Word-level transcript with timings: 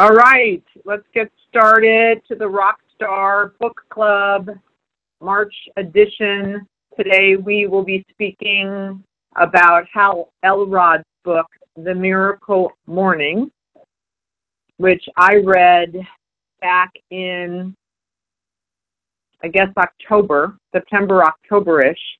All 0.00 0.10
right, 0.10 0.64
let's 0.84 1.06
get 1.14 1.30
started 1.48 2.20
to 2.26 2.34
the 2.34 2.44
Rockstar 2.44 3.52
Book 3.60 3.80
Club 3.90 4.50
March 5.20 5.54
edition. 5.76 6.66
Today 6.96 7.36
we 7.36 7.68
will 7.68 7.84
be 7.84 8.04
speaking 8.10 9.04
about 9.36 9.84
Hal 9.94 10.32
Elrod's 10.42 11.04
book, 11.22 11.46
The 11.76 11.94
Miracle 11.94 12.72
Morning, 12.88 13.52
which 14.78 15.04
I 15.16 15.36
read 15.36 15.94
back 16.60 16.90
in, 17.12 17.76
I 19.44 19.46
guess, 19.46 19.68
October, 19.76 20.58
September, 20.72 21.22
October-ish. 21.22 22.18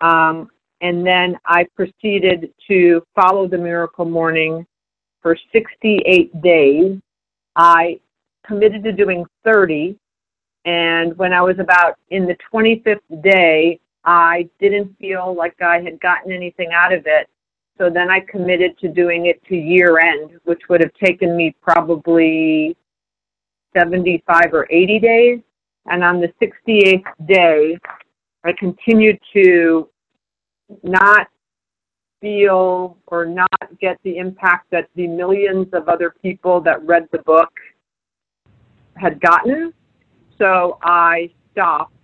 Um, 0.00 0.48
and 0.80 1.04
then 1.04 1.36
I 1.44 1.66
proceeded 1.74 2.54
to 2.68 3.02
follow 3.16 3.48
The 3.48 3.58
Miracle 3.58 4.04
Morning 4.04 4.64
for 5.22 5.36
68 5.52 6.42
days. 6.42 6.98
I 7.56 8.00
committed 8.46 8.82
to 8.84 8.92
doing 8.92 9.24
30, 9.44 9.96
and 10.64 11.16
when 11.16 11.32
I 11.32 11.42
was 11.42 11.58
about 11.58 11.98
in 12.10 12.26
the 12.26 12.36
25th 12.52 13.22
day, 13.22 13.80
I 14.04 14.48
didn't 14.58 14.96
feel 14.98 15.34
like 15.34 15.60
I 15.60 15.80
had 15.80 16.00
gotten 16.00 16.32
anything 16.32 16.70
out 16.72 16.92
of 16.92 17.02
it. 17.06 17.28
So 17.78 17.88
then 17.88 18.10
I 18.10 18.20
committed 18.20 18.78
to 18.80 18.88
doing 18.88 19.26
it 19.26 19.42
to 19.46 19.56
year 19.56 19.98
end, 19.98 20.38
which 20.44 20.60
would 20.68 20.80
have 20.80 20.92
taken 21.02 21.36
me 21.36 21.54
probably 21.62 22.76
75 23.76 24.52
or 24.52 24.66
80 24.70 24.98
days. 24.98 25.40
And 25.86 26.04
on 26.04 26.20
the 26.20 26.32
68th 26.42 27.04
day, 27.26 27.78
I 28.44 28.52
continued 28.58 29.18
to 29.32 29.88
not 30.82 31.28
feel 32.20 32.96
or 33.06 33.26
not 33.26 33.48
get 33.80 33.98
the 34.04 34.18
impact 34.18 34.70
that 34.70 34.88
the 34.94 35.06
millions 35.06 35.68
of 35.72 35.88
other 35.88 36.14
people 36.22 36.60
that 36.60 36.84
read 36.84 37.08
the 37.12 37.18
book 37.18 37.50
had 38.94 39.20
gotten. 39.20 39.72
So 40.38 40.78
I 40.82 41.30
stopped. 41.52 41.94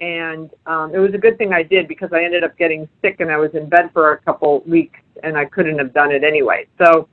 And 0.00 0.50
um, 0.66 0.94
it 0.94 0.98
was 0.98 1.14
a 1.14 1.18
good 1.18 1.38
thing 1.38 1.52
I 1.52 1.62
did 1.62 1.88
because 1.88 2.10
I 2.12 2.24
ended 2.24 2.44
up 2.44 2.58
getting 2.58 2.88
sick 3.00 3.16
and 3.20 3.30
I 3.30 3.36
was 3.36 3.50
in 3.54 3.68
bed 3.68 3.90
for 3.92 4.12
a 4.12 4.18
couple 4.18 4.62
weeks 4.66 5.00
and 5.22 5.36
I 5.36 5.44
couldn't 5.46 5.78
have 5.78 5.94
done 5.94 6.10
it 6.12 6.24
anyway. 6.24 6.66
So, 6.78 7.08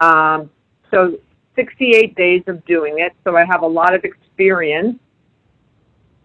um, 0.00 0.50
so 0.90 1.16
68 1.54 2.14
days 2.14 2.42
of 2.46 2.64
doing 2.66 2.98
it. 2.98 3.12
So 3.24 3.36
I 3.36 3.44
have 3.46 3.62
a 3.62 3.66
lot 3.66 3.94
of 3.94 4.04
experience 4.04 4.98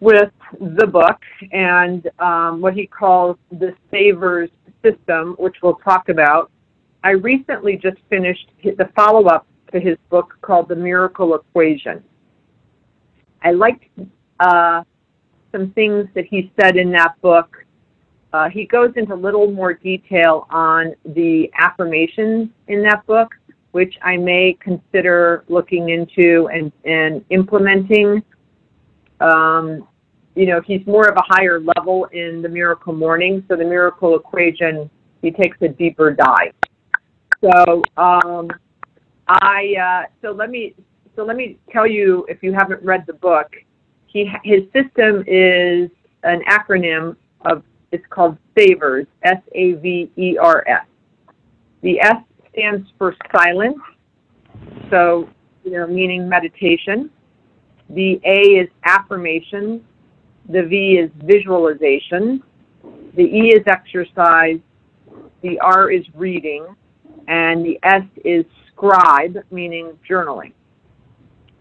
with 0.00 0.32
the 0.60 0.86
book 0.86 1.20
and 1.52 2.10
um, 2.18 2.60
what 2.60 2.74
he 2.74 2.86
calls 2.86 3.36
the 3.52 3.74
Savers 3.90 4.50
system, 4.82 5.34
which 5.38 5.56
we'll 5.62 5.76
talk 5.76 6.08
about. 6.08 6.50
I 7.04 7.10
recently 7.10 7.76
just 7.76 7.98
finished 8.08 8.50
the 8.62 8.88
follow 8.94 9.26
up 9.26 9.46
to 9.72 9.80
his 9.80 9.96
book 10.10 10.36
called 10.42 10.68
The 10.68 10.76
Miracle 10.76 11.34
Equation. 11.34 12.02
I 13.42 13.50
liked 13.52 13.84
uh, 14.38 14.82
some 15.50 15.72
things 15.72 16.08
that 16.14 16.26
he 16.26 16.52
said 16.60 16.76
in 16.76 16.92
that 16.92 17.20
book. 17.20 17.64
Uh, 18.32 18.48
he 18.48 18.64
goes 18.64 18.92
into 18.96 19.14
a 19.14 19.16
little 19.16 19.50
more 19.50 19.74
detail 19.74 20.46
on 20.50 20.94
the 21.04 21.50
affirmations 21.58 22.48
in 22.68 22.82
that 22.82 23.04
book, 23.06 23.34
which 23.72 23.94
I 24.02 24.16
may 24.16 24.56
consider 24.60 25.44
looking 25.48 25.90
into 25.90 26.48
and, 26.48 26.72
and 26.84 27.24
implementing. 27.30 28.22
Um, 29.20 29.86
you 30.34 30.46
know, 30.46 30.60
he's 30.66 30.84
more 30.86 31.08
of 31.08 31.16
a 31.16 31.22
higher 31.26 31.60
level 31.60 32.06
in 32.12 32.42
the 32.42 32.48
miracle 32.48 32.92
morning. 32.92 33.44
So 33.48 33.56
the 33.56 33.64
miracle 33.64 34.16
equation, 34.16 34.88
he 35.20 35.30
takes 35.30 35.56
a 35.60 35.68
deeper 35.68 36.12
dive. 36.12 36.54
So 37.42 37.82
um, 37.96 38.50
I 39.28 39.74
uh, 39.80 40.06
so 40.22 40.30
let 40.30 40.50
me 40.50 40.74
so 41.16 41.24
let 41.24 41.36
me 41.36 41.58
tell 41.70 41.86
you 41.86 42.24
if 42.28 42.42
you 42.42 42.52
haven't 42.52 42.82
read 42.82 43.04
the 43.06 43.14
book, 43.14 43.48
he 44.06 44.30
his 44.44 44.62
system 44.72 45.24
is 45.26 45.90
an 46.22 46.42
acronym 46.48 47.16
of 47.44 47.64
it's 47.90 48.04
called 48.08 48.38
SAVERS 48.58 49.06
S 49.24 49.42
A 49.54 49.72
V 49.74 50.10
E 50.16 50.38
R 50.38 50.64
S. 50.66 50.86
The 51.82 52.00
S 52.00 52.16
stands 52.52 52.88
for 52.96 53.14
silence, 53.34 53.78
so 54.88 55.28
you 55.64 55.72
know 55.72 55.86
meaning 55.86 56.28
meditation. 56.28 57.10
The 57.90 58.20
A 58.24 58.60
is 58.60 58.68
affirmation 58.84 59.84
the 60.48 60.62
V 60.62 60.98
is 60.98 61.10
visualization. 61.22 62.42
The 63.14 63.22
E 63.22 63.54
is 63.54 63.62
exercise. 63.66 64.58
The 65.42 65.58
R 65.60 65.90
is 65.90 66.04
reading. 66.14 66.66
And 67.28 67.64
the 67.64 67.78
S 67.82 68.02
is 68.24 68.44
scribe, 68.68 69.38
meaning 69.50 69.98
journaling. 70.08 70.52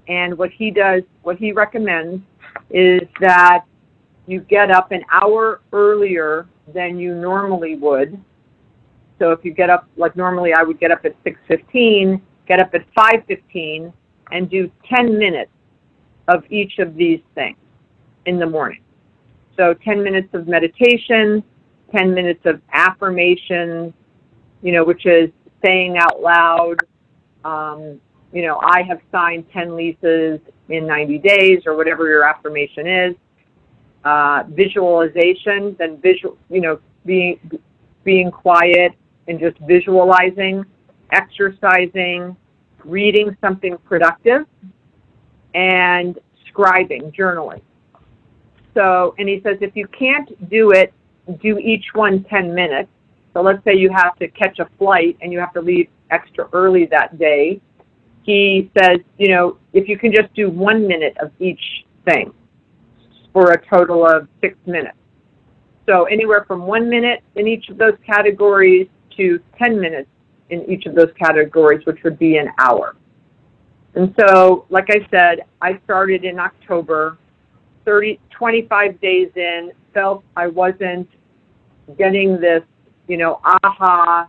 And 0.08 0.38
what 0.38 0.50
he 0.52 0.72
does, 0.72 1.04
what 1.22 1.38
he 1.38 1.52
recommends 1.52 2.24
is 2.70 3.02
that 3.20 3.66
you 4.26 4.40
get 4.42 4.72
up 4.72 4.92
an 4.92 5.04
hour 5.12 5.62
earlier 5.72 6.48
than 6.74 6.98
you 6.98 7.14
normally 7.14 7.76
would. 7.76 8.20
So 9.20 9.32
if 9.32 9.46
you 9.46 9.54
get 9.54 9.70
up, 9.70 9.88
like 9.98 10.16
normally 10.16 10.54
I 10.54 10.64
would 10.64 10.80
get 10.80 10.90
up 10.90 11.06
at 11.06 11.22
6.15, 11.24 12.20
get 12.48 12.60
up 12.60 12.74
at 12.74 12.92
5.15 12.96 13.94
and 14.32 14.50
do 14.50 14.72
10 14.94 15.18
minutes 15.18 15.52
of 16.28 16.44
each 16.50 16.80
of 16.80 16.96
these 16.96 17.22
things 17.36 17.58
in 18.26 18.40
the 18.40 18.46
morning. 18.46 18.82
So 19.58 19.74
10 19.74 20.04
minutes 20.04 20.34
of 20.34 20.48
meditation, 20.48 21.44
10 21.96 22.14
minutes 22.14 22.46
of 22.46 22.62
affirmation, 22.72 23.94
you 24.62 24.72
know, 24.72 24.84
which 24.84 25.06
is 25.06 25.30
saying 25.64 25.98
out 25.98 26.22
loud, 26.22 26.78
um, 27.44 28.00
you 28.34 28.44
know, 28.44 28.60
I 28.62 28.82
have 28.84 29.02
signed 29.12 29.46
10 29.52 29.76
leases 29.76 30.40
in 30.70 30.88
90 30.88 31.18
days 31.20 31.64
or 31.66 31.76
whatever 31.76 32.08
your 32.08 32.24
affirmation 32.24 32.88
is. 32.88 33.16
Uh, 34.04 34.44
visualization, 34.50 35.76
then 35.78 35.98
visual, 35.98 36.38
you 36.50 36.62
know, 36.62 36.80
being, 37.06 37.40
being 38.04 38.32
quiet 38.32 38.94
and 39.28 39.40
just 39.40 39.58
visualizing, 39.60 40.66
exercising, 41.12 42.36
reading 42.84 43.36
something 43.42 43.78
productive, 43.80 44.48
and 45.54 46.18
scribing, 46.50 47.14
journaling. 47.16 47.62
So, 48.74 49.16
and 49.18 49.28
he 49.28 49.42
says 49.44 49.58
if 49.62 49.76
you 49.76 49.88
can't 49.88 50.50
do 50.50 50.72
it, 50.72 50.94
do 51.42 51.58
each 51.58 51.86
one 51.94 52.24
10 52.26 52.54
minutes. 52.54 52.90
So 53.34 53.42
let's 53.42 53.64
say 53.64 53.76
you 53.76 53.90
have 53.96 54.16
to 54.18 54.28
catch 54.28 54.60
a 54.60 54.68
flight 54.78 55.18
and 55.22 55.32
you 55.32 55.40
have 55.40 55.54
to 55.54 55.62
leave 55.62 55.90
extra 56.10 56.50
early 56.54 56.86
that 56.88 57.18
day. 57.18 57.62
He 58.24 58.70
says, 58.78 59.00
you 59.18 59.30
know, 59.30 59.58
if 59.74 59.88
you 59.88 59.98
can 59.98 60.14
just 60.14 60.34
do 60.34 60.50
one 60.50 60.88
minute 60.88 61.18
of 61.22 61.32
each 61.40 61.86
thing 62.06 62.34
for 63.34 63.52
a 63.52 63.66
total 63.68 64.06
of 64.06 64.28
six 64.42 64.58
minutes. 64.66 64.98
So 65.88 66.04
anywhere 66.06 66.46
from 66.48 66.68
one 66.68 66.90
minute 66.90 67.24
in 67.36 67.48
each 67.48 67.70
of 67.70 67.78
those 67.78 67.96
categories 68.06 68.88
to 69.18 69.40
10 69.58 69.80
minutes 69.80 70.10
in 70.50 70.70
each 70.70 70.86
of 70.86 70.96
those 70.96 71.12
categories, 71.18 71.86
which 71.86 72.04
would 72.04 72.20
be 72.20 72.38
an 72.38 72.50
hour. 72.60 72.96
And 73.96 74.14
so, 74.20 74.66
like 74.70 74.88
I 74.90 75.06
said, 75.10 75.46
I 75.62 75.80
started 75.84 76.24
in 76.24 76.40
October 76.40 77.18
30, 77.86 78.20
25 78.32 79.02
days 79.02 79.30
in, 79.36 79.72
felt 79.94 80.24
I 80.36 80.48
wasn't 80.48 81.10
getting 81.98 82.40
this, 82.40 82.64
you 83.08 83.18
know, 83.18 83.40
aha 83.44 84.28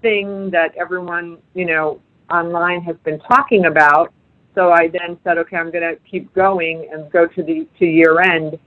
thing 0.00 0.50
that 0.50 0.74
everyone, 0.76 1.38
you 1.54 1.64
know, 1.64 2.00
online 2.30 2.82
has 2.82 2.96
been 3.04 3.18
talking 3.20 3.66
about. 3.66 4.12
So 4.54 4.72
I 4.72 4.88
then 4.88 5.18
said, 5.24 5.38
okay, 5.38 5.56
I'm 5.56 5.70
going 5.70 5.82
to 5.82 6.00
keep 6.10 6.32
going 6.34 6.88
and 6.92 7.10
go 7.12 7.26
to 7.26 7.42
the 7.42 7.66
to 7.78 7.86
year 7.86 8.20
end, 8.20 8.58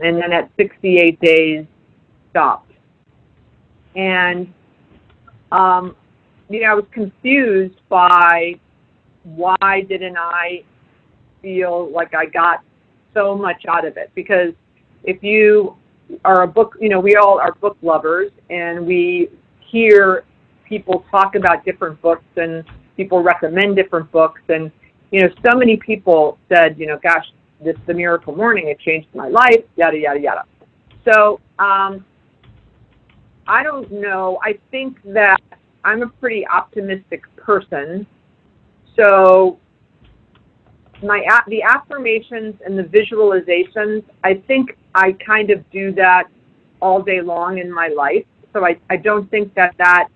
and 0.00 0.16
then 0.16 0.32
at 0.32 0.50
68 0.56 1.20
days, 1.20 1.66
stopped. 2.30 2.72
And 3.94 4.52
um, 5.52 5.94
you 6.48 6.60
know, 6.60 6.70
I 6.70 6.74
was 6.74 6.84
confused 6.90 7.78
by 7.88 8.58
why 9.22 9.86
didn't 9.88 10.16
I 10.18 10.64
feel 11.40 11.90
like 11.90 12.14
I 12.14 12.26
got 12.26 12.62
so 13.14 13.36
much 13.36 13.64
out 13.68 13.86
of 13.86 13.96
it 13.96 14.10
because 14.14 14.52
if 15.04 15.22
you 15.22 15.76
are 16.24 16.42
a 16.42 16.46
book, 16.46 16.76
you 16.80 16.88
know, 16.88 17.00
we 17.00 17.16
all 17.16 17.38
are 17.38 17.52
book 17.54 17.76
lovers 17.82 18.30
and 18.50 18.86
we 18.86 19.30
hear 19.60 20.24
people 20.68 21.04
talk 21.10 21.34
about 21.34 21.64
different 21.64 22.00
books 22.02 22.24
and 22.36 22.64
people 22.96 23.22
recommend 23.22 23.76
different 23.76 24.10
books 24.12 24.40
and 24.48 24.70
you 25.10 25.22
know, 25.22 25.28
so 25.48 25.56
many 25.56 25.76
people 25.76 26.38
said, 26.48 26.76
you 26.76 26.86
know, 26.86 26.98
gosh, 27.00 27.24
this 27.62 27.76
the 27.86 27.94
miracle 27.94 28.34
morning, 28.34 28.68
it 28.68 28.80
changed 28.80 29.06
my 29.14 29.28
life, 29.28 29.62
yada 29.76 29.96
yada 29.96 30.18
yada. 30.18 30.44
So 31.04 31.40
um, 31.58 32.04
I 33.46 33.62
don't 33.62 33.90
know. 33.92 34.38
I 34.42 34.58
think 34.70 34.98
that 35.04 35.40
I'm 35.84 36.02
a 36.02 36.08
pretty 36.08 36.46
optimistic 36.48 37.22
person. 37.36 38.06
So 38.96 39.58
my 41.02 41.24
the 41.48 41.62
affirmations 41.62 42.54
and 42.64 42.78
the 42.78 42.82
visualizations, 42.82 44.04
I 44.22 44.34
think 44.46 44.76
I 44.94 45.12
kind 45.12 45.50
of 45.50 45.68
do 45.70 45.92
that 45.92 46.24
all 46.80 47.02
day 47.02 47.20
long 47.20 47.58
in 47.58 47.72
my 47.72 47.88
life. 47.88 48.24
So 48.52 48.64
I, 48.64 48.78
I 48.90 48.96
don't 48.96 49.30
think 49.30 49.54
that 49.54 49.74
that 49.78 50.08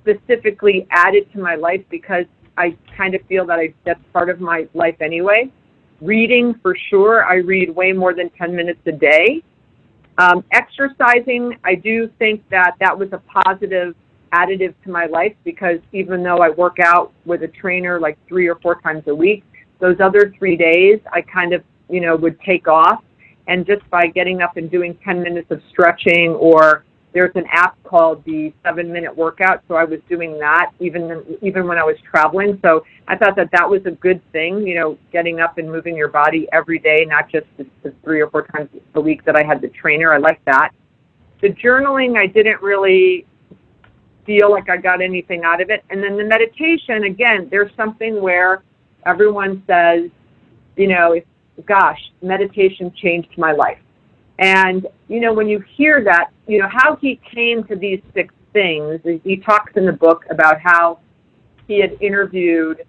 specifically 0.00 0.86
added 0.90 1.30
to 1.32 1.40
my 1.40 1.56
life 1.56 1.82
because 1.90 2.26
I 2.56 2.76
kind 2.96 3.14
of 3.14 3.22
feel 3.22 3.46
that 3.46 3.58
I, 3.58 3.74
that's 3.84 4.00
part 4.12 4.30
of 4.30 4.40
my 4.40 4.68
life 4.74 4.96
anyway. 5.00 5.50
Reading 6.00 6.54
for 6.62 6.76
sure. 6.90 7.24
I 7.24 7.36
read 7.36 7.74
way 7.74 7.92
more 7.92 8.14
than 8.14 8.30
10 8.30 8.54
minutes 8.54 8.80
a 8.86 8.92
day. 8.92 9.42
Um, 10.18 10.44
exercising, 10.52 11.56
I 11.64 11.74
do 11.74 12.08
think 12.18 12.48
that 12.50 12.76
that 12.80 12.96
was 12.96 13.08
a 13.12 13.18
positive 13.18 13.96
additive 14.34 14.74
to 14.84 14.90
my 14.90 15.06
life 15.06 15.34
because 15.44 15.78
even 15.92 16.22
though 16.22 16.38
I 16.38 16.50
work 16.50 16.78
out 16.80 17.12
with 17.24 17.42
a 17.42 17.48
trainer 17.48 18.00
like 18.00 18.18
three 18.26 18.48
or 18.48 18.56
four 18.56 18.80
times 18.80 19.04
a 19.06 19.14
week, 19.14 19.44
those 19.80 19.96
other 20.00 20.32
three 20.38 20.56
days 20.56 21.00
I 21.12 21.20
kind 21.22 21.52
of, 21.52 21.62
you 21.88 22.00
know, 22.00 22.16
would 22.16 22.40
take 22.40 22.66
off. 22.68 23.02
And 23.46 23.66
just 23.66 23.88
by 23.90 24.06
getting 24.06 24.40
up 24.40 24.56
and 24.56 24.70
doing 24.70 24.98
10 25.04 25.22
minutes 25.22 25.50
of 25.50 25.60
stretching 25.70 26.30
or 26.30 26.84
there's 27.12 27.34
an 27.36 27.44
app 27.52 27.80
called 27.84 28.24
the 28.24 28.52
seven 28.64 28.92
minute 28.92 29.14
workout. 29.16 29.62
So 29.68 29.76
I 29.76 29.84
was 29.84 30.00
doing 30.08 30.36
that 30.40 30.72
even, 30.80 31.38
even 31.42 31.68
when 31.68 31.78
I 31.78 31.84
was 31.84 31.96
traveling. 32.10 32.58
So 32.60 32.84
I 33.06 33.16
thought 33.16 33.36
that 33.36 33.50
that 33.52 33.68
was 33.68 33.82
a 33.86 33.92
good 33.92 34.20
thing, 34.32 34.66
you 34.66 34.74
know, 34.74 34.98
getting 35.12 35.38
up 35.38 35.58
and 35.58 35.70
moving 35.70 35.96
your 35.96 36.08
body 36.08 36.48
every 36.52 36.80
day, 36.80 37.04
not 37.06 37.30
just 37.30 37.46
the, 37.56 37.66
the 37.84 37.94
three 38.02 38.20
or 38.20 38.28
four 38.30 38.46
times 38.48 38.68
a 38.94 39.00
week 39.00 39.24
that 39.26 39.36
I 39.36 39.44
had 39.44 39.60
the 39.60 39.68
trainer. 39.68 40.12
I 40.12 40.18
like 40.18 40.44
that. 40.46 40.70
The 41.40 41.50
journaling, 41.50 42.18
I 42.18 42.26
didn't 42.26 42.60
really 42.62 43.26
feel 44.26 44.50
like 44.50 44.68
I 44.68 44.76
got 44.76 45.00
anything 45.00 45.44
out 45.44 45.60
of 45.60 45.70
it. 45.70 45.84
And 45.90 46.02
then 46.02 46.16
the 46.16 46.24
meditation, 46.24 47.04
again, 47.04 47.48
there's 47.50 47.70
something 47.76 48.20
where 48.20 48.62
everyone 49.06 49.62
says, 49.66 50.10
you 50.76 50.88
know, 50.88 51.20
gosh, 51.66 52.00
meditation 52.22 52.92
changed 52.96 53.36
my 53.36 53.52
life. 53.52 53.78
And, 54.38 54.86
you 55.08 55.20
know, 55.20 55.32
when 55.32 55.48
you 55.48 55.62
hear 55.76 56.02
that, 56.04 56.30
you 56.46 56.58
know, 56.58 56.68
how 56.68 56.96
he 56.96 57.20
came 57.32 57.64
to 57.64 57.76
these 57.76 58.00
six 58.12 58.34
things, 58.52 59.00
he 59.22 59.36
talks 59.36 59.72
in 59.76 59.86
the 59.86 59.92
book 59.92 60.24
about 60.30 60.60
how 60.60 60.98
he 61.68 61.80
had 61.80 61.96
interviewed, 62.00 62.84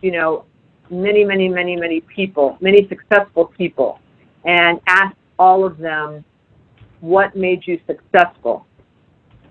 you 0.00 0.10
know, 0.10 0.44
many, 0.90 1.24
many, 1.24 1.48
many, 1.48 1.76
many 1.76 2.00
people, 2.00 2.56
many 2.60 2.88
successful 2.88 3.46
people, 3.46 3.98
and 4.44 4.80
asked 4.86 5.16
all 5.38 5.64
of 5.64 5.78
them, 5.78 6.24
what 7.00 7.36
made 7.36 7.66
you 7.66 7.78
successful? 7.86 8.66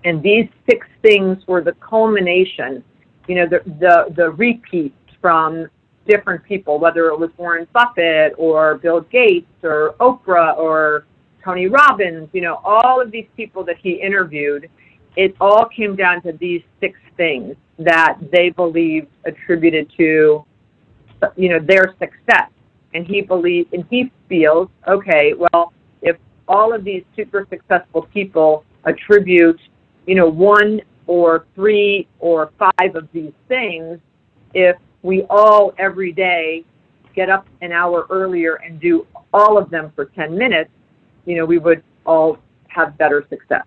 And 0.06 0.22
these 0.22 0.48
six 0.70 0.88
things 1.02 1.46
were 1.48 1.62
the 1.62 1.74
culmination, 1.74 2.84
you 3.28 3.36
know, 3.36 3.48
the, 3.48 3.62
the, 3.80 4.14
the 4.16 4.30
repeats 4.30 4.96
from 5.20 5.68
different 6.08 6.44
people, 6.44 6.80
whether 6.80 7.08
it 7.08 7.20
was 7.20 7.32
Warren 7.38 7.68
Buffett 7.74 8.34
or 8.38 8.76
Bill 8.76 9.02
Gates 9.02 9.48
or 9.64 9.96
Oprah 10.00 10.56
or 10.58 11.06
Tony 11.44 11.68
Robbins, 11.68 12.30
you 12.34 12.42
know, 12.42 12.62
all 12.64 13.02
of 13.02 13.10
these 13.10 13.26
people 13.36 13.64
that 13.64 13.78
he 13.78 13.94
interviewed, 13.94 14.70
it 15.16 15.36
all 15.42 15.66
came 15.66 15.96
down 15.96 16.22
to 16.22 16.34
these 16.34 16.62
six 16.80 17.00
things 17.18 17.56
that 17.80 18.18
they 18.32 18.52
believed 18.52 19.08
attributed 19.26 19.92
to, 19.98 20.46
you 21.36 21.50
know, 21.50 21.60
their 21.60 21.96
success. 22.00 22.52
And 22.94 23.08
he 23.08 23.22
believes, 23.22 23.68
and 23.74 23.86
he 23.90 24.12
feels, 24.30 24.70
okay, 24.88 25.34
well, 25.34 25.74
if 26.04 26.18
all 26.48 26.74
of 26.74 26.84
these 26.84 27.04
super 27.16 27.48
successful 27.50 28.04
people 28.14 28.64
attribute 28.86 29.60
you 30.06 30.16
know, 30.16 30.28
one 30.28 30.82
or 31.08 31.46
three 31.56 32.08
or 32.20 32.52
five 32.58 32.96
of 32.96 33.08
these 33.12 33.34
things, 33.48 34.00
if 34.54 34.78
we 35.04 35.24
all 35.30 35.74
every 35.78 36.12
day 36.12 36.64
get 37.16 37.30
up 37.30 37.48
an 37.62 37.72
hour 37.72 38.06
earlier 38.10 38.56
and 38.56 38.80
do 38.80 39.06
all 39.34 39.58
of 39.58 39.70
them 39.70 39.92
for 39.96 40.06
10 40.06 40.38
minutes, 40.38 40.70
you 41.26 41.36
know, 41.36 41.46
we 41.46 41.58
would 41.58 41.84
all 42.06 42.38
have 42.68 42.98
better 42.98 43.26
success. 43.30 43.66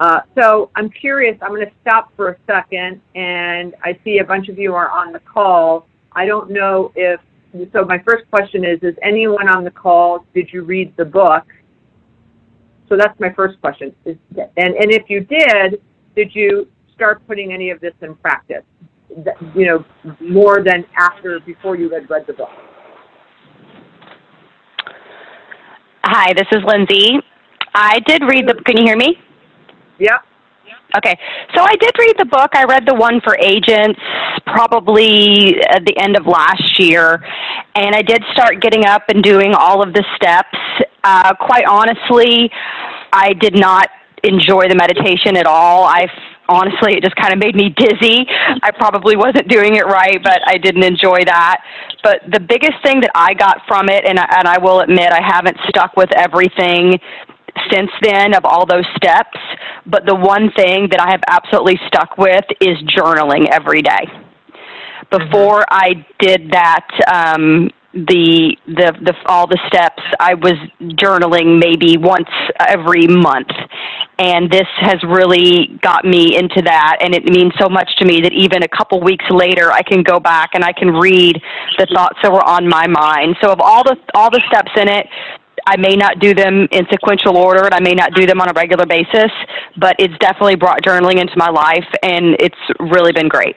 Uh, 0.00 0.20
so 0.36 0.70
I'm 0.76 0.90
curious, 0.90 1.36
I'm 1.42 1.50
going 1.50 1.66
to 1.66 1.72
stop 1.80 2.12
for 2.14 2.30
a 2.30 2.36
second, 2.46 3.00
and 3.14 3.74
I 3.82 3.98
see 4.04 4.18
a 4.18 4.24
bunch 4.24 4.48
of 4.48 4.58
you 4.58 4.74
are 4.74 4.90
on 4.90 5.12
the 5.12 5.18
call. 5.20 5.88
I 6.12 6.24
don't 6.24 6.50
know 6.50 6.92
if, 6.94 7.20
so 7.72 7.84
my 7.84 7.98
first 7.98 8.30
question 8.30 8.64
is, 8.64 8.78
is 8.82 8.94
anyone 9.02 9.48
on 9.48 9.64
the 9.64 9.70
call, 9.70 10.24
did 10.34 10.52
you 10.52 10.62
read 10.62 10.96
the 10.96 11.04
book? 11.04 11.44
So 12.88 12.96
that's 12.96 13.18
my 13.20 13.32
first 13.32 13.60
question. 13.60 13.94
Is, 14.04 14.16
and, 14.36 14.74
and 14.74 14.90
if 14.92 15.08
you 15.08 15.20
did, 15.20 15.80
did 16.16 16.34
you 16.34 16.68
start 16.94 17.26
putting 17.26 17.52
any 17.52 17.70
of 17.70 17.80
this 17.80 17.92
in 18.02 18.14
practice? 18.16 18.64
You 19.54 19.66
know, 19.66 19.84
more 20.20 20.62
than 20.64 20.84
after, 20.96 21.40
before 21.40 21.76
you 21.76 21.90
had 21.90 22.08
read 22.10 22.26
the 22.26 22.32
book? 22.32 22.50
Hi, 26.04 26.32
this 26.34 26.46
is 26.52 26.62
Lindsay. 26.64 27.18
I 27.74 28.00
did 28.06 28.22
read 28.22 28.48
the, 28.48 28.54
can 28.64 28.76
you 28.78 28.84
hear 28.84 28.96
me? 28.96 29.18
Yep. 29.98 30.24
Okay, 30.96 31.18
so 31.54 31.60
I 31.60 31.76
did 31.76 31.92
read 31.98 32.16
the 32.18 32.24
book. 32.24 32.50
I 32.54 32.64
read 32.64 32.86
the 32.86 32.94
one 32.94 33.20
for 33.20 33.36
agents 33.36 34.00
probably 34.46 35.60
at 35.68 35.84
the 35.84 35.94
end 35.98 36.16
of 36.16 36.26
last 36.26 36.78
year, 36.78 37.22
and 37.74 37.94
I 37.94 38.00
did 38.00 38.22
start 38.32 38.62
getting 38.62 38.86
up 38.86 39.02
and 39.08 39.22
doing 39.22 39.52
all 39.52 39.82
of 39.82 39.92
the 39.92 40.02
steps. 40.16 40.56
Uh, 41.04 41.34
quite 41.34 41.66
honestly, 41.66 42.50
I 43.12 43.34
did 43.34 43.54
not 43.54 43.88
enjoy 44.24 44.68
the 44.68 44.76
meditation 44.76 45.36
at 45.36 45.46
all. 45.46 45.84
I 45.84 46.06
honestly, 46.48 46.94
it 46.96 47.02
just 47.04 47.16
kind 47.16 47.32
of 47.32 47.38
made 47.38 47.54
me 47.54 47.68
dizzy. 47.76 48.24
I 48.62 48.70
probably 48.72 49.16
wasn't 49.16 49.48
doing 49.48 49.76
it 49.76 49.84
right, 49.84 50.18
but 50.22 50.40
I 50.46 50.56
didn't 50.56 50.84
enjoy 50.84 51.20
that. 51.26 51.62
But 52.02 52.22
the 52.32 52.40
biggest 52.40 52.80
thing 52.82 53.00
that 53.00 53.10
I 53.14 53.34
got 53.34 53.60
from 53.68 53.88
it, 53.90 54.04
and, 54.06 54.18
and 54.18 54.48
I 54.48 54.56
will 54.58 54.80
admit 54.80 55.12
I 55.12 55.20
haven't 55.20 55.58
stuck 55.68 55.96
with 55.96 56.10
everything 56.16 56.98
since 57.70 57.90
then 58.02 58.34
of 58.34 58.44
all 58.44 58.66
those 58.66 58.86
steps, 58.96 59.38
but 59.86 60.04
the 60.06 60.14
one 60.14 60.50
thing 60.56 60.88
that 60.90 61.00
I 61.00 61.10
have 61.10 61.22
absolutely 61.28 61.78
stuck 61.86 62.18
with 62.18 62.44
is 62.60 62.76
journaling 62.96 63.48
every 63.50 63.82
day. 63.82 64.04
Before 65.10 65.60
mm-hmm. 65.60 65.74
I 65.74 66.06
did 66.18 66.50
that, 66.52 66.86
um, 67.12 67.70
the, 67.94 68.54
the 68.66 68.92
the 69.00 69.14
all 69.26 69.46
the 69.46 69.58
steps, 69.66 70.02
I 70.20 70.34
was 70.34 70.54
journaling 71.00 71.58
maybe 71.58 71.96
once 71.96 72.28
every 72.60 73.06
month, 73.06 73.48
and 74.18 74.50
this 74.50 74.68
has 74.76 75.02
really 75.02 75.78
got 75.80 76.04
me 76.04 76.36
into 76.36 76.60
that, 76.62 76.98
and 77.00 77.14
it 77.14 77.24
means 77.24 77.52
so 77.58 77.68
much 77.68 77.88
to 77.96 78.04
me 78.04 78.20
that 78.20 78.32
even 78.32 78.62
a 78.62 78.68
couple 78.68 79.00
weeks 79.00 79.24
later, 79.30 79.72
I 79.72 79.82
can 79.82 80.02
go 80.02 80.20
back 80.20 80.50
and 80.52 80.62
I 80.64 80.72
can 80.72 80.92
read 80.92 81.40
the 81.78 81.86
thoughts 81.94 82.18
that 82.22 82.30
were 82.30 82.44
on 82.44 82.68
my 82.68 82.86
mind. 82.86 83.36
So 83.40 83.50
of 83.50 83.60
all 83.60 83.82
the 83.82 83.96
all 84.14 84.30
the 84.30 84.42
steps 84.48 84.72
in 84.76 84.88
it, 84.88 85.06
I 85.68 85.76
may 85.76 85.96
not 85.96 86.18
do 86.18 86.32
them 86.34 86.66
in 86.72 86.86
sequential 86.90 87.36
order 87.36 87.66
and 87.66 87.74
I 87.74 87.80
may 87.80 87.92
not 87.92 88.14
do 88.14 88.24
them 88.24 88.40
on 88.40 88.48
a 88.48 88.54
regular 88.54 88.86
basis, 88.86 89.30
but 89.76 89.94
it's 89.98 90.14
definitely 90.18 90.56
brought 90.56 90.82
journaling 90.82 91.20
into 91.20 91.34
my 91.36 91.50
life 91.50 91.84
and 92.02 92.36
it's 92.40 92.56
really 92.80 93.12
been 93.12 93.28
great. 93.28 93.54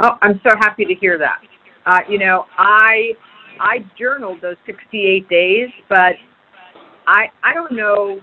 Oh, 0.00 0.18
I'm 0.20 0.38
so 0.46 0.54
happy 0.60 0.84
to 0.84 0.94
hear 0.94 1.16
that. 1.16 1.40
Uh, 1.86 2.00
you 2.10 2.18
know, 2.18 2.44
I 2.58 3.12
I 3.58 3.78
journaled 3.98 4.42
those 4.42 4.56
68 4.66 5.26
days, 5.30 5.70
but 5.88 6.12
I 7.06 7.28
I 7.42 7.54
don't 7.54 7.72
know 7.72 8.20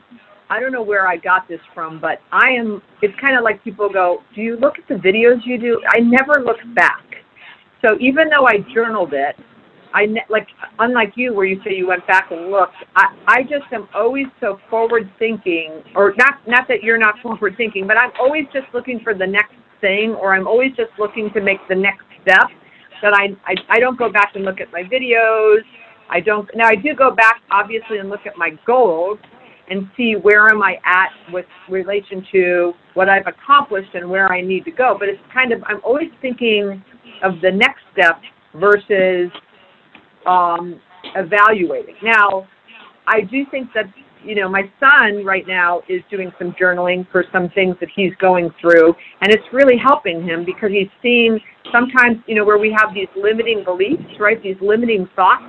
I 0.52 0.60
don't 0.60 0.72
know 0.72 0.84
where 0.84 1.08
I 1.08 1.18
got 1.18 1.48
this 1.48 1.60
from, 1.74 2.00
but 2.00 2.20
I 2.32 2.52
am 2.52 2.84
it's 3.02 3.20
kind 3.20 3.36
of 3.36 3.44
like 3.44 3.64
people 3.64 3.90
go, 3.92 4.22
"Do 4.36 4.42
you 4.42 4.58
look 4.58 4.76
at 4.78 4.88
the 4.88 5.02
videos 5.02 5.40
you 5.44 5.58
do?" 5.58 5.82
I 5.90 6.02
never 6.02 6.44
look 6.46 6.60
back. 6.76 7.04
So 7.82 7.98
even 8.00 8.30
though 8.30 8.46
I 8.48 8.60
journaled 8.74 9.14
it, 9.14 9.36
I 9.96 10.08
like 10.30 10.48
unlike 10.80 11.14
you 11.16 11.34
where 11.34 11.46
you 11.46 11.62
say 11.64 11.74
you 11.74 11.88
went 11.88 12.06
back 12.06 12.30
and 12.30 12.52
looked. 12.52 12.76
I 12.98 13.16
I 13.28 13.44
just 13.44 13.72
am 13.72 13.88
always 13.96 14.26
so 14.42 14.60
forward 14.70 15.10
thinking, 15.18 15.82
or 15.96 16.14
not 16.18 16.46
not 16.46 16.68
that 16.68 16.84
you're 16.84 16.98
not 16.98 17.16
forward 17.24 17.56
thinking, 17.56 17.88
but 17.88 17.98
I'm 17.98 18.12
always 18.20 18.44
just 18.54 18.68
looking 18.74 19.00
for 19.02 19.14
the 19.14 19.26
next 19.26 19.56
thing, 19.80 20.14
or 20.20 20.36
I'm 20.36 20.48
always 20.48 20.72
just 20.76 20.92
looking 21.00 21.32
to 21.34 21.42
make 21.42 21.60
the 21.70 21.76
next 21.76 22.04
step. 22.22 22.48
That 23.02 23.14
I 23.14 23.30
I, 23.50 23.56
I 23.70 23.80
don't 23.80 23.98
go 23.98 24.12
back 24.12 24.34
and 24.36 24.44
look 24.44 24.60
at 24.60 24.70
my 24.74 24.84
videos. 24.84 25.62
I 26.10 26.20
don't 26.20 26.50
now 26.56 26.68
I 26.68 26.76
do 26.76 26.94
go 26.94 27.16
back 27.16 27.42
obviously 27.50 28.00
and 28.00 28.10
look 28.10 28.26
at 28.26 28.38
my 28.38 28.52
goals 28.68 29.18
and 29.70 29.90
see 29.96 30.16
where 30.22 30.50
am 30.50 30.62
I 30.62 30.76
at 30.86 31.10
with 31.32 31.46
relation 31.70 32.26
to 32.34 32.74
what 32.96 33.08
I've 33.10 33.26
accomplished 33.28 33.96
and 33.96 34.10
where 34.10 34.32
I 34.32 34.42
need 34.42 34.66
to 34.66 34.72
go. 34.72 34.98
But 35.00 35.08
it's 35.08 35.22
kind 35.34 35.54
of 35.54 35.64
I'm 35.66 35.80
always 35.86 36.12
thinking 36.22 36.84
of 37.24 37.40
the 37.42 37.52
next 37.52 37.82
step 37.94 38.20
versus 38.60 39.32
um, 40.26 40.80
evaluating. 41.16 41.96
Now, 42.04 42.48
I 43.08 43.22
do 43.22 43.46
think 43.52 43.70
that, 43.74 43.86
you 44.24 44.36
know, 44.36 44.50
my 44.50 44.64
son 44.80 45.24
right 45.24 45.48
now 45.48 45.82
is 45.88 46.02
doing 46.10 46.32
some 46.40 46.56
journaling 46.60 47.10
for 47.12 47.24
some 47.32 47.50
things 47.50 47.76
that 47.80 47.90
he's 47.96 48.14
going 48.20 48.50
through, 48.60 48.94
and 49.22 49.32
it's 49.32 49.44
really 49.54 49.78
helping 49.78 50.24
him 50.24 50.46
because 50.46 50.72
he's 50.72 50.90
seen 51.02 51.40
sometimes, 51.72 52.18
you 52.28 52.36
know, 52.36 52.46
where 52.46 52.58
we 52.58 52.76
have 52.78 52.94
these 52.94 53.10
limiting 53.16 53.64
beliefs, 53.64 54.04
right, 54.20 54.42
these 54.42 54.58
limiting 54.62 55.08
thoughts. 55.16 55.44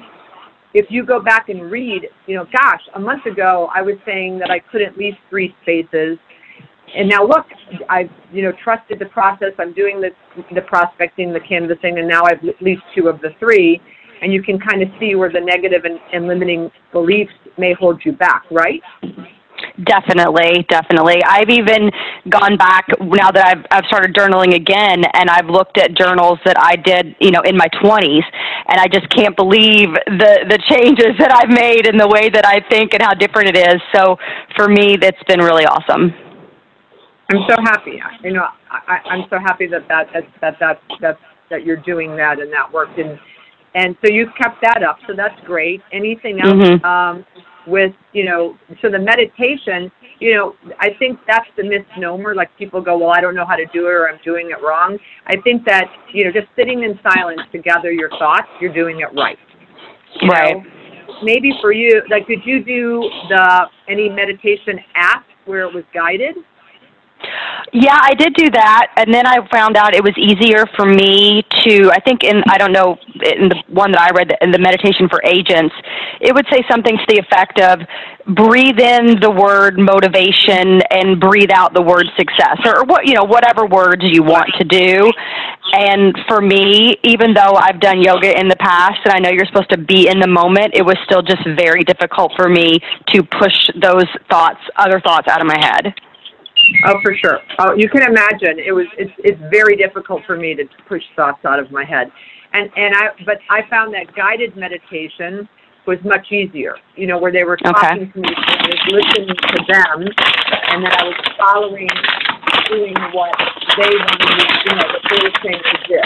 If 0.74 0.86
you 0.90 1.06
go 1.06 1.22
back 1.22 1.48
and 1.48 1.70
read, 1.70 2.02
you 2.26 2.36
know, 2.36 2.44
gosh, 2.52 2.82
a 2.94 3.00
month 3.00 3.24
ago 3.24 3.70
I 3.74 3.80
was 3.80 3.94
saying 4.04 4.38
that 4.40 4.50
I 4.50 4.58
couldn't 4.58 4.98
leave 4.98 5.14
three 5.30 5.54
spaces 5.62 6.18
and 6.94 7.08
now 7.08 7.26
look, 7.26 7.46
I've 7.88 8.10
you 8.32 8.42
know 8.42 8.52
trusted 8.62 8.98
the 8.98 9.06
process. 9.06 9.52
I'm 9.58 9.74
doing 9.74 10.00
the 10.00 10.10
the 10.54 10.62
prospecting, 10.62 11.32
the 11.32 11.40
canvassing, 11.40 11.98
and 11.98 12.08
now 12.08 12.22
I've 12.24 12.44
at 12.46 12.60
least 12.62 12.82
two 12.94 13.08
of 13.08 13.20
the 13.20 13.30
three 13.38 13.80
and 14.22 14.32
you 14.32 14.42
can 14.42 14.58
kind 14.58 14.82
of 14.82 14.88
see 14.98 15.14
where 15.14 15.30
the 15.30 15.40
negative 15.40 15.84
and, 15.84 15.98
and 16.12 16.26
limiting 16.26 16.70
beliefs 16.92 17.32
may 17.58 17.74
hold 17.74 18.02
you 18.04 18.12
back, 18.12 18.44
right? 18.50 18.82
Definitely, 19.84 20.66
definitely. 20.68 21.22
I've 21.24 21.48
even 21.50 21.90
gone 22.28 22.56
back 22.56 22.86
now 23.00 23.30
that 23.30 23.44
I've 23.46 23.64
I've 23.70 23.84
started 23.86 24.14
journaling 24.14 24.54
again, 24.54 25.04
and 25.14 25.28
I've 25.28 25.46
looked 25.46 25.78
at 25.78 25.94
journals 25.94 26.38
that 26.44 26.56
I 26.58 26.76
did, 26.76 27.16
you 27.20 27.30
know, 27.30 27.40
in 27.40 27.56
my 27.56 27.68
twenties, 27.80 28.24
and 28.68 28.80
I 28.80 28.86
just 28.88 29.08
can't 29.10 29.36
believe 29.36 29.88
the 30.06 30.44
the 30.48 30.60
changes 30.68 31.16
that 31.18 31.32
I've 31.32 31.48
made 31.48 31.86
in 31.86 31.96
the 31.96 32.08
way 32.08 32.28
that 32.28 32.44
I 32.46 32.60
think 32.68 32.92
and 32.92 33.02
how 33.02 33.14
different 33.14 33.48
it 33.48 33.56
is. 33.56 33.80
So 33.94 34.16
for 34.56 34.68
me, 34.68 34.96
that's 34.96 35.22
been 35.24 35.40
really 35.40 35.64
awesome. 35.64 36.12
I'm 37.32 37.42
so 37.48 37.56
happy. 37.64 38.00
You 38.22 38.32
know, 38.32 38.46
I, 38.70 39.00
I'm 39.08 39.24
so 39.28 39.38
happy 39.38 39.66
that 39.68 39.88
that 39.88 40.08
that 40.12 40.24
that 40.40 40.58
that, 40.60 40.80
that, 41.00 41.18
that 41.50 41.64
you're 41.64 41.82
doing 41.82 42.16
that 42.16 42.40
and 42.40 42.52
that 42.52 42.72
worked 42.72 42.98
and 42.98 43.18
and 43.74 43.96
so 44.04 44.12
you've 44.12 44.34
kept 44.40 44.60
that 44.62 44.82
up. 44.82 44.98
So 45.06 45.12
that's 45.14 45.38
great. 45.44 45.82
Anything 45.92 46.40
else? 46.40 46.54
Mhm. 46.54 46.84
Um, 46.84 47.26
with 47.66 47.92
you 48.12 48.24
know 48.24 48.56
so 48.80 48.88
the 48.88 48.98
meditation 48.98 49.90
you 50.20 50.34
know 50.34 50.54
i 50.78 50.90
think 50.98 51.18
that's 51.26 51.48
the 51.56 51.64
misnomer 51.64 52.34
like 52.34 52.48
people 52.56 52.80
go 52.80 52.96
well 52.96 53.10
i 53.10 53.20
don't 53.20 53.34
know 53.34 53.44
how 53.44 53.56
to 53.56 53.66
do 53.72 53.86
it 53.86 53.90
or 53.90 54.08
i'm 54.08 54.20
doing 54.24 54.50
it 54.50 54.62
wrong 54.62 54.96
i 55.26 55.34
think 55.42 55.64
that 55.64 55.84
you 56.12 56.24
know 56.24 56.30
just 56.30 56.46
sitting 56.54 56.84
in 56.84 56.98
silence 57.12 57.40
to 57.50 57.58
gather 57.58 57.90
your 57.90 58.08
thoughts 58.10 58.46
you're 58.60 58.72
doing 58.72 59.00
it 59.00 59.08
right 59.18 59.38
you 60.20 60.28
Right. 60.28 60.56
know? 60.56 60.64
maybe 61.22 61.50
for 61.60 61.72
you 61.72 62.02
like 62.08 62.26
did 62.28 62.40
you 62.44 62.62
do 62.62 63.10
the 63.28 63.64
any 63.88 64.08
meditation 64.08 64.78
app 64.94 65.24
where 65.46 65.62
it 65.62 65.74
was 65.74 65.84
guided 65.92 66.36
Yeah, 67.72 67.98
I 68.00 68.14
did 68.14 68.34
do 68.34 68.50
that, 68.50 68.92
and 68.96 69.12
then 69.12 69.26
I 69.26 69.46
found 69.50 69.76
out 69.76 69.94
it 69.94 70.02
was 70.02 70.16
easier 70.16 70.66
for 70.76 70.86
me 70.86 71.42
to. 71.64 71.90
I 71.90 72.00
think 72.00 72.22
in 72.22 72.42
I 72.48 72.58
don't 72.58 72.72
know 72.72 72.96
in 73.20 73.48
the 73.48 73.62
one 73.68 73.92
that 73.92 74.00
I 74.00 74.10
read 74.10 74.32
in 74.40 74.50
the 74.50 74.58
meditation 74.58 75.08
for 75.08 75.20
agents, 75.24 75.74
it 76.20 76.32
would 76.32 76.46
say 76.50 76.62
something 76.70 76.96
to 76.96 77.04
the 77.08 77.18
effect 77.18 77.60
of 77.60 77.80
breathe 78.34 78.78
in 78.78 79.20
the 79.20 79.30
word 79.30 79.78
motivation 79.78 80.80
and 80.90 81.20
breathe 81.20 81.50
out 81.50 81.74
the 81.74 81.82
word 81.82 82.06
success, 82.16 82.58
or 82.64 82.84
what 82.84 83.06
you 83.06 83.14
know 83.14 83.24
whatever 83.24 83.66
words 83.66 84.02
you 84.04 84.22
want 84.22 84.48
to 84.58 84.64
do. 84.64 85.10
And 85.72 86.16
for 86.28 86.40
me, 86.40 86.96
even 87.02 87.34
though 87.34 87.58
I've 87.58 87.80
done 87.80 88.00
yoga 88.00 88.38
in 88.38 88.48
the 88.48 88.56
past, 88.56 89.00
and 89.04 89.12
I 89.12 89.18
know 89.18 89.30
you're 89.30 89.46
supposed 89.46 89.70
to 89.70 89.78
be 89.78 90.08
in 90.08 90.20
the 90.20 90.28
moment, 90.28 90.72
it 90.74 90.82
was 90.82 90.96
still 91.04 91.22
just 91.22 91.42
very 91.56 91.82
difficult 91.82 92.32
for 92.36 92.48
me 92.48 92.78
to 93.12 93.22
push 93.22 93.68
those 93.80 94.06
thoughts, 94.30 94.60
other 94.76 95.00
thoughts, 95.00 95.26
out 95.28 95.40
of 95.40 95.46
my 95.46 95.58
head. 95.58 95.94
Oh, 96.86 97.00
for 97.02 97.14
sure. 97.14 97.40
Oh, 97.58 97.74
you 97.76 97.88
can 97.88 98.02
imagine 98.02 98.58
it 98.58 98.72
was. 98.72 98.86
It's 98.98 99.12
it's 99.18 99.40
very 99.50 99.76
difficult 99.76 100.22
for 100.26 100.36
me 100.36 100.54
to 100.54 100.64
push 100.88 101.02
thoughts 101.14 101.44
out 101.44 101.58
of 101.58 101.70
my 101.70 101.84
head, 101.84 102.10
and 102.52 102.70
and 102.76 102.94
I 102.94 103.08
but 103.24 103.38
I 103.50 103.62
found 103.68 103.94
that 103.94 104.14
guided 104.14 104.56
meditation 104.56 105.48
was 105.86 105.98
much 106.04 106.32
easier. 106.32 106.76
You 106.96 107.06
know, 107.06 107.18
where 107.18 107.30
they 107.32 107.44
were 107.44 107.54
Okay. 107.54 107.72
talking 107.72 108.10
to 108.12 108.18
me, 108.18 108.28
I 108.34 108.66
was 108.66 108.80
listening 108.90 109.28
to 109.28 109.64
them, 109.68 110.08
and 110.68 110.82
then 110.84 110.92
I 110.92 111.04
was 111.04 111.14
following, 111.38 111.88
doing 112.68 112.94
what 113.12 113.36
they 113.76 113.94
wanted 113.94 114.30
me. 114.36 114.44
You 114.66 114.74
know, 114.76 114.86
what 114.90 115.02
they 115.10 115.18
were 115.22 115.34
saying 115.44 115.62
to 115.62 115.76
do. 115.86 116.00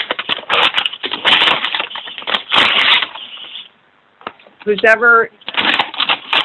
Who's 4.64 4.82
ever 4.86 5.30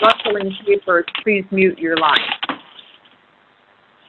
rustling 0.01 0.55
papers, 0.65 1.05
please 1.21 1.43
mute 1.51 1.77
your 1.77 1.97
line. 1.97 2.17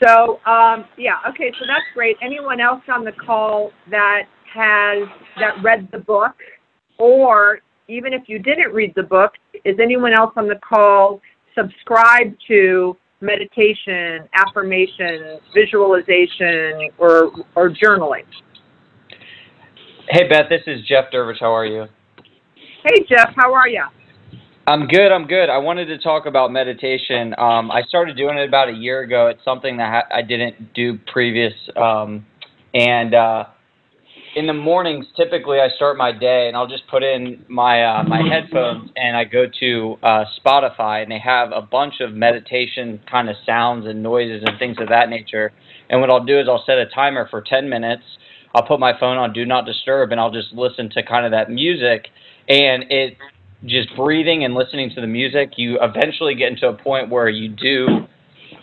So, 0.02 0.40
um, 0.44 0.84
yeah, 0.98 1.16
okay, 1.28 1.50
so 1.58 1.66
that's 1.66 1.84
great. 1.94 2.16
Anyone 2.22 2.60
else 2.60 2.82
on 2.88 3.04
the 3.04 3.12
call 3.12 3.70
that 3.90 4.24
has, 4.52 5.08
that 5.38 5.62
read 5.62 5.88
the 5.90 5.98
book? 5.98 6.34
Or 6.98 7.60
even 7.88 8.12
if 8.12 8.22
you 8.26 8.38
didn't 8.38 8.72
read 8.72 8.92
the 8.94 9.02
book, 9.02 9.32
is 9.64 9.76
anyone 9.82 10.12
else 10.12 10.32
on 10.36 10.48
the 10.48 10.58
call 10.66 11.20
subscribed 11.56 12.36
to 12.48 12.96
meditation, 13.20 14.28
affirmation, 14.34 15.38
visualization, 15.54 16.90
or, 16.98 17.30
or 17.54 17.70
journaling? 17.70 18.24
Hey 20.10 20.28
Beth, 20.28 20.48
this 20.48 20.62
is 20.66 20.86
Jeff 20.86 21.10
Dervish. 21.10 21.38
How 21.40 21.52
are 21.52 21.66
you? 21.66 21.86
Hey, 22.84 23.04
Jeff, 23.08 23.34
how 23.34 23.52
are 23.52 23.68
you? 23.68 23.82
I'm 24.68 24.88
good. 24.88 25.12
I'm 25.12 25.28
good. 25.28 25.48
I 25.48 25.58
wanted 25.58 25.86
to 25.86 25.98
talk 25.98 26.26
about 26.26 26.50
meditation. 26.50 27.34
Um, 27.38 27.70
I 27.70 27.82
started 27.82 28.16
doing 28.16 28.36
it 28.36 28.48
about 28.48 28.68
a 28.68 28.72
year 28.72 29.02
ago. 29.02 29.28
It's 29.28 29.44
something 29.44 29.76
that 29.76 29.88
ha- 29.92 30.16
I 30.16 30.22
didn't 30.22 30.74
do 30.74 30.98
previous, 31.12 31.52
um, 31.76 32.26
and 32.74 33.14
uh, 33.14 33.44
in 34.34 34.48
the 34.48 34.52
mornings, 34.52 35.06
typically 35.16 35.60
I 35.60 35.68
start 35.76 35.96
my 35.96 36.10
day 36.10 36.48
and 36.48 36.56
I'll 36.56 36.66
just 36.66 36.82
put 36.88 37.04
in 37.04 37.44
my 37.48 37.84
uh, 37.84 38.02
my 38.02 38.20
headphones 38.28 38.90
and 38.96 39.16
I 39.16 39.22
go 39.22 39.44
to 39.60 39.96
uh, 40.02 40.24
Spotify 40.44 41.00
and 41.00 41.12
they 41.12 41.20
have 41.20 41.52
a 41.52 41.62
bunch 41.62 42.00
of 42.00 42.12
meditation 42.12 43.00
kind 43.08 43.30
of 43.30 43.36
sounds 43.46 43.86
and 43.86 44.02
noises 44.02 44.42
and 44.44 44.58
things 44.58 44.78
of 44.80 44.88
that 44.88 45.08
nature. 45.08 45.52
And 45.88 46.00
what 46.00 46.10
I'll 46.10 46.24
do 46.24 46.40
is 46.40 46.48
I'll 46.48 46.64
set 46.66 46.78
a 46.78 46.86
timer 46.86 47.28
for 47.30 47.40
10 47.40 47.68
minutes. 47.68 48.02
I'll 48.52 48.66
put 48.66 48.80
my 48.80 48.98
phone 48.98 49.16
on 49.16 49.32
do 49.32 49.46
not 49.46 49.64
disturb 49.64 50.10
and 50.10 50.20
I'll 50.20 50.32
just 50.32 50.52
listen 50.52 50.90
to 50.90 51.04
kind 51.04 51.24
of 51.24 51.30
that 51.30 51.50
music 51.50 52.08
and 52.48 52.84
it 52.90 53.16
just 53.64 53.94
breathing 53.96 54.44
and 54.44 54.54
listening 54.54 54.90
to 54.94 55.00
the 55.00 55.06
music, 55.06 55.52
you 55.56 55.78
eventually 55.80 56.34
get 56.34 56.52
into 56.52 56.68
a 56.68 56.74
point 56.74 57.08
where 57.08 57.28
you 57.28 57.48
do, 57.48 58.06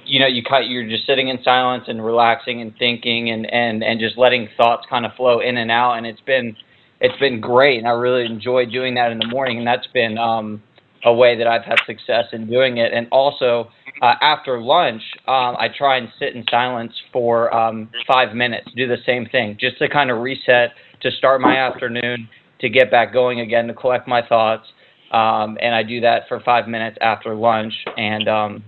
you 0.06 0.20
know, 0.20 0.28
you 0.28 0.44
cut, 0.44 0.68
you're 0.68 0.88
just 0.88 1.06
sitting 1.08 1.30
in 1.30 1.40
silence 1.44 1.86
and 1.88 2.04
relaxing 2.04 2.62
and 2.62 2.74
thinking 2.78 3.32
and 3.32 3.52
and 3.52 3.84
and 3.84 4.00
just 4.00 4.18
letting 4.18 4.50
thoughts 4.56 4.86
kind 4.90 5.06
of 5.06 5.14
flow 5.14 5.40
in 5.40 5.58
and 5.58 5.72
out. 5.72 5.94
And 5.94 6.06
it's 6.06 6.22
been, 6.22 6.56
it's 7.00 7.18
been 7.20 7.42
great, 7.42 7.80
and 7.80 7.88
I 7.88 7.92
really 7.92 8.26
enjoy 8.26 8.66
doing 8.66 8.96
that 8.96 9.12
in 9.12 9.20
the 9.20 9.28
morning. 9.28 9.58
And 9.58 9.68
that's 9.68 9.88
been 9.88 10.18
um, 10.18 10.62
a 11.06 11.14
way 11.14 11.38
that 11.38 11.48
I've 11.48 11.64
had 11.64 11.80
success 11.86 12.26
in 12.32 12.50
doing 12.50 12.78
it. 12.78 12.94
And 12.94 13.08
also 13.12 13.70
uh, 14.02 14.16
after 14.22 14.62
lunch, 14.62 15.02
um, 15.28 15.56
I 15.60 15.68
try 15.76 15.98
and 15.98 16.10
sit 16.20 16.36
in 16.36 16.46
silence 16.50 16.94
for 17.12 17.54
um, 17.54 17.90
five 18.08 18.36
minutes, 18.36 18.70
do 18.76 18.88
the 18.88 18.98
same 19.06 19.26
thing, 19.28 19.58
just 19.60 19.78
to 19.80 19.90
kind 19.90 20.12
of 20.12 20.20
reset, 20.20 20.72
to 21.02 21.12
start 21.12 21.42
my 21.42 21.58
afternoon, 21.58 22.30
to 22.60 22.70
get 22.70 22.90
back 22.90 23.12
going 23.12 23.42
again, 23.42 23.68
to 23.68 23.74
collect 23.74 24.08
my 24.08 24.26
thoughts. 24.26 24.68
Um, 25.14 25.58
and 25.62 25.76
I 25.76 25.84
do 25.84 26.02
that 26.02 26.28
for 26.28 26.40
five 26.42 26.68
minutes 26.68 26.98
after 27.02 27.36
lunch, 27.36 27.74
and 27.98 28.28
um, 28.28 28.64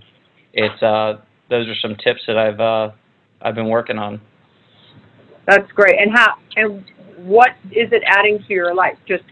it's 0.52 0.82
uh, 0.82 1.14
those 1.50 1.68
are 1.68 1.74
some 1.82 1.96
tips 1.96 2.20
that 2.26 2.38
I've 2.38 2.60
uh, 2.60 2.90
I've 3.42 3.54
been 3.54 3.68
working 3.68 3.98
on. 3.98 4.20
That's 5.46 5.70
great. 5.72 6.00
And 6.00 6.10
how, 6.12 6.34
and 6.56 6.84
what 7.18 7.50
is 7.70 7.88
it 7.92 8.02
adding 8.06 8.42
to 8.46 8.52
your 8.52 8.74
life? 8.74 8.96
Just, 9.06 9.24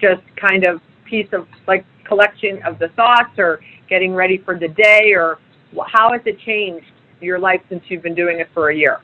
just 0.00 0.22
kind 0.36 0.66
of 0.66 0.80
piece 1.04 1.28
of, 1.32 1.46
like, 1.68 1.84
collection 2.04 2.60
of 2.66 2.78
the 2.78 2.88
thoughts 2.96 3.38
or 3.38 3.60
getting 3.88 4.14
ready 4.14 4.38
for 4.44 4.58
the 4.58 4.68
day 4.68 5.12
or 5.14 5.38
how 5.86 6.12
has 6.12 6.20
it 6.24 6.38
changed 6.40 6.86
your 7.20 7.38
life 7.38 7.60
since 7.68 7.82
you've 7.88 8.02
been 8.02 8.16
doing 8.16 8.40
it 8.40 8.48
for 8.52 8.70
a 8.70 8.76
year? 8.76 8.98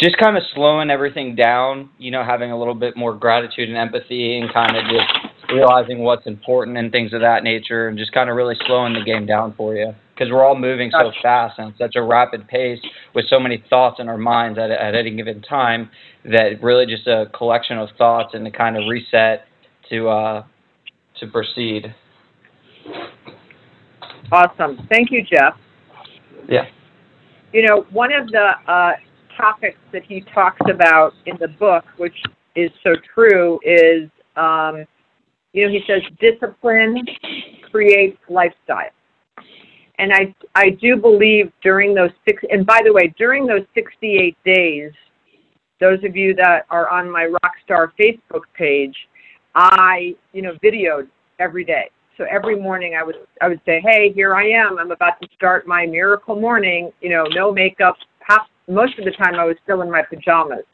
Just 0.00 0.16
kind 0.18 0.36
of 0.36 0.42
slowing 0.54 0.90
everything 0.90 1.36
down, 1.36 1.90
you 1.98 2.10
know, 2.10 2.24
having 2.24 2.50
a 2.50 2.58
little 2.58 2.74
bit 2.74 2.96
more 2.96 3.14
gratitude 3.14 3.68
and 3.68 3.76
empathy, 3.76 4.38
and 4.38 4.52
kind 4.52 4.76
of 4.76 4.84
just 4.84 5.33
realizing 5.52 6.00
what's 6.00 6.26
important 6.26 6.76
and 6.76 6.90
things 6.92 7.12
of 7.12 7.20
that 7.20 7.42
nature, 7.42 7.88
and 7.88 7.98
just 7.98 8.12
kind 8.12 8.30
of 8.30 8.36
really 8.36 8.56
slowing 8.66 8.92
the 8.94 9.02
game 9.04 9.26
down 9.26 9.54
for 9.56 9.74
you. 9.74 9.94
Because 10.14 10.30
we're 10.30 10.44
all 10.44 10.56
moving 10.56 10.92
so 10.92 11.10
fast 11.22 11.58
and 11.58 11.74
such 11.76 11.96
a 11.96 12.02
rapid 12.02 12.46
pace 12.46 12.78
with 13.14 13.26
so 13.28 13.40
many 13.40 13.64
thoughts 13.68 13.96
in 13.98 14.08
our 14.08 14.16
minds 14.16 14.58
at, 14.58 14.70
at 14.70 14.94
any 14.94 15.10
given 15.14 15.42
time 15.42 15.90
that 16.24 16.62
really 16.62 16.86
just 16.86 17.08
a 17.08 17.26
collection 17.36 17.78
of 17.78 17.88
thoughts 17.98 18.32
and 18.34 18.44
to 18.44 18.50
kind 18.52 18.76
of 18.76 18.84
reset 18.88 19.46
to 19.90 20.08
uh, 20.08 20.44
to 21.18 21.26
proceed. 21.26 21.92
Awesome. 24.30 24.86
Thank 24.88 25.10
you, 25.10 25.22
Jeff. 25.22 25.54
Yeah. 26.48 26.66
You 27.52 27.66
know, 27.66 27.86
one 27.90 28.12
of 28.12 28.28
the 28.28 28.50
uh, 28.66 28.92
topics 29.36 29.78
that 29.92 30.02
he 30.04 30.24
talks 30.34 30.60
about 30.68 31.12
in 31.26 31.36
the 31.40 31.48
book, 31.48 31.84
which 31.98 32.16
is 32.56 32.70
so 32.82 32.94
true, 33.14 33.58
is, 33.64 34.10
um, 34.36 34.84
you 35.54 35.64
know, 35.64 35.72
he 35.72 35.80
says 35.86 36.02
discipline 36.20 36.98
creates 37.70 38.18
lifestyle. 38.28 38.90
And 39.98 40.12
I, 40.12 40.34
I 40.56 40.70
do 40.70 40.96
believe 40.96 41.52
during 41.62 41.94
those 41.94 42.10
six, 42.26 42.42
and 42.50 42.66
by 42.66 42.80
the 42.84 42.92
way, 42.92 43.14
during 43.16 43.46
those 43.46 43.62
68 43.74 44.36
days, 44.44 44.90
those 45.80 46.02
of 46.04 46.16
you 46.16 46.34
that 46.34 46.66
are 46.70 46.90
on 46.90 47.10
my 47.10 47.28
Rockstar 47.28 47.88
Facebook 47.98 48.42
page, 48.58 48.96
I, 49.54 50.14
you 50.32 50.42
know, 50.42 50.54
videoed 50.62 51.08
every 51.38 51.64
day. 51.64 51.88
So 52.16 52.24
every 52.30 52.58
morning 52.58 52.94
I 52.98 53.02
would 53.02 53.16
I 53.40 53.48
would 53.48 53.60
say, 53.66 53.80
"Hey, 53.84 54.12
here 54.12 54.36
I 54.36 54.48
am. 54.48 54.78
I'm 54.78 54.92
about 54.92 55.20
to 55.20 55.28
start 55.34 55.66
my 55.66 55.84
miracle 55.84 56.40
morning. 56.40 56.92
You 57.00 57.10
know, 57.10 57.24
no 57.34 57.52
makeup. 57.52 57.96
Half 58.20 58.46
most 58.68 58.96
of 59.00 59.04
the 59.04 59.10
time 59.12 59.34
I 59.34 59.44
was 59.44 59.56
still 59.64 59.82
in 59.82 59.90
my 59.90 60.02
pajamas. 60.02 60.64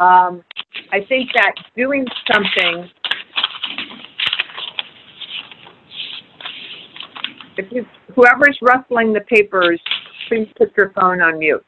Um, 0.00 0.42
I 0.92 1.04
think 1.08 1.30
that 1.34 1.52
doing 1.76 2.04
something. 2.32 2.90
If 7.56 7.72
you, 7.72 7.86
whoever's 8.14 8.58
rustling 8.62 9.12
the 9.12 9.20
papers, 9.20 9.80
please 10.28 10.48
put 10.56 10.72
your 10.76 10.90
phone 10.90 11.20
on 11.20 11.38
mute. 11.38 11.64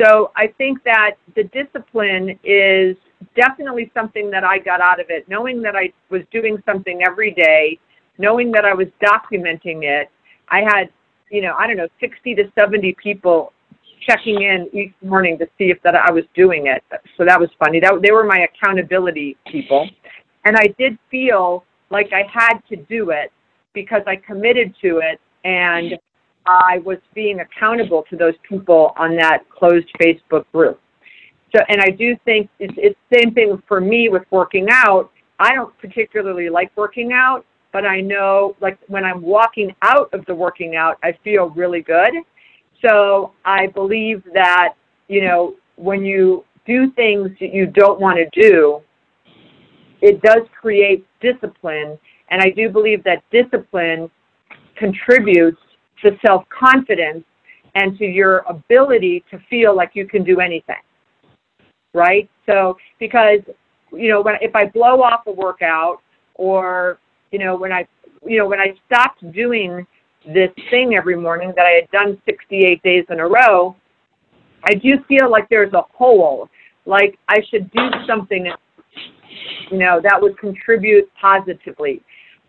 So 0.00 0.30
I 0.36 0.48
think 0.58 0.82
that 0.84 1.16
the 1.34 1.44
discipline 1.44 2.38
is 2.44 2.96
definitely 3.34 3.90
something 3.94 4.30
that 4.30 4.44
I 4.44 4.58
got 4.58 4.80
out 4.80 5.00
of 5.00 5.06
it, 5.08 5.28
knowing 5.28 5.60
that 5.62 5.74
I 5.74 5.92
was 6.10 6.22
doing 6.32 6.62
something 6.64 7.00
every 7.04 7.32
day, 7.32 7.78
knowing 8.16 8.52
that 8.52 8.64
I 8.64 8.74
was 8.74 8.86
documenting 9.02 9.82
it. 9.82 10.08
I 10.50 10.60
had 10.60 10.90
you 11.30 11.42
know, 11.42 11.54
I 11.58 11.66
don't 11.66 11.76
know, 11.76 11.88
60 12.00 12.34
to 12.36 12.44
70 12.58 12.96
people 13.02 13.52
checking 14.06 14.42
in 14.42 14.68
each 14.72 14.92
morning 15.02 15.38
to 15.38 15.46
see 15.58 15.64
if 15.64 15.82
that 15.82 15.94
I 15.94 16.10
was 16.10 16.24
doing 16.34 16.66
it. 16.66 16.82
So 17.16 17.24
that 17.24 17.38
was 17.38 17.50
funny. 17.58 17.80
That 17.80 18.00
they 18.02 18.12
were 18.12 18.24
my 18.24 18.46
accountability 18.46 19.36
people, 19.50 19.88
and 20.44 20.56
I 20.56 20.68
did 20.78 20.98
feel 21.10 21.64
like 21.90 22.10
I 22.12 22.22
had 22.32 22.60
to 22.70 22.76
do 22.76 23.10
it 23.10 23.32
because 23.74 24.02
I 24.06 24.16
committed 24.16 24.74
to 24.82 24.98
it 24.98 25.20
and 25.44 25.98
I 26.46 26.78
was 26.84 26.98
being 27.14 27.40
accountable 27.40 28.04
to 28.10 28.16
those 28.16 28.34
people 28.48 28.92
on 28.96 29.16
that 29.16 29.48
closed 29.50 29.88
Facebook 30.00 30.44
group. 30.52 30.80
So, 31.54 31.62
and 31.68 31.80
I 31.80 31.90
do 31.90 32.16
think 32.24 32.48
it's, 32.58 32.74
it's 32.76 32.98
the 33.10 33.18
same 33.20 33.34
thing 33.34 33.62
for 33.66 33.80
me 33.80 34.08
with 34.08 34.24
working 34.30 34.66
out. 34.70 35.10
I 35.38 35.54
don't 35.54 35.76
particularly 35.78 36.48
like 36.48 36.70
working 36.76 37.12
out, 37.12 37.44
but 37.72 37.86
I 37.86 38.00
know 38.00 38.56
like 38.60 38.78
when 38.88 39.04
I'm 39.04 39.22
walking 39.22 39.74
out 39.82 40.12
of 40.12 40.24
the 40.26 40.34
working 40.34 40.76
out, 40.76 40.98
I 41.02 41.12
feel 41.24 41.50
really 41.50 41.82
good. 41.82 42.12
So 42.84 43.32
I 43.44 43.66
believe 43.68 44.22
that, 44.34 44.74
you 45.08 45.22
know, 45.22 45.54
when 45.76 46.04
you 46.04 46.44
do 46.66 46.90
things 46.92 47.30
that 47.40 47.52
you 47.52 47.66
don't 47.66 48.00
want 48.00 48.18
to 48.18 48.40
do, 48.40 48.80
it 50.00 50.20
does 50.22 50.42
create 50.60 51.06
discipline. 51.20 51.98
And 52.30 52.42
I 52.42 52.50
do 52.50 52.68
believe 52.68 53.02
that 53.04 53.22
discipline 53.30 54.10
contributes 54.76 55.60
to 56.04 56.16
self 56.24 56.44
confidence 56.48 57.24
and 57.74 57.96
to 57.98 58.04
your 58.04 58.44
ability 58.48 59.24
to 59.30 59.38
feel 59.50 59.74
like 59.74 59.90
you 59.94 60.06
can 60.06 60.24
do 60.24 60.40
anything. 60.40 60.76
Right? 61.94 62.28
So, 62.46 62.76
because, 62.98 63.40
you 63.92 64.08
know, 64.08 64.20
when, 64.20 64.34
if 64.40 64.54
I 64.54 64.66
blow 64.66 65.02
off 65.02 65.26
a 65.26 65.32
workout 65.32 66.00
or, 66.34 66.98
you 67.32 67.38
know, 67.38 67.56
when 67.56 67.72
I, 67.72 67.86
you 68.26 68.38
know, 68.38 68.46
when 68.46 68.60
I 68.60 68.74
stopped 68.86 69.30
doing 69.32 69.86
this 70.26 70.50
thing 70.70 70.94
every 70.94 71.16
morning 71.16 71.52
that 71.56 71.64
I 71.64 71.80
had 71.80 71.90
done 71.90 72.20
68 72.26 72.82
days 72.82 73.04
in 73.10 73.20
a 73.20 73.26
row, 73.26 73.74
I 74.64 74.74
do 74.74 75.02
feel 75.06 75.30
like 75.30 75.48
there's 75.48 75.72
a 75.72 75.82
hole. 75.94 76.48
Like 76.84 77.18
I 77.28 77.40
should 77.50 77.70
do 77.70 77.90
something, 78.06 78.50
you 79.70 79.78
know, 79.78 80.00
that 80.02 80.20
would 80.20 80.38
contribute 80.38 81.08
positively. 81.20 82.02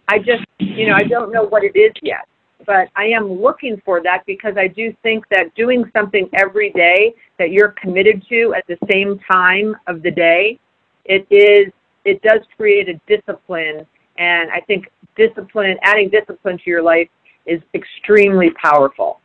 I 0.09 0.17
just, 0.17 0.43
you 0.57 0.87
know, 0.87 0.95
I 0.95 1.03
don't 1.03 1.31
know 1.31 1.43
what 1.43 1.63
it 1.63 1.75
is 1.75 1.93
yet, 2.01 2.27
but 2.65 2.89
I 2.95 3.05
am 3.05 3.31
looking 3.31 3.79
for 3.85 4.01
that 4.01 4.23
because 4.25 4.55
I 4.57 4.67
do 4.67 4.91
think 5.03 5.23
that 5.29 5.53
doing 5.53 5.83
something 5.95 6.27
every 6.33 6.71
day 6.71 7.13
that 7.37 7.51
you're 7.51 7.75
committed 7.79 8.25
to 8.29 8.55
at 8.57 8.65
the 8.65 8.77
same 8.91 9.19
time 9.31 9.75
of 9.85 10.01
the 10.01 10.09
day, 10.09 10.59
it 11.05 11.27
is, 11.29 11.71
it 12.05 12.23
does 12.23 12.39
create 12.57 12.89
a 12.89 12.99
discipline. 13.07 13.85
And 14.17 14.49
I 14.49 14.61
think 14.61 14.87
discipline, 15.15 15.77
adding 15.83 16.09
discipline 16.09 16.57
to 16.57 16.63
your 16.65 16.81
life 16.81 17.09
is 17.45 17.61
extremely 17.75 18.49
powerful 18.61 19.19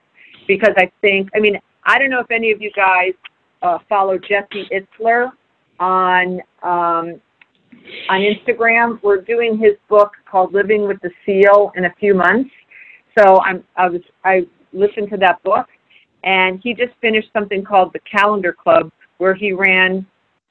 because 0.46 0.74
I 0.76 0.92
think, 1.00 1.30
I 1.34 1.40
mean, 1.40 1.58
I 1.84 1.98
don't 1.98 2.10
know 2.10 2.20
if 2.20 2.30
any 2.30 2.52
of 2.52 2.60
you 2.60 2.70
guys 2.76 3.14
uh, 3.62 3.78
follow 3.88 4.18
Jesse 4.18 4.68
Itzler 4.70 5.30
on 5.80 6.42
um, 6.62 7.20
on 8.08 8.20
Instagram. 8.20 9.00
We're 9.02 9.20
doing 9.20 9.58
his 9.58 9.72
book 9.88 10.12
called 10.30 10.52
Living 10.52 10.86
with 10.86 11.00
the 11.02 11.10
Seal 11.24 11.72
in 11.76 11.86
a 11.86 11.94
few 11.98 12.14
months. 12.14 12.50
So 13.18 13.40
I'm 13.42 13.64
I 13.76 13.88
was 13.88 14.00
I 14.24 14.46
listened 14.72 15.10
to 15.10 15.16
that 15.18 15.42
book, 15.42 15.66
and 16.24 16.60
he 16.62 16.74
just 16.74 16.92
finished 17.00 17.28
something 17.32 17.64
called 17.64 17.92
the 17.92 18.00
Calendar 18.00 18.52
Club, 18.52 18.90
where 19.18 19.34
he 19.34 19.52
ran 19.52 20.06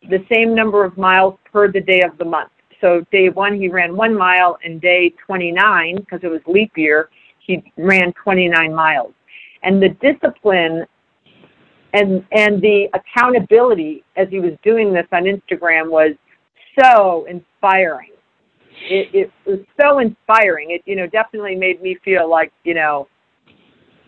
the 0.10 0.26
same 0.34 0.56
number 0.56 0.84
of 0.84 0.98
miles 0.98 1.38
per 1.52 1.72
the 1.72 1.82
day 1.82 2.02
of 2.02 2.18
the 2.18 2.26
month. 2.26 2.52
So 2.82 3.06
day 3.12 3.30
one 3.30 3.60
he 3.60 3.70
ran 3.70 3.96
one 3.96 4.18
mile, 4.18 4.58
and 4.64 4.82
day 4.82 5.14
29 5.26 5.98
because 5.98 6.20
it 6.24 6.28
was 6.28 6.42
leap 6.48 6.72
year 6.76 7.10
he 7.46 7.64
ran 7.78 8.14
29 8.24 8.74
miles. 8.74 9.14
And 9.64 9.82
the 9.82 9.90
discipline 10.02 10.86
and 11.94 12.26
and 12.32 12.62
the 12.62 12.88
accountability 12.94 14.04
as 14.18 14.28
he 14.30 14.40
was 14.40 14.54
doing 14.64 14.94
this 14.94 15.06
on 15.12 15.24
Instagram 15.24 15.90
was 15.90 16.12
so 16.80 17.26
inspiring. 17.26 18.12
It, 18.90 19.10
it 19.14 19.32
was 19.46 19.60
so 19.80 20.00
inspiring. 20.00 20.72
It 20.72 20.82
you 20.86 20.96
know 20.96 21.08
definitely 21.08 21.56
made 21.56 21.82
me 21.82 21.98
feel 22.04 22.30
like 22.30 22.52
you 22.64 22.74
know 22.74 23.08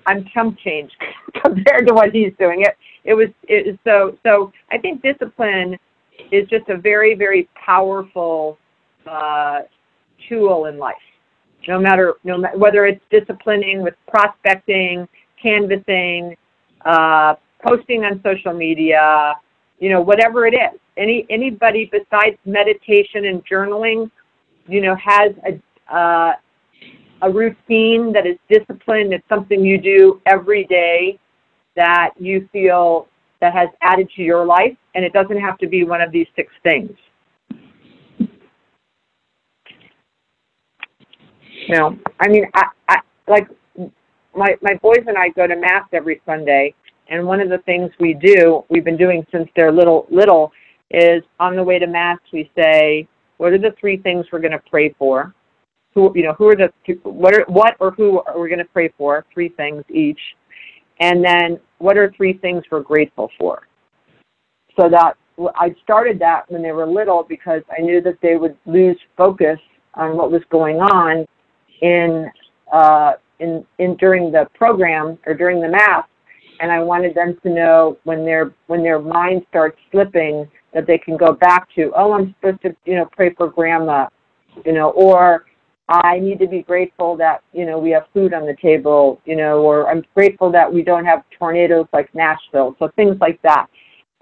I'm 0.05 0.25
chump 0.33 0.57
change 0.59 0.91
compared 1.43 1.87
to 1.87 1.93
what 1.93 2.11
he's 2.11 2.33
doing. 2.39 2.61
It 2.61 2.77
it 3.03 3.13
was 3.13 3.29
it 3.43 3.79
so 3.83 4.17
so. 4.23 4.51
I 4.71 4.77
think 4.77 5.01
discipline 5.01 5.77
is 6.31 6.47
just 6.49 6.67
a 6.69 6.77
very 6.77 7.15
very 7.15 7.47
powerful 7.55 8.57
uh, 9.07 9.59
tool 10.27 10.65
in 10.65 10.77
life 10.77 10.95
no 11.67 11.79
matter 11.79 12.15
no 12.23 12.37
matter 12.37 12.57
whether 12.57 12.85
it's 12.85 13.01
disciplining 13.09 13.81
with 13.81 13.95
prospecting, 14.07 15.07
canvassing, 15.41 16.35
uh, 16.85 17.35
posting 17.65 18.03
on 18.05 18.21
social 18.23 18.53
media, 18.53 19.33
you 19.79 19.89
know, 19.89 20.01
whatever 20.01 20.45
it 20.47 20.53
is. 20.53 20.79
Any 20.97 21.25
anybody 21.29 21.89
besides 21.91 22.37
meditation 22.45 23.25
and 23.25 23.45
journaling, 23.45 24.09
you 24.67 24.81
know, 24.81 24.95
has 24.95 25.31
a 25.45 25.95
uh, 25.95 26.33
a 27.21 27.31
routine 27.31 28.11
that 28.13 28.25
is 28.25 28.37
disciplined. 28.49 29.13
It's 29.13 29.27
something 29.27 29.63
you 29.63 29.77
do 29.79 30.21
every 30.25 30.65
day 30.65 31.19
that 31.75 32.11
you 32.17 32.47
feel 32.51 33.07
that 33.41 33.53
has 33.53 33.69
added 33.81 34.09
to 34.15 34.21
your 34.21 34.45
life, 34.45 34.75
and 34.95 35.03
it 35.03 35.13
doesn't 35.13 35.39
have 35.39 35.57
to 35.59 35.67
be 35.67 35.83
one 35.83 36.01
of 36.01 36.11
these 36.11 36.27
six 36.35 36.51
things. 36.63 36.91
Know, 41.67 41.97
I 42.19 42.27
mean, 42.27 42.45
I, 42.53 42.65
I 42.87 42.99
like 43.27 43.47
my 44.35 44.55
my 44.61 44.75
boys 44.81 45.03
and 45.07 45.17
I 45.17 45.29
go 45.29 45.47
to 45.47 45.55
mass 45.55 45.87
every 45.93 46.21
Sunday, 46.25 46.75
and 47.09 47.25
one 47.25 47.39
of 47.39 47.49
the 47.49 47.59
things 47.59 47.91
we 47.99 48.13
do, 48.13 48.63
we've 48.69 48.83
been 48.83 48.97
doing 48.97 49.25
since 49.31 49.49
they're 49.55 49.71
little 49.71 50.07
little, 50.09 50.51
is 50.91 51.23
on 51.39 51.55
the 51.55 51.63
way 51.63 51.79
to 51.79 51.87
mass 51.87 52.19
we 52.31 52.49
say, 52.55 53.07
what 53.37 53.51
are 53.51 53.57
the 53.57 53.73
three 53.79 53.97
things 53.97 54.25
we're 54.31 54.39
going 54.39 54.51
to 54.51 54.61
pray 54.69 54.93
for? 54.97 55.33
Who 55.93 56.11
you 56.15 56.23
know, 56.23 56.33
who 56.33 56.49
are 56.49 56.55
the 56.55 56.71
what 57.03 57.35
are 57.35 57.45
what 57.47 57.75
or 57.79 57.91
who 57.91 58.21
are 58.21 58.39
we 58.39 58.49
going 58.49 58.59
to 58.59 58.65
pray 58.65 58.93
for? 58.97 59.25
Three 59.33 59.49
things 59.49 59.83
each, 59.89 60.19
and 60.99 61.23
then 61.23 61.59
what 61.77 61.97
are 61.97 62.11
three 62.15 62.33
things 62.33 62.63
we're 62.71 62.81
grateful 62.81 63.29
for? 63.37 63.67
So 64.79 64.89
that 64.89 65.15
I 65.55 65.75
started 65.83 66.19
that 66.19 66.49
when 66.49 66.61
they 66.61 66.71
were 66.71 66.85
little 66.85 67.23
because 67.27 67.61
I 67.77 67.81
knew 67.81 68.01
that 68.01 68.17
they 68.21 68.35
would 68.35 68.57
lose 68.65 68.97
focus 69.17 69.59
on 69.95 70.17
what 70.17 70.31
was 70.31 70.41
going 70.49 70.77
on 70.77 71.25
in 71.81 72.29
uh, 72.71 73.13
in 73.39 73.65
in 73.79 73.95
during 73.97 74.31
the 74.31 74.47
program 74.53 75.17
or 75.25 75.33
during 75.33 75.61
the 75.61 75.69
math, 75.69 76.07
and 76.59 76.71
I 76.71 76.81
wanted 76.81 77.15
them 77.15 77.37
to 77.43 77.49
know 77.49 77.97
when 78.03 78.25
their 78.25 78.53
when 78.67 78.83
their 78.83 78.99
mind 78.99 79.45
starts 79.49 79.77
slipping 79.91 80.49
that 80.73 80.87
they 80.87 80.97
can 80.97 81.17
go 81.17 81.33
back 81.33 81.67
to 81.75 81.91
oh 81.95 82.13
I'm 82.13 82.35
supposed 82.35 82.61
to 82.63 82.75
you 82.85 82.95
know 82.95 83.07
pray 83.11 83.33
for 83.33 83.49
grandma, 83.49 84.07
you 84.65 84.73
know 84.73 84.91
or 84.91 85.45
I 85.87 86.19
need 86.19 86.39
to 86.39 86.47
be 86.47 86.63
grateful 86.63 87.15
that 87.17 87.43
you 87.53 87.65
know 87.65 87.79
we 87.79 87.91
have 87.91 88.05
food 88.13 88.33
on 88.33 88.45
the 88.45 88.55
table, 88.61 89.21
you 89.25 89.35
know, 89.35 89.59
or 89.61 89.89
I'm 89.89 90.03
grateful 90.15 90.51
that 90.51 90.71
we 90.71 90.83
don't 90.83 91.05
have 91.05 91.23
tornadoes 91.37 91.87
like 91.93 92.13
Nashville, 92.15 92.75
so 92.79 92.89
things 92.95 93.17
like 93.19 93.41
that. 93.43 93.67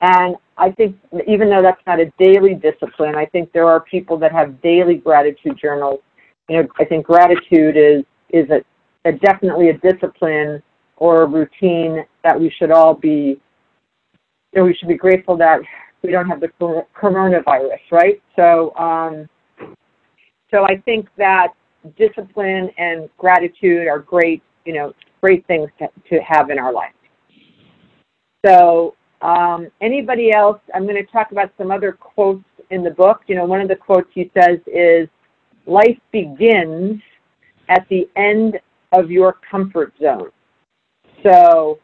And 0.02 0.36
I 0.58 0.72
think 0.72 0.98
even 1.28 1.50
though 1.50 1.62
that's 1.62 1.82
not 1.88 2.00
a 2.02 2.12
daily 2.20 2.56
discipline, 2.56 3.16
I 3.16 3.26
think 3.26 3.54
there 3.54 3.68
are 3.68 3.80
people 3.80 4.18
that 4.20 4.34
have 4.34 4.62
daily 4.62 4.96
gratitude 4.96 5.58
journals 5.62 6.02
you 6.50 6.62
know, 6.62 6.68
I 6.80 6.86
think 6.86 7.06
gratitude 7.06 7.78
is 7.78 8.04
is 8.30 8.50
a, 8.50 8.64
a 9.08 9.14
definitely 9.14 9.70
a 9.70 9.78
discipline 9.78 10.62
or 10.98 11.24
a 11.24 11.26
routine 11.28 12.06
that 12.24 12.40
we 12.40 12.54
should 12.58 12.72
all 12.72 12.94
be. 12.94 13.40
You 14.54 14.60
know, 14.60 14.66
we 14.66 14.76
should 14.76 14.88
be 14.88 14.98
grateful 14.98 15.36
that 15.38 15.62
we 16.04 16.12
don't 16.12 16.28
have 16.28 16.40
the 16.40 16.50
coronavirus, 16.96 17.80
right? 17.92 18.22
So, 18.36 18.76
um, 18.76 19.28
so 20.52 20.64
I 20.64 20.78
think 20.86 21.08
that 21.18 21.54
discipline 21.98 22.70
and 22.78 23.10
gratitude 23.18 23.88
are 23.88 24.00
great, 24.00 24.44
you 24.66 24.74
know, 24.74 24.94
great 25.22 25.46
things 25.48 25.70
to, 25.80 25.88
to 26.10 26.22
have 26.22 26.50
in 26.50 26.60
our 26.60 26.72
life. 26.72 26.94
So, 28.46 28.96
um, 29.22 29.70
anybody 29.82 30.34
else? 30.34 30.60
I'm 30.76 30.84
going 30.84 31.04
to 31.04 31.12
talk 31.12 31.32
about 31.32 31.52
some 31.58 31.72
other 31.72 31.94
quotes 31.94 32.44
in 32.70 32.84
the 32.84 32.92
book. 32.92 33.22
You 33.28 33.36
know, 33.36 33.46
one 33.46 33.62
of 33.62 33.70
the 33.70 33.76
quotes 33.76 34.10
he 34.14 34.30
says 34.38 34.60
is, 34.68 35.08
life 35.66 35.98
begins 36.12 37.02
at 37.70 37.88
the 37.90 38.10
end 38.18 38.60
of 38.92 39.10
your 39.10 39.38
comfort 39.50 39.94
zone. 40.02 40.30
So 41.24 41.80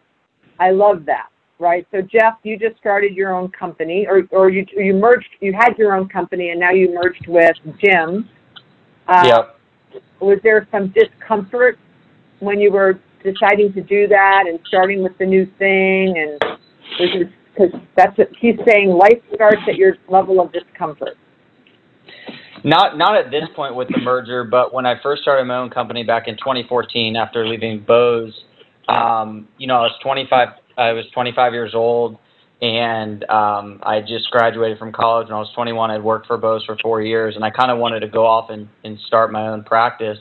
I 0.59 0.71
love 0.71 1.05
that, 1.05 1.29
right? 1.59 1.87
So 1.91 2.01
Jeff, 2.01 2.35
you 2.43 2.57
just 2.57 2.77
started 2.77 3.13
your 3.13 3.33
own 3.33 3.49
company, 3.51 4.05
or 4.07 4.23
or 4.31 4.49
you 4.49 4.65
you 4.75 4.93
merged, 4.93 5.29
you 5.39 5.53
had 5.53 5.77
your 5.77 5.95
own 5.95 6.07
company, 6.09 6.49
and 6.49 6.59
now 6.59 6.71
you 6.71 6.93
merged 6.93 7.27
with 7.27 7.55
Jim. 7.83 8.29
Uh, 9.07 9.23
yep. 9.25 9.59
Was 10.19 10.39
there 10.43 10.67
some 10.71 10.93
discomfort 10.93 11.79
when 12.39 12.59
you 12.59 12.71
were 12.71 12.99
deciding 13.23 13.73
to 13.73 13.81
do 13.81 14.07
that 14.07 14.43
and 14.47 14.59
starting 14.67 15.01
with 15.01 15.17
the 15.17 15.25
new 15.25 15.45
thing? 15.57 16.15
And 16.17 16.59
because 16.97 17.79
that's 17.95 18.17
what 18.17 18.29
he's 18.39 18.57
saying, 18.67 18.89
life 18.89 19.21
starts 19.33 19.61
at 19.67 19.75
your 19.75 19.95
level 20.07 20.39
of 20.39 20.51
discomfort. 20.51 21.17
Not 22.63 22.97
not 22.97 23.15
at 23.15 23.31
this 23.31 23.43
point 23.55 23.75
with 23.75 23.87
the 23.87 23.99
merger, 24.01 24.43
but 24.43 24.73
when 24.73 24.85
I 24.85 24.95
first 25.01 25.21
started 25.21 25.45
my 25.45 25.57
own 25.57 25.69
company 25.69 26.03
back 26.03 26.27
in 26.27 26.35
2014 26.35 27.15
after 27.15 27.47
leaving 27.47 27.79
Bose, 27.79 28.33
um, 28.89 29.47
you 29.57 29.67
know, 29.67 29.75
I 29.75 29.81
was 29.81 29.93
25. 30.01 30.47
I 30.77 30.93
was 30.93 31.05
25 31.13 31.53
years 31.53 31.71
old, 31.75 32.17
and 32.61 33.23
um, 33.29 33.79
I 33.83 34.01
just 34.01 34.29
graduated 34.31 34.79
from 34.79 34.91
college. 34.91 35.27
When 35.27 35.35
I 35.35 35.39
was 35.39 35.51
21, 35.53 35.91
I'd 35.91 36.03
worked 36.03 36.27
for 36.27 36.37
Bose 36.37 36.63
for 36.65 36.77
four 36.81 37.01
years, 37.01 37.35
and 37.35 37.43
I 37.43 37.49
kind 37.49 37.71
of 37.71 37.77
wanted 37.77 38.01
to 38.01 38.07
go 38.07 38.25
off 38.25 38.49
and, 38.49 38.67
and 38.83 38.97
start 39.07 39.31
my 39.31 39.47
own 39.47 39.63
practice. 39.63 40.17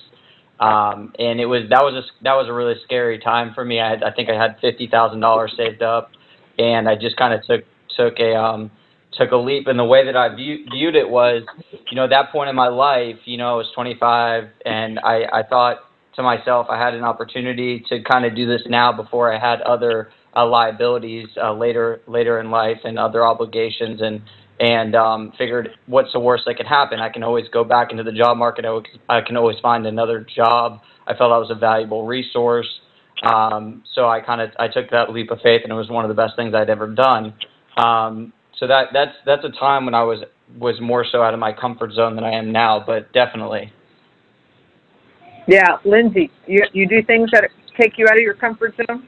Um, 0.60 1.12
and 1.18 1.40
it 1.40 1.46
was 1.46 1.62
that 1.70 1.82
was 1.82 1.94
a 1.94 2.24
that 2.24 2.34
was 2.34 2.48
a 2.48 2.52
really 2.52 2.74
scary 2.84 3.18
time 3.20 3.52
for 3.54 3.64
me. 3.64 3.80
I 3.80 3.90
had, 3.90 4.02
I 4.02 4.10
think 4.10 4.28
I 4.28 4.34
had 4.34 4.56
fifty 4.60 4.88
thousand 4.88 5.20
dollars 5.20 5.52
saved 5.56 5.82
up, 5.82 6.10
and 6.58 6.88
I 6.88 6.96
just 6.96 7.16
kind 7.16 7.32
of 7.32 7.44
took 7.44 7.64
took 7.96 8.18
a 8.18 8.34
um, 8.34 8.70
took 9.12 9.30
a 9.30 9.36
leap. 9.36 9.68
And 9.68 9.78
the 9.78 9.84
way 9.84 10.04
that 10.04 10.16
I 10.16 10.34
view, 10.34 10.66
viewed 10.72 10.96
it 10.96 11.08
was, 11.08 11.44
you 11.90 11.96
know, 11.96 12.04
at 12.04 12.10
that 12.10 12.32
point 12.32 12.50
in 12.50 12.56
my 12.56 12.66
life, 12.66 13.16
you 13.24 13.36
know, 13.36 13.52
I 13.52 13.54
was 13.54 13.66
25, 13.74 14.44
and 14.64 14.98
I 14.98 15.26
I 15.32 15.42
thought 15.44 15.78
to 16.18 16.22
myself, 16.22 16.66
I 16.68 16.78
had 16.78 16.94
an 16.94 17.04
opportunity 17.04 17.84
to 17.88 18.02
kind 18.02 18.26
of 18.26 18.34
do 18.36 18.46
this 18.46 18.62
now 18.68 18.92
before 18.92 19.32
I 19.32 19.38
had 19.38 19.62
other 19.62 20.10
uh, 20.36 20.46
liabilities 20.46 21.28
uh, 21.42 21.54
later 21.54 22.02
later 22.06 22.38
in 22.40 22.50
life 22.50 22.78
and 22.84 22.98
other 22.98 23.24
obligations 23.24 24.00
and 24.02 24.20
and 24.60 24.94
um, 24.94 25.32
figured 25.38 25.70
what's 25.86 26.12
the 26.12 26.18
worst 26.18 26.44
that 26.46 26.56
could 26.56 26.66
happen? 26.66 26.98
I 27.00 27.08
can 27.08 27.22
always 27.22 27.46
go 27.52 27.62
back 27.62 27.92
into 27.92 28.02
the 28.02 28.12
job 28.12 28.36
market. 28.36 28.64
I, 29.08 29.20
can 29.20 29.36
always 29.36 29.56
find 29.62 29.86
another 29.86 30.26
job. 30.34 30.80
I 31.06 31.14
felt 31.14 31.30
I 31.30 31.38
was 31.38 31.50
a 31.52 31.54
valuable 31.54 32.06
resource. 32.06 32.66
Um, 33.22 33.84
so 33.94 34.08
I 34.08 34.20
kind 34.20 34.40
of 34.40 34.50
I 34.58 34.66
took 34.66 34.90
that 34.90 35.12
leap 35.12 35.30
of 35.30 35.38
faith, 35.40 35.62
and 35.62 35.72
it 35.72 35.76
was 35.76 35.88
one 35.88 36.04
of 36.04 36.08
the 36.08 36.20
best 36.20 36.34
things 36.36 36.54
I'd 36.54 36.70
ever 36.70 36.88
done. 36.88 37.34
Um, 37.76 38.32
so 38.58 38.66
that 38.66 38.88
that's 38.92 39.14
that's 39.24 39.44
a 39.44 39.50
time 39.50 39.84
when 39.84 39.94
I 39.94 40.02
was 40.02 40.24
was 40.58 40.80
more 40.80 41.06
so 41.10 41.22
out 41.22 41.34
of 41.34 41.40
my 41.40 41.52
comfort 41.52 41.92
zone 41.92 42.16
than 42.16 42.24
I 42.24 42.32
am 42.32 42.50
now, 42.50 42.82
but 42.84 43.12
definitely. 43.12 43.72
Yeah, 45.48 45.78
Lindsay, 45.86 46.30
you 46.46 46.62
you 46.74 46.88
do 46.88 47.02
things 47.04 47.30
that 47.32 47.50
take 47.78 47.98
you 47.98 48.06
out 48.06 48.16
of 48.16 48.22
your 48.22 48.34
comfort 48.34 48.74
zone. 48.76 49.04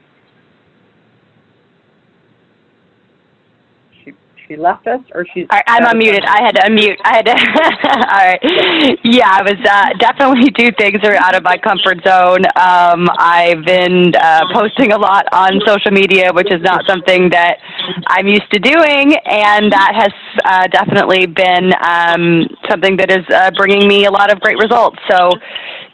She 4.03 4.13
she 4.47 4.57
left 4.57 4.87
us, 4.87 5.01
or 5.13 5.25
she's. 5.33 5.47
I'm 5.51 5.85
unmuted. 5.85 6.25
I 6.27 6.43
had 6.43 6.55
to 6.57 6.63
unmute. 6.63 6.97
I 7.05 7.15
had 7.17 7.25
to. 7.27 7.33
all 8.15 8.25
right. 8.25 8.99
Yeah, 9.05 9.29
I 9.29 9.43
was 9.43 9.59
uh, 9.69 9.89
definitely 9.99 10.49
do 10.51 10.71
things 10.79 11.01
that 11.03 11.13
are 11.13 11.21
out 11.21 11.35
of 11.35 11.43
my 11.43 11.57
comfort 11.57 11.99
zone. 12.07 12.45
Um, 12.57 13.09
I've 13.19 13.65
been 13.65 14.13
uh, 14.15 14.41
posting 14.53 14.93
a 14.93 14.97
lot 14.99 15.25
on 15.33 15.61
social 15.67 15.91
media, 15.91 16.31
which 16.33 16.51
is 16.51 16.61
not 16.63 16.85
something 16.87 17.29
that 17.31 17.59
I'm 18.07 18.27
used 18.27 18.49
to 18.53 18.59
doing, 18.59 19.15
and 19.25 19.71
that 19.71 19.93
has 19.93 20.13
uh, 20.45 20.67
definitely 20.67 21.27
been 21.27 21.73
um, 21.85 22.47
something 22.69 22.97
that 22.97 23.11
is 23.11 23.25
uh, 23.33 23.51
bringing 23.57 23.87
me 23.87 24.05
a 24.05 24.11
lot 24.11 24.31
of 24.33 24.39
great 24.41 24.57
results. 24.57 24.97
So 25.09 25.31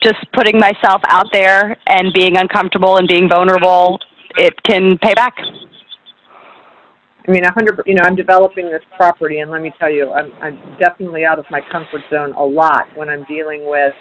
just 0.07 0.31
putting 0.33 0.57
myself 0.59 1.01
out 1.09 1.27
there 1.33 1.77
and 1.87 2.13
being 2.13 2.37
uncomfortable 2.37 2.97
and 2.97 3.07
being 3.07 3.27
vulnerable, 3.29 3.99
it 4.37 4.53
can 4.63 4.97
pay 4.99 5.13
back. 5.13 5.35
I 7.27 7.31
mean, 7.31 7.43
a 7.43 7.51
hundred. 7.51 7.81
You 7.85 7.95
know, 7.95 8.03
I'm 8.05 8.15
developing 8.15 8.69
this 8.71 8.83
property, 8.95 9.39
and 9.39 9.51
let 9.51 9.61
me 9.61 9.73
tell 9.77 9.91
you, 9.91 10.13
I'm 10.13 10.31
I'm 10.41 10.77
definitely 10.79 11.25
out 11.25 11.39
of 11.39 11.45
my 11.51 11.59
comfort 11.71 12.01
zone 12.09 12.33
a 12.33 12.43
lot 12.43 12.85
when 12.95 13.09
I'm 13.09 13.25
dealing 13.25 13.69
with, 13.69 13.93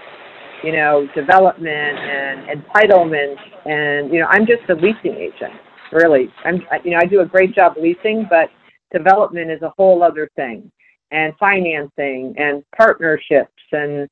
you 0.63 0.73
know, 0.73 1.09
development 1.15 1.99
and 1.99 2.61
entitlement, 2.61 3.35
and 3.65 4.13
you 4.13 4.21
know, 4.21 4.27
I'm 4.27 4.47
just 4.47 4.63
a 4.71 4.75
leasing 4.75 5.17
agent. 5.17 5.55
Really, 5.91 6.29
I'm. 6.45 6.63
You 6.85 6.93
know, 6.93 6.99
I 7.03 7.07
do 7.07 7.21
a 7.21 7.27
great 7.27 7.53
job 7.53 7.75
leasing, 7.81 8.29
but 8.31 8.49
development 8.97 9.51
is 9.51 9.63
a 9.63 9.73
whole 9.77 10.05
other 10.05 10.31
thing, 10.37 10.71
and 11.11 11.33
financing 11.41 12.33
and 12.39 12.63
partnerships 12.77 13.51
and 13.73 14.09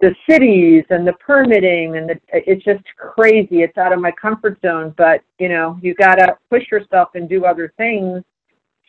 the 0.00 0.14
cities 0.28 0.84
and 0.90 1.06
the 1.06 1.14
permitting 1.14 1.96
and 1.96 2.10
the, 2.10 2.20
it's 2.32 2.64
just 2.64 2.84
crazy. 2.96 3.62
It's 3.62 3.78
out 3.78 3.92
of 3.92 4.00
my 4.00 4.12
comfort 4.12 4.58
zone, 4.60 4.94
but 4.96 5.22
you 5.38 5.48
know, 5.48 5.78
you 5.82 5.94
got 5.94 6.16
to 6.16 6.36
push 6.50 6.64
yourself 6.70 7.10
and 7.14 7.28
do 7.28 7.44
other 7.44 7.72
things 7.76 8.22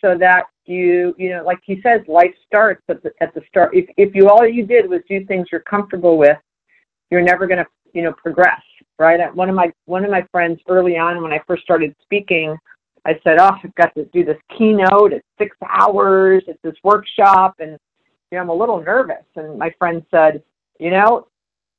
so 0.01 0.17
that 0.19 0.43
you, 0.65 1.15
you 1.17 1.29
know, 1.29 1.43
like 1.43 1.59
he 1.63 1.81
says, 1.81 2.01
life 2.07 2.33
starts 2.45 2.83
at 2.89 3.01
the, 3.01 3.11
at 3.21 3.33
the 3.33 3.41
start. 3.47 3.73
If, 3.73 3.85
if 3.95 4.13
you, 4.13 4.27
all 4.27 4.45
you 4.45 4.65
did 4.65 4.89
was 4.89 5.01
do 5.07 5.25
things 5.25 5.47
you're 5.51 5.61
comfortable 5.61 6.17
with, 6.17 6.37
you're 7.09 7.21
never 7.21 7.47
going 7.47 7.59
to, 7.59 7.65
you 7.93 8.03
know, 8.03 8.11
progress, 8.11 8.61
right? 8.99 9.33
One 9.33 9.49
of 9.49 9.55
my, 9.55 9.71
one 9.85 10.03
of 10.03 10.11
my 10.11 10.25
friends 10.31 10.59
early 10.67 10.97
on 10.97 11.23
when 11.23 11.31
I 11.31 11.39
first 11.47 11.63
started 11.63 11.95
speaking, 12.03 12.55
I 13.05 13.13
said, 13.23 13.37
oh, 13.39 13.51
I've 13.63 13.75
got 13.75 13.95
to 13.95 14.03
do 14.13 14.25
this 14.25 14.37
keynote. 14.57 15.13
It's 15.13 15.25
six 15.37 15.55
hours. 15.65 16.43
It's 16.47 16.59
this 16.61 16.75
workshop. 16.83 17.55
And, 17.59 17.79
you 18.29 18.37
know, 18.37 18.41
I'm 18.41 18.49
a 18.49 18.53
little 18.53 18.83
nervous. 18.83 19.23
And 19.37 19.57
my 19.57 19.73
friend 19.79 20.05
said, 20.11 20.43
you 20.79 20.91
know, 20.91 21.27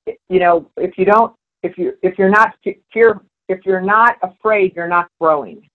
you 0.06 0.40
know, 0.40 0.68
if 0.76 0.98
you 0.98 1.04
don't, 1.04 1.34
if 1.62 1.76
you 1.76 1.94
if 2.02 2.18
you're 2.18 2.30
not 2.30 2.54
fear, 2.92 3.20
if 3.48 3.64
you're 3.64 3.80
not 3.80 4.16
afraid, 4.22 4.74
you're 4.74 4.88
not 4.88 5.08
growing. 5.20 5.68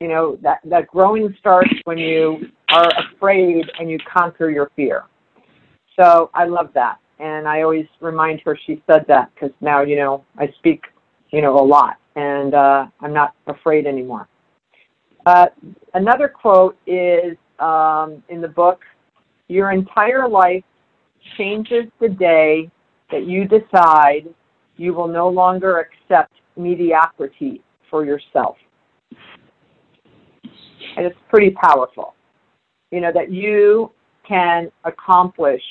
You 0.00 0.08
know 0.08 0.38
that 0.42 0.60
that 0.64 0.88
growing 0.88 1.34
starts 1.38 1.70
when 1.84 1.98
you 1.98 2.48
are 2.70 2.90
afraid 3.14 3.70
and 3.78 3.90
you 3.90 3.98
conquer 4.12 4.50
your 4.50 4.70
fear. 4.76 5.04
So 5.98 6.30
I 6.34 6.44
love 6.44 6.70
that, 6.74 6.98
and 7.18 7.48
I 7.48 7.62
always 7.62 7.86
remind 8.00 8.40
her 8.44 8.58
she 8.66 8.82
said 8.86 9.04
that 9.08 9.30
because 9.34 9.54
now 9.60 9.82
you 9.82 9.96
know 9.96 10.24
I 10.38 10.52
speak, 10.58 10.82
you 11.30 11.40
know, 11.40 11.58
a 11.58 11.64
lot, 11.64 11.96
and 12.16 12.54
uh, 12.54 12.86
I'm 13.00 13.14
not 13.14 13.34
afraid 13.46 13.86
anymore. 13.86 14.28
Uh, 15.24 15.46
another 15.94 16.28
quote 16.28 16.76
is 16.86 17.36
um, 17.58 18.22
in 18.28 18.40
the 18.40 18.48
book: 18.48 18.82
"Your 19.48 19.70
entire 19.70 20.28
life 20.28 20.64
changes 21.36 21.84
the 22.00 22.08
day 22.08 22.70
that 23.10 23.26
you 23.26 23.46
decide 23.46 24.26
you 24.76 24.92
will 24.92 25.08
no 25.08 25.28
longer 25.28 25.78
accept 25.78 26.32
mediocrity 26.56 27.62
for 27.90 28.04
yourself. 28.04 28.56
And 30.96 31.06
it's 31.06 31.18
pretty 31.28 31.50
powerful. 31.50 32.14
You 32.90 33.00
know, 33.00 33.12
that 33.12 33.30
you 33.30 33.92
can 34.26 34.70
accomplish 34.84 35.62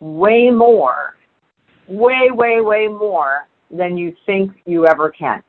way 0.00 0.50
more, 0.50 1.16
way, 1.88 2.30
way, 2.30 2.60
way 2.60 2.86
more 2.86 3.48
than 3.70 3.96
you 3.96 4.14
think 4.24 4.52
you 4.66 4.86
ever 4.86 5.10
can, 5.10 5.42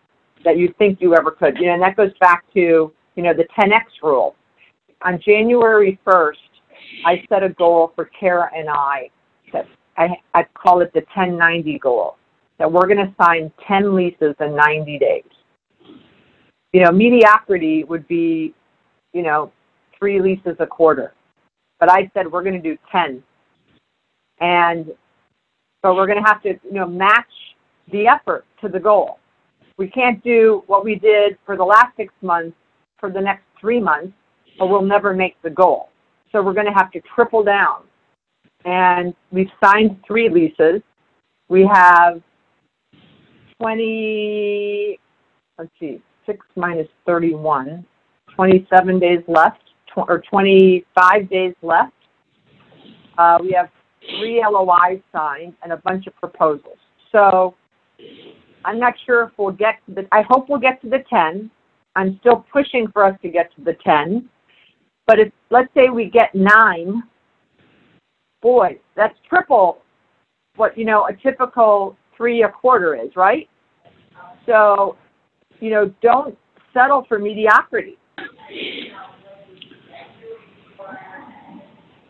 that 0.43 0.57
you 0.57 0.73
think 0.77 0.99
you 1.01 1.15
ever 1.15 1.31
could. 1.31 1.57
You 1.57 1.67
know, 1.67 1.73
and 1.73 1.83
that 1.83 1.95
goes 1.95 2.11
back 2.19 2.43
to, 2.53 2.91
you 3.15 3.23
know, 3.23 3.33
the 3.33 3.47
10X 3.57 3.83
rule. 4.03 4.35
On 5.03 5.19
January 5.23 5.99
1st, 6.05 6.33
I 7.05 7.23
set 7.29 7.43
a 7.43 7.49
goal 7.49 7.91
for 7.95 8.09
Kara 8.19 8.49
and 8.55 8.69
I 8.69 9.09
that 9.53 9.65
I, 9.97 10.09
I 10.33 10.45
call 10.53 10.81
it 10.81 10.93
the 10.93 10.99
1090 10.99 11.79
goal, 11.79 12.17
that 12.59 12.71
we're 12.71 12.87
going 12.87 12.97
to 12.97 13.13
sign 13.21 13.51
10 13.67 13.95
leases 13.95 14.35
in 14.39 14.55
90 14.55 14.99
days. 14.99 15.23
You 16.73 16.83
know, 16.83 16.91
mediocrity 16.91 17.83
would 17.83 18.07
be, 18.07 18.53
you 19.13 19.23
know, 19.23 19.51
three 19.97 20.21
leases 20.21 20.55
a 20.59 20.67
quarter. 20.67 21.13
But 21.79 21.91
I 21.91 22.11
said 22.13 22.31
we're 22.31 22.43
going 22.43 22.61
to 22.61 22.61
do 22.61 22.77
10. 22.91 23.23
And 24.39 24.85
so 25.83 25.95
we're 25.95 26.05
going 26.05 26.21
to 26.21 26.27
have 26.27 26.43
to, 26.43 26.49
you 26.63 26.73
know, 26.73 26.87
match 26.87 27.25
the 27.91 28.07
effort 28.07 28.45
to 28.61 28.69
the 28.69 28.79
goal. 28.79 29.19
We 29.77 29.87
can't 29.87 30.23
do 30.23 30.63
what 30.67 30.83
we 30.83 30.95
did 30.95 31.37
for 31.45 31.55
the 31.55 31.63
last 31.63 31.95
six 31.97 32.13
months 32.21 32.55
for 32.99 33.11
the 33.11 33.21
next 33.21 33.43
three 33.59 33.79
months, 33.79 34.13
or 34.59 34.67
we'll 34.67 34.81
never 34.81 35.13
make 35.13 35.39
the 35.43 35.49
goal. 35.49 35.89
So 36.31 36.41
we're 36.41 36.53
going 36.53 36.67
to 36.67 36.73
have 36.73 36.91
to 36.91 37.01
triple 37.15 37.43
down. 37.43 37.83
And 38.65 39.13
we've 39.31 39.49
signed 39.63 39.97
three 40.05 40.29
leases. 40.29 40.81
We 41.49 41.67
have 41.71 42.21
20, 43.61 44.99
let's 45.57 45.71
see, 45.79 46.01
6 46.25 46.45
minus 46.55 46.87
31, 47.05 47.85
27 48.35 48.99
days 48.99 49.23
left, 49.27 49.61
tw- 49.87 50.09
or 50.09 50.21
25 50.29 51.29
days 51.29 51.53
left. 51.61 51.93
Uh, 53.17 53.37
we 53.41 53.51
have 53.53 53.69
three 54.19 54.43
LOIs 54.45 55.01
signed 55.11 55.53
and 55.63 55.71
a 55.71 55.77
bunch 55.77 56.07
of 56.07 56.15
proposals. 56.17 56.77
So 57.11 57.55
I'm 58.65 58.79
not 58.79 58.93
sure 59.05 59.23
if 59.23 59.31
we'll 59.37 59.51
get 59.51 59.75
to 59.87 59.95
the, 59.95 60.07
I 60.11 60.23
hope 60.27 60.49
we'll 60.49 60.59
get 60.59 60.81
to 60.81 60.89
the 60.89 61.03
10. 61.09 61.49
I'm 61.95 62.17
still 62.19 62.45
pushing 62.51 62.87
for 62.93 63.03
us 63.03 63.17
to 63.23 63.29
get 63.29 63.49
to 63.55 63.63
the 63.63 63.75
10. 63.83 64.29
But 65.07 65.19
if, 65.19 65.31
let's 65.49 65.73
say 65.73 65.89
we 65.89 66.09
get 66.09 66.35
nine, 66.35 67.01
boy, 68.41 68.77
that's 68.95 69.17
triple 69.27 69.79
what, 70.57 70.77
you 70.77 70.85
know, 70.85 71.07
a 71.07 71.15
typical 71.15 71.95
three 72.15 72.43
a 72.43 72.49
quarter 72.49 72.95
is, 72.95 73.15
right? 73.15 73.47
So, 74.45 74.97
you 75.59 75.69
know, 75.69 75.93
don't 76.01 76.37
settle 76.73 77.05
for 77.07 77.19
mediocrity. 77.19 77.97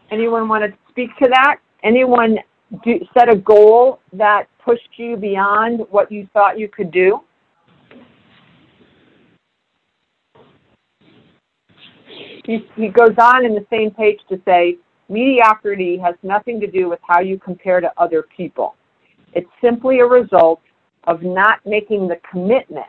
Anyone 0.09 0.47
want 0.47 0.63
to 0.63 0.77
speak 0.89 1.09
to 1.21 1.29
that? 1.29 1.57
Anyone 1.83 2.37
do, 2.83 2.99
set 3.17 3.29
a 3.29 3.35
goal 3.35 3.99
that 4.13 4.47
pushed 4.63 4.89
you 4.97 5.17
beyond 5.17 5.81
what 5.89 6.11
you 6.11 6.27
thought 6.33 6.57
you 6.57 6.67
could 6.67 6.91
do? 6.91 7.19
He, 12.47 12.65
he 12.75 12.87
goes 12.87 13.15
on 13.21 13.45
in 13.45 13.53
the 13.53 13.65
same 13.69 13.91
page 13.91 14.19
to 14.29 14.41
say, 14.45 14.77
mediocrity 15.09 15.97
has 15.97 16.15
nothing 16.23 16.59
to 16.61 16.67
do 16.67 16.87
with 16.89 16.99
how 17.07 17.19
you 17.19 17.37
compare 17.37 17.81
to 17.81 17.91
other 17.97 18.25
people. 18.35 18.75
It's 19.33 19.49
simply 19.61 19.99
a 19.99 20.05
result 20.05 20.61
of 21.03 21.21
not 21.21 21.59
making 21.65 22.07
the 22.07 22.15
commitment 22.31 22.87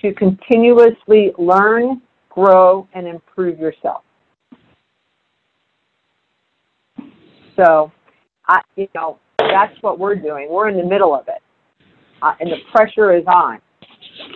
to 0.00 0.14
continuously 0.14 1.32
learn, 1.38 2.02
grow, 2.30 2.86
and 2.94 3.06
improve 3.06 3.58
yourself. 3.58 4.04
So, 7.56 7.92
I, 8.48 8.60
you 8.76 8.88
know, 8.94 9.18
that's 9.38 9.74
what 9.82 9.98
we're 9.98 10.14
doing. 10.14 10.48
We're 10.50 10.68
in 10.68 10.76
the 10.76 10.84
middle 10.84 11.14
of 11.14 11.26
it, 11.28 11.42
uh, 12.22 12.32
and 12.40 12.50
the 12.50 12.58
pressure 12.72 13.14
is 13.14 13.24
on. 13.26 13.60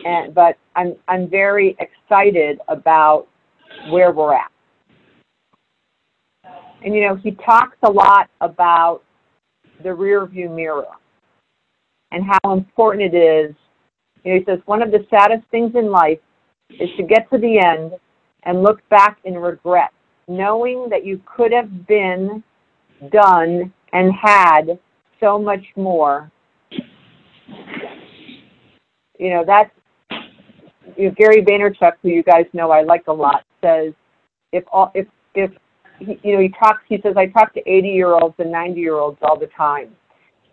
And 0.04 0.34
but 0.34 0.56
I'm 0.74 0.96
I'm 1.08 1.30
very 1.30 1.76
excited 1.78 2.58
about 2.68 3.28
where 3.90 4.12
we're 4.12 4.34
at. 4.34 4.50
And 6.84 6.94
you 6.94 7.02
know, 7.02 7.16
he 7.16 7.32
talks 7.32 7.76
a 7.82 7.90
lot 7.90 8.28
about 8.40 9.02
the 9.82 9.92
rear 9.92 10.26
view 10.26 10.48
mirror 10.48 10.86
and 12.12 12.24
how 12.24 12.52
important 12.52 13.14
it 13.14 13.16
is. 13.16 13.54
You 14.24 14.34
know, 14.34 14.38
he 14.38 14.44
says 14.44 14.58
one 14.66 14.82
of 14.82 14.90
the 14.90 15.06
saddest 15.10 15.42
things 15.50 15.72
in 15.74 15.90
life 15.90 16.18
is 16.70 16.88
to 16.96 17.02
get 17.02 17.28
to 17.30 17.38
the 17.38 17.58
end 17.58 17.92
and 18.44 18.62
look 18.62 18.86
back 18.88 19.18
in 19.24 19.34
regret, 19.34 19.90
knowing 20.28 20.88
that 20.90 21.04
you 21.04 21.20
could 21.24 21.52
have 21.52 21.86
been, 21.86 22.42
done, 23.10 23.72
and 23.92 24.12
had 24.12 24.78
so 25.20 25.38
much 25.38 25.64
more. 25.76 26.30
You 29.18 29.30
know, 29.30 29.44
that's 29.46 29.70
you 30.96 31.08
know, 31.08 31.14
Gary 31.16 31.42
Vaynerchuk, 31.42 31.92
who 32.02 32.08
you 32.08 32.22
guys 32.22 32.46
know 32.52 32.70
I 32.70 32.82
like 32.82 33.04
a 33.08 33.12
lot, 33.12 33.44
says 33.62 33.92
if 34.52 34.64
all 34.72 34.90
if 34.94 35.06
if 35.34 35.50
he, 35.98 36.18
you 36.22 36.34
know 36.34 36.40
he 36.40 36.48
talks 36.48 36.82
he 36.88 37.00
says 37.02 37.14
I 37.16 37.26
talk 37.26 37.54
to 37.54 37.60
80 37.60 37.88
year 37.88 38.12
olds 38.12 38.34
and 38.38 38.50
90 38.50 38.80
year 38.80 38.96
olds 38.96 39.18
all 39.22 39.38
the 39.38 39.48
time, 39.56 39.90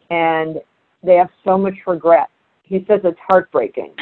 and 0.10 0.58
they 1.04 1.16
have 1.16 1.30
so 1.44 1.58
much 1.58 1.76
regret. 1.86 2.30
He 2.64 2.86
says 2.88 3.02
it's 3.04 3.20
heartbreaking. 3.28 3.94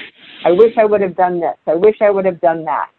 I 0.46 0.52
wish 0.52 0.74
I 0.78 0.86
would 0.86 1.02
have 1.02 1.16
done 1.16 1.40
this. 1.40 1.58
I 1.68 1.76
wish 1.76 1.96
I 2.02 2.10
would 2.10 2.26
have 2.26 2.40
done 2.42 2.64
that. 2.66 2.90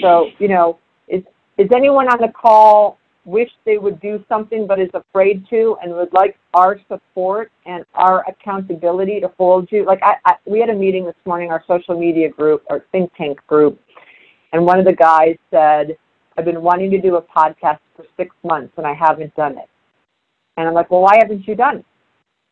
So 0.00 0.26
you 0.38 0.48
know, 0.48 0.78
is 1.08 1.22
is 1.58 1.68
anyone 1.74 2.08
on 2.08 2.18
the 2.20 2.32
call 2.32 2.98
wish 3.24 3.50
they 3.64 3.78
would 3.78 4.00
do 4.00 4.24
something 4.28 4.66
but 4.66 4.80
is 4.80 4.90
afraid 4.94 5.46
to 5.48 5.76
and 5.82 5.92
would 5.92 6.12
like 6.12 6.36
our 6.54 6.80
support 6.88 7.52
and 7.66 7.84
our 7.94 8.24
accountability 8.28 9.20
to 9.20 9.28
hold 9.38 9.68
you. 9.70 9.84
Like 9.84 10.00
I, 10.02 10.14
I 10.24 10.34
we 10.46 10.58
had 10.60 10.70
a 10.70 10.74
meeting 10.74 11.04
this 11.04 11.14
morning, 11.24 11.50
our 11.50 11.62
social 11.66 11.98
media 11.98 12.28
group, 12.28 12.64
our 12.68 12.84
think 12.90 13.12
tank 13.16 13.38
group, 13.46 13.80
and 14.52 14.64
one 14.64 14.78
of 14.78 14.84
the 14.84 14.92
guys 14.92 15.36
said, 15.50 15.96
I've 16.36 16.44
been 16.44 16.62
wanting 16.62 16.90
to 16.90 17.00
do 17.00 17.16
a 17.16 17.22
podcast 17.22 17.78
for 17.96 18.04
six 18.16 18.34
months 18.44 18.72
and 18.76 18.86
I 18.86 18.94
haven't 18.94 19.34
done 19.34 19.58
it. 19.58 19.68
And 20.56 20.68
I'm 20.68 20.74
like, 20.74 20.90
well, 20.90 21.02
why 21.02 21.16
haven't 21.18 21.46
you 21.46 21.54
done 21.54 21.78
it? 21.78 21.86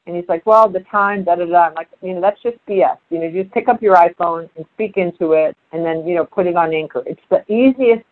And 0.07 0.17
he's 0.17 0.29
like, 0.29 0.45
well, 0.47 0.69
the 0.69 0.81
time, 0.91 1.25
da 1.25 1.37
da 1.37 1.45
da. 1.45 1.67
I'm 1.67 1.75
like, 1.75 1.89
you 2.03 2.15
know, 2.15 2.21
that's 2.21 2.41
just 2.43 2.57
BS. 2.69 2.97
You 3.11 3.19
know, 3.19 3.31
just 3.31 3.53
pick 3.53 3.69
up 3.69 3.83
your 3.83 3.97
iPhone 3.97 4.49
and 4.57 4.65
speak 4.75 4.97
into 4.97 5.33
it 5.33 5.57
and 5.73 5.85
then, 5.85 6.07
you 6.07 6.15
know, 6.15 6.25
put 6.25 6.47
it 6.47 6.57
on 6.57 6.75
Anchor. 6.75 7.03
It's 7.07 7.21
the 7.31 7.45
easiest 7.53 8.05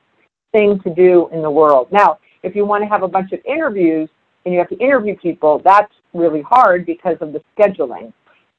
thing 0.52 0.80
to 0.80 0.94
do 0.94 1.28
in 1.32 1.42
the 1.42 1.50
world. 1.50 1.88
Now, 1.90 2.18
if 2.42 2.54
you 2.56 2.64
want 2.64 2.82
to 2.82 2.88
have 2.88 3.02
a 3.02 3.08
bunch 3.08 3.32
of 3.32 3.40
interviews 3.44 4.08
and 4.44 4.52
you 4.54 4.58
have 4.58 4.68
to 4.68 4.78
interview 4.78 5.16
people, 5.16 5.60
that's 5.64 5.92
really 6.14 6.42
hard 6.42 6.86
because 6.86 7.16
of 7.20 7.32
the 7.32 7.42
scheduling. 7.56 8.12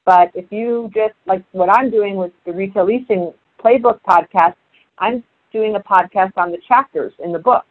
But 0.04 0.30
if 0.34 0.50
you 0.50 0.90
just, 0.94 1.14
like 1.26 1.44
what 1.52 1.70
I'm 1.70 1.90
doing 1.90 2.16
with 2.16 2.32
the 2.46 2.52
Retail 2.52 2.86
Leasing 2.86 3.32
Playbook 3.62 4.00
podcast, 4.08 4.54
I'm 4.98 5.22
doing 5.52 5.76
a 5.76 5.80
podcast 5.80 6.32
on 6.36 6.50
the 6.50 6.58
chapters 6.66 7.12
in 7.22 7.32
the 7.32 7.38
book. 7.38 7.64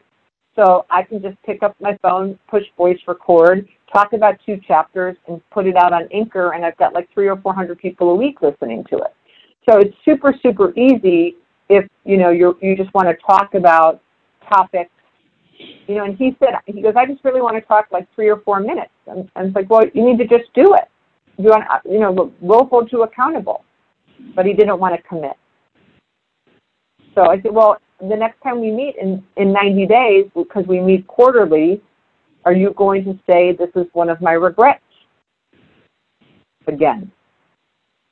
So 0.55 0.85
I 0.89 1.03
can 1.03 1.21
just 1.21 1.37
pick 1.43 1.63
up 1.63 1.75
my 1.79 1.97
phone, 2.01 2.37
push 2.49 2.63
voice 2.75 2.99
record, 3.07 3.67
talk 3.93 4.13
about 4.13 4.35
two 4.45 4.59
chapters, 4.67 5.15
and 5.27 5.41
put 5.51 5.65
it 5.65 5.77
out 5.77 5.93
on 5.93 6.07
Anchor, 6.13 6.51
and 6.51 6.65
I've 6.65 6.77
got 6.77 6.93
like 6.93 7.07
three 7.13 7.29
or 7.29 7.37
four 7.37 7.53
hundred 7.53 7.79
people 7.79 8.09
a 8.09 8.15
week 8.15 8.41
listening 8.41 8.83
to 8.89 8.97
it. 8.97 9.15
So 9.69 9.77
it's 9.77 9.95
super, 10.03 10.33
super 10.43 10.77
easy 10.77 11.35
if 11.69 11.87
you 12.03 12.17
know 12.17 12.31
you 12.31 12.57
you 12.61 12.75
just 12.75 12.93
want 12.93 13.07
to 13.07 13.15
talk 13.25 13.53
about 13.53 14.01
topics 14.51 14.91
you 15.59 15.95
know, 15.95 16.05
and 16.05 16.17
he 16.17 16.35
said, 16.39 16.49
he 16.65 16.81
goes, 16.81 16.93
I 16.95 17.05
just 17.05 17.23
really 17.23 17.41
want 17.41 17.55
to 17.55 17.61
talk 17.61 17.87
like 17.91 18.07
three 18.15 18.29
or 18.29 18.39
four 18.41 18.59
minutes. 18.59 18.91
And, 19.07 19.29
and 19.35 19.47
it's 19.47 19.55
like, 19.55 19.69
well, 19.69 19.83
you 19.93 20.05
need 20.05 20.17
to 20.17 20.27
just 20.27 20.53
do 20.53 20.73
it. 20.73 20.87
You 21.37 21.49
want, 21.49 21.63
you 21.85 21.99
know, 21.99 22.33
we'll 22.41 22.65
hold 22.65 22.91
you 22.91 23.03
accountable. 23.03 23.63
But 24.35 24.45
he 24.45 24.53
didn't 24.53 24.79
want 24.79 24.95
to 24.95 25.01
commit. 25.07 25.37
So 27.15 27.23
I 27.29 27.41
said, 27.41 27.51
well, 27.51 27.77
the 27.99 28.15
next 28.15 28.41
time 28.41 28.61
we 28.61 28.71
meet 28.71 28.95
in, 29.01 29.23
in 29.37 29.51
90 29.51 29.87
days, 29.87 30.25
because 30.35 30.65
we 30.67 30.79
meet 30.79 31.07
quarterly, 31.07 31.81
are 32.45 32.53
you 32.53 32.73
going 32.77 33.03
to 33.05 33.19
say 33.29 33.53
this 33.53 33.69
is 33.75 33.87
one 33.93 34.09
of 34.09 34.21
my 34.21 34.33
regrets? 34.33 34.83
Again. 36.67 37.11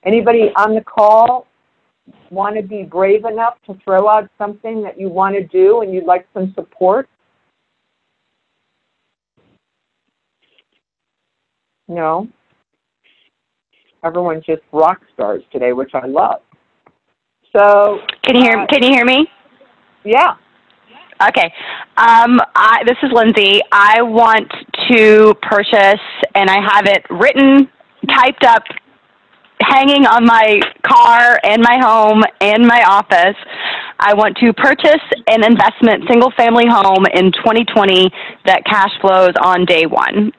Anybody 0.05 0.51
on 0.55 0.73
the 0.73 0.81
call 0.81 1.47
want 2.29 2.55
to 2.55 2.61
be 2.61 2.83
brave 2.83 3.25
enough 3.25 3.55
to 3.65 3.77
throw 3.83 4.09
out 4.09 4.29
something 4.37 4.81
that 4.83 4.99
you 4.99 5.09
want 5.09 5.35
to 5.35 5.43
do 5.43 5.81
and 5.81 5.93
you'd 5.93 6.05
like 6.05 6.27
some 6.33 6.53
support? 6.55 7.07
No. 11.87 12.27
Everyone's 14.03 14.45
just 14.45 14.61
rock 14.71 15.01
stars 15.13 15.43
today, 15.51 15.73
which 15.73 15.91
I 15.93 16.05
love. 16.05 16.41
So 17.55 17.99
can 18.23 18.35
you 18.35 18.43
hear? 18.43 18.59
Uh, 18.59 18.67
can 18.67 18.83
you 18.83 18.91
hear 18.91 19.05
me? 19.05 19.27
Yeah. 20.03 20.35
Okay. 21.21 21.51
Um, 21.97 22.39
I, 22.55 22.83
this 22.85 22.97
is 23.01 23.11
Lindsay. 23.11 23.61
I 23.71 24.01
want 24.01 24.51
to 24.89 25.33
purchase, 25.41 26.01
and 26.35 26.49
I 26.49 26.59
have 26.61 26.85
it 26.85 27.03
written, 27.09 27.67
typed 28.07 28.43
up, 28.43 28.63
hanging 29.61 30.05
on 30.05 30.25
my 30.25 30.59
car 30.83 31.39
and 31.43 31.61
my 31.61 31.77
home 31.81 32.23
and 32.41 32.67
my 32.67 32.83
office. 32.87 33.35
I 33.99 34.13
want 34.13 34.37
to 34.37 34.53
purchase 34.53 35.01
an 35.27 35.43
investment 35.43 36.03
single 36.07 36.31
family 36.37 36.65
home 36.67 37.05
in 37.13 37.31
2020 37.31 38.11
that 38.45 38.63
cash 38.65 38.91
flows 39.01 39.33
on 39.41 39.65
day 39.65 39.87
one. 39.87 40.31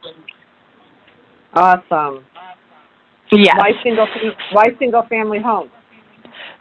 Awesome. 1.55 2.25
Yes. 3.33 3.57
Why 3.59 3.73
single 3.83 4.07
why 4.53 4.67
single 4.79 5.03
family 5.09 5.39
home? 5.41 5.71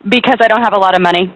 Because 0.10 0.38
I 0.42 0.48
don't 0.48 0.62
have 0.62 0.74
a 0.74 0.80
lot 0.80 0.96
of 0.96 1.02
money. 1.02 1.34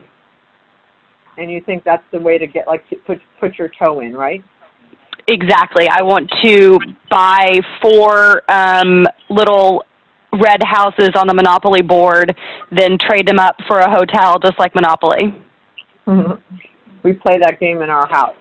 And 1.37 1.49
you 1.49 1.61
think 1.61 1.83
that's 1.83 2.03
the 2.11 2.19
way 2.19 2.37
to 2.37 2.47
get 2.47 2.67
like 2.67 2.87
to 2.89 2.97
put 2.97 3.19
put 3.39 3.57
your 3.57 3.69
toe 3.69 4.01
in, 4.01 4.13
right? 4.13 4.43
Exactly. 5.27 5.87
I 5.87 6.01
want 6.01 6.29
to 6.43 6.79
buy 7.09 7.59
four 7.81 8.41
um, 8.51 9.05
little 9.29 9.83
red 10.33 10.61
houses 10.63 11.11
on 11.15 11.27
the 11.27 11.33
Monopoly 11.33 11.81
board, 11.81 12.35
then 12.71 12.97
trade 12.97 13.27
them 13.27 13.39
up 13.39 13.55
for 13.67 13.79
a 13.79 13.89
hotel, 13.89 14.39
just 14.39 14.57
like 14.59 14.73
Monopoly. 14.75 15.33
Mm-hmm. 16.07 16.55
We 17.03 17.13
play 17.13 17.37
that 17.39 17.59
game 17.59 17.81
in 17.81 17.89
our 17.89 18.07
house. 18.07 18.35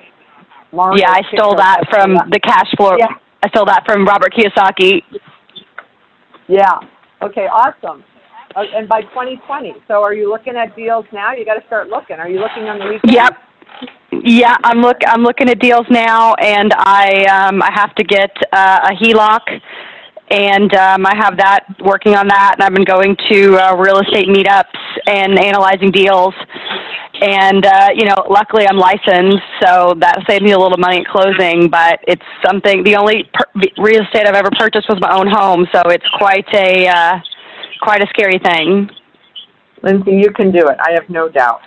Mario 0.72 1.00
yeah, 1.00 1.10
I 1.10 1.22
stole 1.34 1.56
that 1.56 1.82
from 1.90 2.14
the 2.30 2.38
cash 2.40 2.70
flow. 2.76 2.96
Yeah. 2.98 3.08
I 3.42 3.48
stole 3.48 3.66
that 3.66 3.84
from 3.86 4.06
Robert 4.06 4.34
Kiyosaki. 4.34 5.02
Yeah. 6.48 6.78
Okay. 7.22 7.46
Awesome. 7.46 8.04
Uh, 8.56 8.64
and 8.74 8.88
by 8.88 9.02
2020. 9.02 9.74
So, 9.86 10.02
are 10.02 10.12
you 10.12 10.28
looking 10.28 10.56
at 10.56 10.74
deals 10.74 11.06
now? 11.12 11.32
You 11.32 11.44
got 11.44 11.54
to 11.54 11.66
start 11.66 11.88
looking. 11.88 12.16
Are 12.16 12.28
you 12.28 12.40
looking 12.40 12.64
on 12.64 12.78
the 12.78 12.86
weekend? 12.86 13.12
Yep. 13.12 13.36
Yeah, 14.24 14.56
I'm 14.64 14.80
look. 14.80 14.98
I'm 15.06 15.22
looking 15.22 15.48
at 15.48 15.60
deals 15.60 15.86
now, 15.88 16.34
and 16.34 16.74
I 16.76 17.24
um, 17.26 17.62
I 17.62 17.70
have 17.72 17.94
to 17.94 18.04
get 18.04 18.30
uh, 18.52 18.90
a 18.90 18.94
HELOC, 18.94 19.40
and 20.30 20.72
um, 20.74 21.06
I 21.06 21.14
have 21.16 21.36
that 21.38 21.66
working 21.84 22.14
on 22.14 22.28
that, 22.28 22.54
and 22.54 22.62
I've 22.62 22.74
been 22.74 22.84
going 22.84 23.16
to 23.30 23.56
uh, 23.58 23.76
real 23.76 23.98
estate 23.98 24.28
meetups 24.28 24.78
and 25.06 25.38
analyzing 25.38 25.90
deals 25.90 26.34
and 27.20 27.66
uh, 27.66 27.88
you 27.94 28.06
know, 28.06 28.16
luckily 28.28 28.66
I'm 28.66 28.78
licensed, 28.78 29.44
so 29.62 29.94
that 30.00 30.24
saved 30.28 30.42
me 30.42 30.52
a 30.52 30.58
little 30.58 30.78
money 30.78 31.00
at 31.00 31.06
closing. 31.06 31.68
But 31.68 32.00
it's 32.08 32.24
something. 32.44 32.82
The 32.82 32.96
only 32.96 33.30
per- 33.32 33.50
real 33.78 34.02
estate 34.02 34.26
I've 34.26 34.34
ever 34.34 34.50
purchased 34.58 34.88
was 34.88 34.98
my 35.00 35.14
own 35.14 35.28
home, 35.28 35.66
so 35.72 35.82
it's 35.90 36.08
quite 36.16 36.46
a 36.54 36.88
uh, 36.88 37.18
quite 37.82 38.02
a 38.02 38.06
scary 38.08 38.38
thing. 38.42 38.88
Lindsay, 39.82 40.12
you 40.12 40.32
can 40.32 40.50
do 40.50 40.66
it. 40.68 40.78
I 40.80 40.92
have 40.92 41.08
no 41.08 41.28
doubt. 41.28 41.60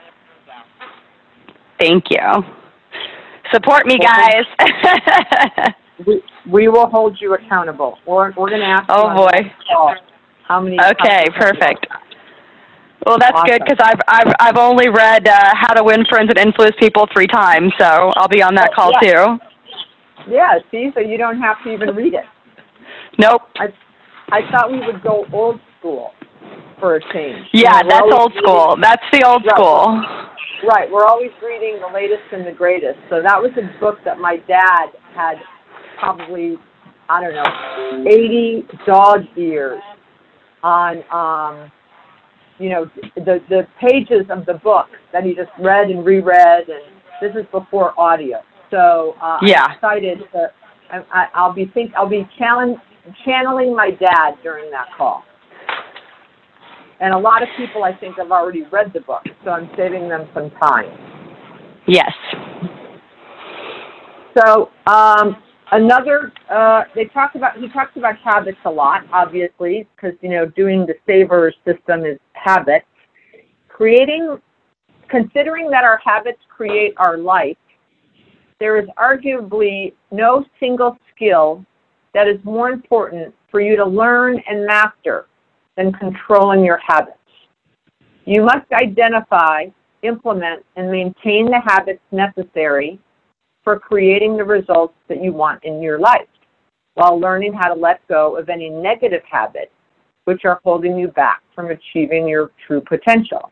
Thank 1.80 2.06
you. 2.10 2.44
Support 3.54 3.86
me, 3.86 3.98
guys. 4.00 4.46
we, 6.08 6.24
we 6.52 6.68
will 6.68 6.88
hold 6.88 7.18
you 7.20 7.34
accountable. 7.36 7.98
We're, 8.06 8.34
we're 8.38 8.50
going 8.50 8.62
to 8.62 8.68
ask. 8.68 8.86
Oh 8.90 9.16
boy. 9.16 9.52
How 10.48 10.62
many? 10.62 10.78
Okay, 10.80 11.26
perfect. 11.38 11.88
Well, 13.06 13.18
that's 13.20 13.42
good 13.44 13.62
because 13.66 13.80
I've 13.82 14.00
I've 14.08 14.34
I've 14.40 14.58
only 14.58 14.90
read 14.90 15.28
uh, 15.28 15.54
How 15.54 15.74
to 15.74 15.84
Win 15.84 16.06
Friends 16.10 16.30
and 16.30 16.38
Influence 16.38 16.76
People 16.80 17.08
three 17.14 17.28
times, 17.28 17.74
so 17.78 18.12
I'll 18.16 18.30
be 18.30 18.42
on 18.42 18.56
that 18.56 18.74
call 18.74 18.92
yeah. 19.02 19.12
too. 19.12 19.40
Yeah. 20.32 20.60
See, 20.72 20.90
so 20.94 21.02
you 21.02 21.18
don't 21.18 21.40
have 21.40 21.58
to 21.64 21.74
even 21.74 21.96
read 21.96 22.14
it. 22.14 22.26
Nope. 23.20 23.42
I 23.58 23.68
I 24.32 24.50
thought 24.52 24.72
we 24.72 24.80
would 24.86 25.04
go 25.04 25.26
old 25.34 25.60
school 25.80 26.12
for 26.80 26.96
a 26.96 27.14
change. 27.14 27.48
Yeah, 27.54 27.82
know, 27.82 27.90
that's 27.90 28.14
old 28.14 28.32
reading, 28.32 28.44
school. 28.44 28.76
That's 28.82 29.04
the 29.12 29.24
old 29.28 29.44
school. 29.50 30.02
Right. 30.68 30.90
We're 30.90 31.06
always 31.06 31.32
reading 31.44 31.80
the 31.86 31.94
latest 31.94 32.24
and 32.32 32.48
the 32.48 32.52
greatest. 32.52 33.00
So 33.10 33.22
that 33.22 33.42
was 33.42 33.52
a 33.58 33.80
book 33.80 34.00
that 34.06 34.18
my 34.18 34.38
dad 34.48 34.96
had 35.14 35.36
probably 36.00 36.58
I 37.10 37.22
don't 37.22 37.36
know, 37.36 38.12
80 38.12 38.66
dog 38.86 39.22
ears 39.38 39.82
on, 40.64 41.04
um, 41.12 41.72
you 42.60 42.70
know, 42.70 42.90
the, 43.16 43.40
the 43.50 43.68
pages 43.80 44.26
of 44.30 44.46
the 44.46 44.54
book 44.56 44.88
that 45.12 45.24
he 45.24 45.36
just 45.36 45.52
read 45.60 45.90
and 45.90 46.06
reread, 46.06 46.70
and 46.70 46.82
this 47.22 47.32
is 47.36 47.46
before 47.52 48.00
audio. 48.00 48.42
So 48.72 49.16
uh, 49.22 49.38
Yeah. 49.42 49.66
I'm 49.66 49.76
excited 49.76 50.20
to, 50.32 50.52
I, 50.92 50.98
I, 51.12 51.28
I'll 51.34 51.54
be 51.54 51.66
think, 51.74 51.92
I'll 51.96 52.10
be 52.10 52.28
challenge, 52.38 52.78
channeling 53.26 53.76
my 53.76 53.92
dad 53.92 54.36
during 54.42 54.72
that 54.72 54.88
call. 54.98 55.24
And 57.02 57.14
a 57.14 57.18
lot 57.18 57.44
of 57.44 57.50
people, 57.58 57.84
I 57.84 57.94
think, 57.98 58.18
have 58.18 58.32
already 58.32 58.64
read 58.72 58.94
the 58.94 59.02
book, 59.02 59.24
so 59.44 59.52
I'm 59.52 59.70
saving 59.76 60.08
them 60.08 60.30
some 60.34 60.52
time. 60.52 60.86
Yes. 61.86 62.12
So 64.38 64.70
um, 64.88 65.36
another, 65.74 66.32
uh, 66.50 66.84
they 66.96 67.06
talk 67.06 67.36
about 67.36 67.58
he 67.58 67.68
talks 67.70 67.96
about 67.96 68.18
habits 68.18 68.58
a 68.66 68.70
lot, 68.70 69.04
obviously, 69.12 69.88
because 69.96 70.18
you 70.22 70.30
know 70.30 70.46
doing 70.46 70.86
the 70.86 70.96
saver 71.06 71.54
system 71.66 72.06
is 72.06 72.20
habits. 72.34 72.86
Creating, 73.68 74.38
considering 75.10 75.70
that 75.72 75.84
our 75.84 76.00
habits 76.04 76.40
create 76.48 76.94
our 76.98 77.18
life, 77.18 77.58
there 78.60 78.80
is 78.80 78.88
arguably 78.98 79.94
no 80.12 80.46
single 80.60 80.96
skill 81.14 81.66
that 82.14 82.28
is 82.28 82.38
more 82.44 82.70
important 82.70 83.34
for 83.50 83.60
you 83.60 83.76
to 83.76 83.86
learn 83.86 84.40
and 84.48 84.66
master 84.66 85.26
than 85.76 85.92
controlling 85.94 86.64
your 86.64 86.80
habits. 86.86 87.18
You 88.26 88.44
must 88.44 88.72
identify, 88.72 89.66
implement, 90.04 90.64
and 90.76 90.92
maintain 90.92 91.48
the 91.48 91.60
habits 91.66 92.02
necessary 92.12 93.00
for 93.64 93.80
creating 93.80 94.38
the 94.38 94.44
results 94.44 94.96
that 95.08 95.24
you 95.24 95.32
want 95.32 95.64
in 95.64 95.82
your 95.82 96.00
life 96.00 96.28
while 96.96 97.20
learning 97.20 97.54
how 97.54 97.74
to 97.74 97.80
let 97.80 98.06
go 98.08 98.38
of 98.38 98.50
any 98.50 98.70
negative 98.70 99.22
habits 99.30 99.72
which 100.26 100.46
are 100.46 100.60
holding 100.64 100.98
you 100.98 101.08
back 101.10 101.42
from 101.56 101.70
achieving 101.70 102.28
your 102.28 102.52
true 102.66 102.82
potential. 102.82 103.52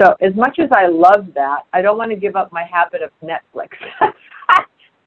So 0.00 0.14
as 0.20 0.34
much 0.34 0.58
as 0.58 0.68
I 0.72 0.88
love 0.88 1.32
that, 1.34 1.60
I 1.72 1.80
don't 1.80 1.96
want 1.96 2.10
to 2.10 2.16
give 2.16 2.36
up 2.36 2.52
my 2.52 2.64
habit 2.70 3.02
of 3.02 3.10
Netflix. 3.22 3.68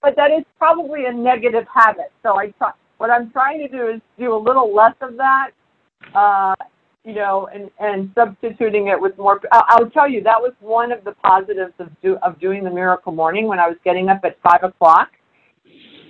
but 0.01 0.15
that 0.15 0.31
is 0.31 0.43
probably 0.57 1.05
a 1.05 1.13
negative 1.13 1.65
habit. 1.73 2.11
So 2.23 2.37
I 2.37 2.47
try, 2.57 2.71
what 2.97 3.09
I'm 3.09 3.31
trying 3.31 3.59
to 3.59 3.67
do 3.67 3.87
is 3.87 4.01
do 4.17 4.33
a 4.33 4.37
little 4.37 4.73
less 4.73 4.95
of 5.01 5.15
that, 5.17 5.51
uh, 6.15 6.55
you 7.05 7.13
know, 7.13 7.49
and, 7.53 7.69
and 7.79 8.11
substituting 8.15 8.87
it 8.87 8.99
with 8.99 9.17
more. 9.17 9.39
I'll, 9.51 9.89
tell 9.89 10.09
you, 10.09 10.21
that 10.23 10.39
was 10.39 10.53
one 10.59 10.91
of 10.91 11.03
the 11.03 11.13
positives 11.13 11.73
of, 11.79 11.89
do, 12.01 12.17
of 12.23 12.39
doing 12.39 12.63
the 12.63 12.69
miracle 12.69 13.11
morning 13.11 13.47
when 13.47 13.59
I 13.59 13.67
was 13.67 13.77
getting 13.83 14.09
up 14.09 14.21
at 14.23 14.37
5 14.43 14.69
o'clock. 14.69 15.09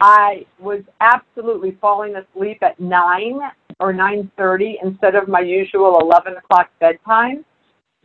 I 0.02 0.46
was 0.60 0.82
absolutely 1.02 1.78
falling 1.80 2.16
asleep 2.16 2.64
at 2.64 2.80
9 2.80 3.40
or 3.80 3.94
9.30 3.94 4.76
instead 4.84 5.16
of 5.16 5.28
my 5.28 5.42
usual 5.42 6.00
11 6.02 6.38
o'clock 6.38 6.70
bedtime. 6.80 7.46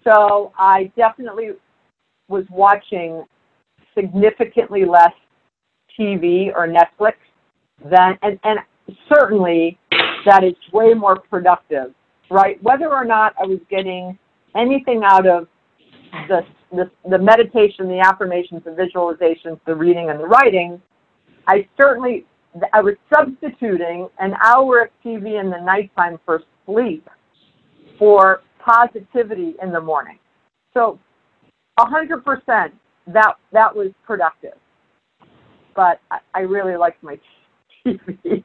So 0.03 0.53
I 0.59 0.93
definitely 0.97 1.51
was 2.29 2.45
watching 2.51 3.25
significantly 3.97 4.85
less 4.85 5.13
TV 5.99 6.53
or 6.55 6.69
Netflix 6.69 7.15
than, 7.85 8.19
and, 8.23 8.39
and 8.45 8.59
certainly 9.09 9.79
that 10.27 10.45
is 10.45 10.55
way 10.73 10.95
more 10.95 11.17
productive, 11.19 11.95
right? 12.35 12.61
Whether 12.63 12.93
or 12.93 13.05
not 13.05 13.35
I 13.41 13.47
was 13.47 13.61
getting 13.71 14.19
anything 14.57 15.03
out 15.05 15.27
of 15.27 15.47
the, 16.29 16.41
the, 16.73 16.91
the 17.09 17.19
meditation, 17.19 17.89
the 17.89 18.01
affirmations, 18.01 18.63
the 18.65 18.73
visualizations, 18.73 19.61
the 19.67 19.75
reading, 19.75 20.11
and 20.11 20.19
the 20.19 20.27
writing, 20.27 20.83
I 21.47 21.69
certainly, 21.81 22.27
I 22.73 22.83
was 22.83 22.95
substituting 23.15 24.09
an 24.19 24.35
hour 24.43 24.83
of 24.83 24.89
TV 25.05 25.41
in 25.41 25.49
the 25.51 25.61
nighttime 25.61 26.19
for 26.25 26.43
sleep 26.67 27.09
for 27.99 28.43
positivity 28.59 29.55
in 29.63 29.71
the 29.71 29.81
morning. 29.81 30.19
So, 30.73 30.99
a 31.79 31.87
hundred 31.87 32.25
percent, 32.25 32.75
that 33.07 33.35
that 33.53 33.75
was 33.75 33.91
productive. 34.05 34.55
But 35.77 36.01
I, 36.11 36.19
I 36.35 36.41
really 36.41 36.77
liked 36.77 37.03
my 37.03 37.19
TV. 37.87 38.45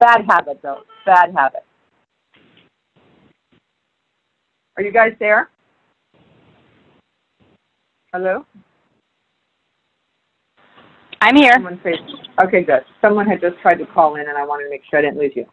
Bad 0.00 0.20
habit 0.28 0.60
though. 0.62 0.82
Bad 1.04 1.34
habit. 1.34 1.64
Are 4.78 4.82
you 4.82 4.92
guys 4.92 5.12
there? 5.18 5.50
Hello? 8.12 8.46
I'm 11.20 11.34
here. 11.34 11.52
Okay, 12.44 12.62
good. 12.62 12.82
Someone 13.02 13.26
had 13.26 13.40
just 13.40 13.60
tried 13.60 13.78
to 13.78 13.86
call 13.86 14.14
in, 14.14 14.28
and 14.28 14.38
I 14.38 14.46
wanted 14.46 14.64
to 14.64 14.70
make 14.70 14.82
sure 14.88 15.00
I 15.00 15.02
didn't 15.02 15.18
lose 15.18 15.32
you. 15.34 15.46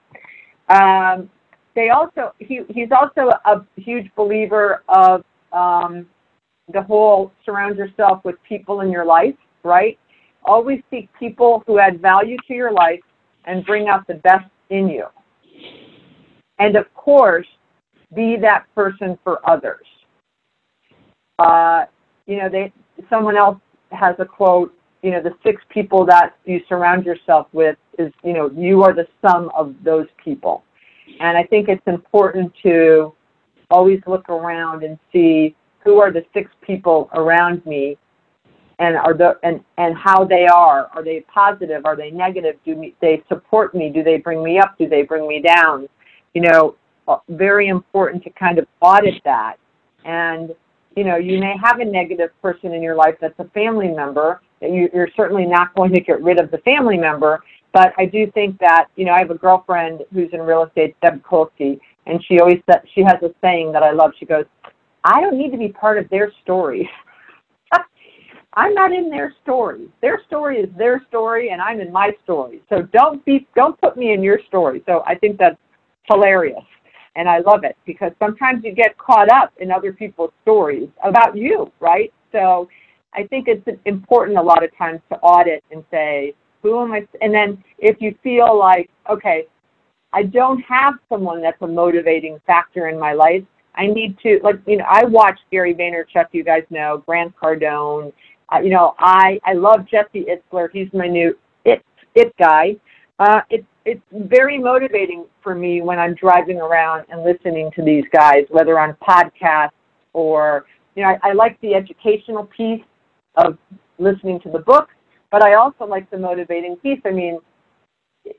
Um, 0.69 1.27
they 1.73 1.89
also, 1.89 2.33
he, 2.37 2.61
he's 2.69 2.89
also 2.91 3.31
a 3.45 3.65
huge 3.81 4.11
believer 4.15 4.83
of 4.89 5.23
um, 5.51 6.05
the 6.71 6.83
whole 6.83 7.31
surround 7.43 7.77
yourself 7.77 8.23
with 8.23 8.35
people 8.47 8.81
in 8.81 8.91
your 8.91 9.05
life, 9.05 9.35
right? 9.63 9.97
Always 10.43 10.81
seek 10.91 11.09
people 11.17 11.63
who 11.65 11.79
add 11.79 11.99
value 11.99 12.37
to 12.47 12.53
your 12.53 12.71
life 12.71 13.01
and 13.45 13.65
bring 13.65 13.87
out 13.87 14.05
the 14.05 14.15
best 14.15 14.45
in 14.69 14.87
you. 14.87 15.05
And 16.59 16.75
of 16.75 16.93
course, 16.93 17.47
be 18.15 18.37
that 18.37 18.65
person 18.73 19.17
for 19.23 19.47
others. 19.49 19.85
Uh, 21.37 21.85
you 22.25 22.37
know, 22.37 22.49
they, 22.49 22.71
someone 23.09 23.37
else 23.37 23.59
has 23.91 24.15
a 24.19 24.25
quote 24.25 24.73
you 25.05 25.11
know, 25.11 25.21
the 25.21 25.35
six 25.43 25.61
people 25.69 26.03
that 26.03 26.35
you 26.45 26.59
surround 26.67 27.05
yourself 27.05 27.45
with 27.53 27.77
is, 27.99 28.11
you 28.23 28.33
know, 28.33 28.49
you 28.49 28.81
are 28.81 28.91
the 28.91 29.07
sum 29.21 29.51
of 29.55 29.75
those 29.83 30.07
people. 30.21 30.63
And 31.19 31.37
I 31.37 31.43
think 31.43 31.69
it's 31.69 31.85
important 31.85 32.51
to 32.63 33.13
always 33.69 33.99
look 34.07 34.27
around 34.29 34.83
and 34.83 34.97
see 35.13 35.55
who 35.83 35.99
are 35.99 36.11
the 36.11 36.25
six 36.33 36.49
people 36.65 37.07
around 37.13 37.63
me 37.67 37.99
and 38.79 38.97
are 38.97 39.13
the 39.13 39.37
and 39.43 39.63
and 39.77 39.95
how 39.95 40.25
they 40.25 40.47
are. 40.47 40.89
Are 40.95 41.03
they 41.03 41.23
positive? 41.31 41.85
Are 41.85 41.95
they 41.95 42.09
negative? 42.09 42.55
Do 42.65 42.75
me, 42.75 42.95
they 42.99 43.21
support 43.29 43.75
me? 43.75 43.91
Do 43.91 44.01
they 44.01 44.17
bring 44.17 44.43
me 44.43 44.57
up? 44.57 44.75
Do 44.79 44.89
they 44.89 45.03
bring 45.03 45.27
me 45.27 45.39
down? 45.39 45.87
You 46.33 46.41
know 46.41 46.75
Uh, 47.07 47.17
very 47.29 47.67
important 47.67 48.23
to 48.23 48.29
kind 48.31 48.57
of 48.57 48.65
audit 48.81 49.21
that 49.23 49.57
and 50.05 50.55
you 50.95 51.03
know 51.03 51.17
you 51.17 51.39
may 51.39 51.53
have 51.63 51.79
a 51.79 51.85
negative 51.85 52.29
person 52.41 52.73
in 52.73 52.81
your 52.81 52.95
life 52.95 53.15
that's 53.21 53.37
a 53.39 53.45
family 53.49 53.89
member 53.89 54.41
you, 54.61 54.89
you're 54.93 55.09
certainly 55.15 55.45
not 55.45 55.73
going 55.75 55.93
to 55.93 56.01
get 56.01 56.21
rid 56.21 56.39
of 56.39 56.51
the 56.51 56.57
family 56.59 56.97
member. 56.97 57.43
But 57.73 57.93
I 57.97 58.05
do 58.05 58.31
think 58.31 58.57
that, 58.59 58.85
you 58.95 59.05
know, 59.05 59.11
I 59.11 59.19
have 59.19 59.31
a 59.31 59.37
girlfriend 59.37 60.01
who's 60.13 60.29
in 60.31 60.41
real 60.41 60.63
estate, 60.63 60.95
Deb 61.01 61.21
Kolsky, 61.23 61.79
and 62.05 62.23
she 62.25 62.39
always 62.39 62.61
she 62.93 63.01
has 63.01 63.21
a 63.21 63.33
saying 63.41 63.73
that 63.73 63.83
I 63.83 63.91
love. 63.91 64.11
She 64.17 64.25
goes, 64.25 64.45
I 65.03 65.19
don't 65.21 65.37
need 65.37 65.51
to 65.51 65.57
be 65.57 65.69
part 65.69 65.97
of 65.97 66.09
their 66.09 66.31
story. 66.43 66.89
I'm 68.53 68.73
not 68.73 68.93
in 68.93 69.09
their 69.09 69.33
story. 69.43 69.89
Their 70.01 70.21
story 70.25 70.59
is 70.59 70.69
their 70.77 71.03
story, 71.09 71.49
and 71.49 71.61
I'm 71.61 71.81
in 71.81 71.91
my 71.91 72.11
story. 72.23 72.61
So 72.69 72.83
don't 72.93 73.23
be, 73.25 73.45
don't 73.55 73.79
put 73.81 73.97
me 73.97 74.13
in 74.13 74.23
your 74.23 74.39
story. 74.47 74.81
So 74.85 75.03
I 75.05 75.15
think 75.15 75.37
that's 75.37 75.57
hilarious, 76.09 76.63
and 77.15 77.29
I 77.29 77.39
love 77.39 77.63
it 77.63 77.77
because 77.85 78.11
sometimes 78.19 78.63
you 78.63 78.73
get 78.73 78.97
caught 78.97 79.31
up 79.31 79.53
in 79.59 79.71
other 79.71 79.93
people's 79.93 80.31
stories 80.41 80.89
about 81.03 81.37
you, 81.37 81.71
right? 81.79 82.13
So 82.31 82.67
I 83.13 83.23
think 83.27 83.47
it's 83.47 83.65
important 83.85 84.37
a 84.37 84.41
lot 84.41 84.63
of 84.63 84.75
times 84.77 84.99
to 85.09 85.17
audit 85.19 85.63
and 85.71 85.83
say, 85.89 86.33
who 86.61 86.81
am 86.81 86.91
I? 86.91 87.07
And 87.21 87.33
then 87.33 87.63
if 87.79 87.97
you 87.99 88.15
feel 88.23 88.57
like, 88.57 88.89
okay, 89.09 89.45
I 90.11 90.23
don't 90.23 90.59
have 90.61 90.95
someone 91.09 91.41
that's 91.41 91.61
a 91.61 91.67
motivating 91.67 92.39
factor 92.45 92.87
in 92.89 92.99
my 92.99 93.13
life, 93.13 93.43
I 93.75 93.87
need 93.87 94.17
to, 94.23 94.39
like, 94.43 94.55
you 94.65 94.77
know, 94.77 94.85
I 94.89 95.03
watch 95.05 95.37
Gary 95.51 95.73
Vaynerchuk, 95.73 96.27
you 96.31 96.43
guys 96.43 96.63
know, 96.69 97.03
Grant 97.05 97.33
Cardone. 97.35 98.13
Uh, 98.53 98.59
you 98.59 98.69
know, 98.69 98.95
I, 98.99 99.39
I 99.43 99.53
love 99.53 99.85
Jesse 99.89 100.25
Itzler. 100.25 100.69
He's 100.71 100.87
my 100.93 101.07
new 101.07 101.37
it, 101.65 101.83
it 102.15 102.33
guy. 102.37 102.75
Uh, 103.19 103.41
it's, 103.49 103.65
it's 103.85 104.01
very 104.11 104.57
motivating 104.57 105.25
for 105.41 105.55
me 105.55 105.81
when 105.81 105.99
I'm 105.99 106.15
driving 106.15 106.57
around 106.57 107.05
and 107.09 107.23
listening 107.23 107.71
to 107.75 107.83
these 107.83 108.03
guys, 108.11 108.45
whether 108.49 108.79
on 108.79 108.95
podcasts 109.07 109.71
or, 110.13 110.65
you 110.95 111.03
know, 111.03 111.09
I, 111.09 111.29
I 111.29 111.33
like 111.33 111.59
the 111.61 111.73
educational 111.75 112.45
piece 112.45 112.83
of 113.37 113.57
listening 113.99 114.39
to 114.41 114.49
the 114.49 114.59
book, 114.59 114.89
but 115.31 115.43
I 115.43 115.55
also 115.55 115.85
like 115.85 116.09
the 116.09 116.17
motivating 116.17 116.75
piece. 116.77 116.99
I 117.05 117.11
mean, 117.11 117.39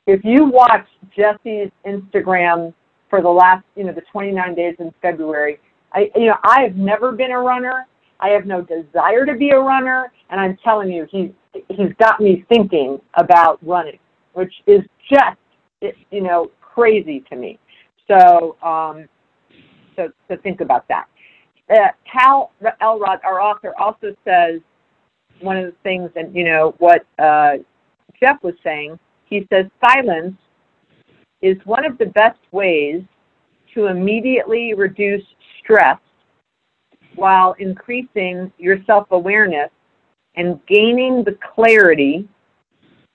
if 0.06 0.20
you 0.24 0.44
watch 0.44 0.86
Jesse's 1.16 1.70
Instagram 1.86 2.74
for 3.08 3.22
the 3.22 3.28
last, 3.28 3.64
you 3.76 3.84
know, 3.84 3.92
the 3.92 4.02
29 4.12 4.54
days 4.54 4.74
in 4.78 4.92
February, 5.00 5.58
I, 5.92 6.10
you 6.16 6.26
know, 6.26 6.36
I 6.42 6.62
have 6.62 6.76
never 6.76 7.12
been 7.12 7.30
a 7.30 7.38
runner. 7.38 7.86
I 8.20 8.28
have 8.30 8.46
no 8.46 8.62
desire 8.62 9.26
to 9.26 9.34
be 9.34 9.50
a 9.50 9.58
runner, 9.58 10.10
and 10.30 10.40
I'm 10.40 10.56
telling 10.64 10.90
you, 10.90 11.06
he's 11.10 11.30
he's 11.68 11.92
got 11.98 12.20
me 12.20 12.44
thinking 12.48 12.98
about 13.14 13.58
running, 13.62 13.98
which 14.36 14.52
is 14.66 14.82
just, 15.10 15.94
you 16.10 16.20
know, 16.22 16.50
crazy 16.60 17.24
to 17.30 17.36
me. 17.36 17.58
So, 18.06 18.56
um, 18.62 19.08
so 19.96 20.10
to 20.30 20.36
think 20.42 20.60
about 20.60 20.86
that. 20.88 21.06
Uh, 21.70 21.88
Hal 22.04 22.52
Elrod, 22.82 23.18
our 23.24 23.40
author, 23.40 23.72
also 23.80 24.14
says 24.24 24.60
one 25.40 25.56
of 25.56 25.64
the 25.64 25.74
things, 25.82 26.10
and 26.16 26.34
you 26.36 26.44
know 26.44 26.74
what 26.78 27.06
uh, 27.18 27.54
Jeff 28.20 28.36
was 28.42 28.54
saying, 28.62 28.98
he 29.24 29.46
says 29.50 29.66
silence 29.84 30.36
is 31.40 31.56
one 31.64 31.84
of 31.86 31.96
the 31.96 32.06
best 32.06 32.38
ways 32.52 33.02
to 33.74 33.86
immediately 33.86 34.74
reduce 34.74 35.24
stress 35.62 35.98
while 37.14 37.54
increasing 37.58 38.52
your 38.58 38.76
self 38.86 39.08
awareness 39.10 39.70
and 40.36 40.60
gaining 40.66 41.24
the 41.24 41.36
clarity 41.54 42.28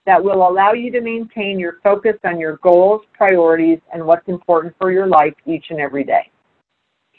that 0.06 0.24
will 0.24 0.48
allow 0.48 0.74
you 0.74 0.92
to 0.92 1.02
maintain 1.02 1.60
your 1.60 1.78
focus 1.84 2.16
on 2.24 2.40
your 2.40 2.58
goals, 2.58 3.02
priorities, 3.14 3.80
and 3.94 4.06
what's 4.06 4.28
important 4.28 4.74
for 4.80 4.92
your 4.92 5.08
life 5.08 5.34
each 5.46 5.66
and 5.70 5.80
every 5.80 6.04
day. 6.04 6.30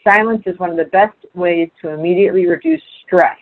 Silence 0.07 0.43
is 0.47 0.59
one 0.59 0.71
of 0.71 0.77
the 0.77 0.87
best 0.87 1.17
ways 1.35 1.71
to 1.81 1.91
immediately 1.91 2.47
reduce 2.47 2.83
stress 3.07 3.39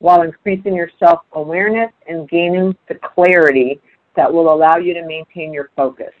while 0.00 0.22
increasing 0.22 0.74
your 0.74 0.90
self 0.98 1.20
awareness 1.34 1.92
and 2.08 2.28
gaining 2.28 2.76
the 2.88 2.96
clarity 2.96 3.80
that 4.16 4.32
will 4.32 4.52
allow 4.52 4.76
you 4.76 4.92
to 4.92 5.06
maintain 5.06 5.52
your 5.52 5.70
focus. 5.76 6.12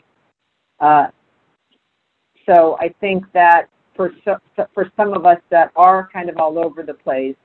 Uh, 0.78 1.08
so 2.48 2.76
I 2.80 2.94
think 3.00 3.24
that 3.32 3.68
for 3.96 4.12
so, 4.24 4.36
for 4.72 4.90
some 4.96 5.12
of 5.12 5.26
us 5.26 5.38
that 5.50 5.72
are 5.76 6.08
kind 6.12 6.30
of 6.30 6.38
all 6.38 6.58
over 6.58 6.82
the 6.82 6.94
place, 6.94 7.36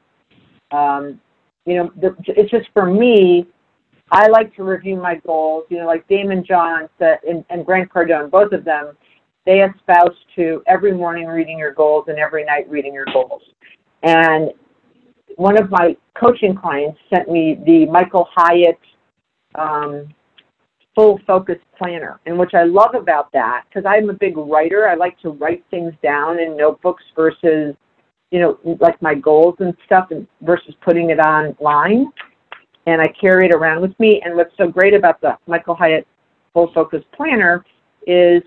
um, 0.72 1.20
you 1.66 1.76
know, 1.76 1.92
the, 2.00 2.16
it's 2.28 2.52
just 2.52 2.68
for 2.74 2.86
me. 2.86 3.48
I 4.12 4.28
like 4.28 4.56
to 4.56 4.64
review 4.64 4.96
my 4.96 5.16
goals. 5.26 5.66
You 5.70 5.80
know, 5.80 5.88
like 5.88 6.08
Daymond 6.08 6.46
John 6.46 6.90
said, 6.98 7.20
and, 7.28 7.44
and 7.50 7.66
Grant 7.66 7.92
Cardone, 7.92 8.32
both 8.32 8.52
of 8.54 8.64
them, 8.64 8.94
they 9.46 9.62
espouse 9.62 10.16
to 10.36 10.62
every 10.68 10.94
morning 10.94 11.28
reading 11.28 11.58
your 11.58 11.74
goals 11.74 12.06
and 12.08 12.18
every 12.18 12.44
night 12.44 12.70
reading 12.70 12.94
your 12.94 13.06
goals. 13.14 13.42
And 14.04 14.52
one 15.36 15.58
of 15.58 15.70
my 15.70 15.96
coaching 16.20 16.56
clients 16.56 17.00
sent 17.14 17.30
me 17.30 17.58
the 17.66 17.86
Michael 17.86 18.28
Hyatt 18.36 18.80
um, 19.56 20.14
full 20.96 21.20
focus 21.28 21.58
planner. 21.78 22.20
And 22.26 22.38
which 22.38 22.54
I 22.54 22.64
love 22.64 22.96
about 22.96 23.32
that, 23.34 23.64
because 23.70 23.86
I'm 23.88 24.10
a 24.10 24.14
big 24.14 24.36
writer, 24.36 24.88
I 24.88 24.96
like 24.96 25.20
to 25.22 25.30
write 25.30 25.64
things 25.70 25.94
down 26.02 26.40
in 26.40 26.58
notebooks 26.58 27.04
versus, 27.16 27.76
you 28.32 28.40
know, 28.40 28.60
like 28.82 29.02
my 29.02 29.14
goals 29.14 29.56
and 29.60 29.74
stuff, 29.86 30.08
and 30.12 30.28
versus 30.42 30.76
putting 30.84 31.12
it 31.12 31.20
online. 31.20 32.12
And 32.88 33.02
I 33.02 33.08
carry 33.08 33.46
it 33.46 33.54
around 33.54 33.82
with 33.82 33.98
me. 34.00 34.22
And 34.26 34.36
what's 34.36 34.56
so 34.58 34.68
great 34.68 34.96
about 34.96 35.22
the 35.22 35.38
Michael 35.46 35.76
Hyatt 35.76 36.08
full 36.54 36.72
focus 36.74 37.04
planner 37.16 37.64
is 38.08 38.42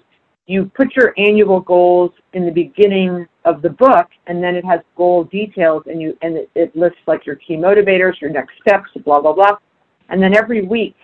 you 0.51 0.69
put 0.75 0.97
your 0.97 1.15
annual 1.17 1.61
goals 1.61 2.11
in 2.33 2.45
the 2.45 2.51
beginning 2.51 3.29
of 3.45 3.63
the 3.63 3.71
book 3.71 4.09
and 4.27 4.43
then 4.43 4.57
it 4.57 4.65
has 4.65 4.81
goal 4.97 5.23
details 5.25 5.85
and 5.87 6.03
you 6.03 6.19
and 6.23 6.37
it, 6.37 6.51
it 6.57 6.75
lists 6.75 6.99
like 7.07 7.25
your 7.25 7.37
key 7.37 7.55
motivators 7.55 8.21
your 8.21 8.31
next 8.31 8.55
steps 8.61 8.91
blah 9.05 9.21
blah 9.21 9.33
blah 9.33 9.57
and 10.09 10.21
then 10.21 10.37
every 10.37 10.63
week 10.63 10.97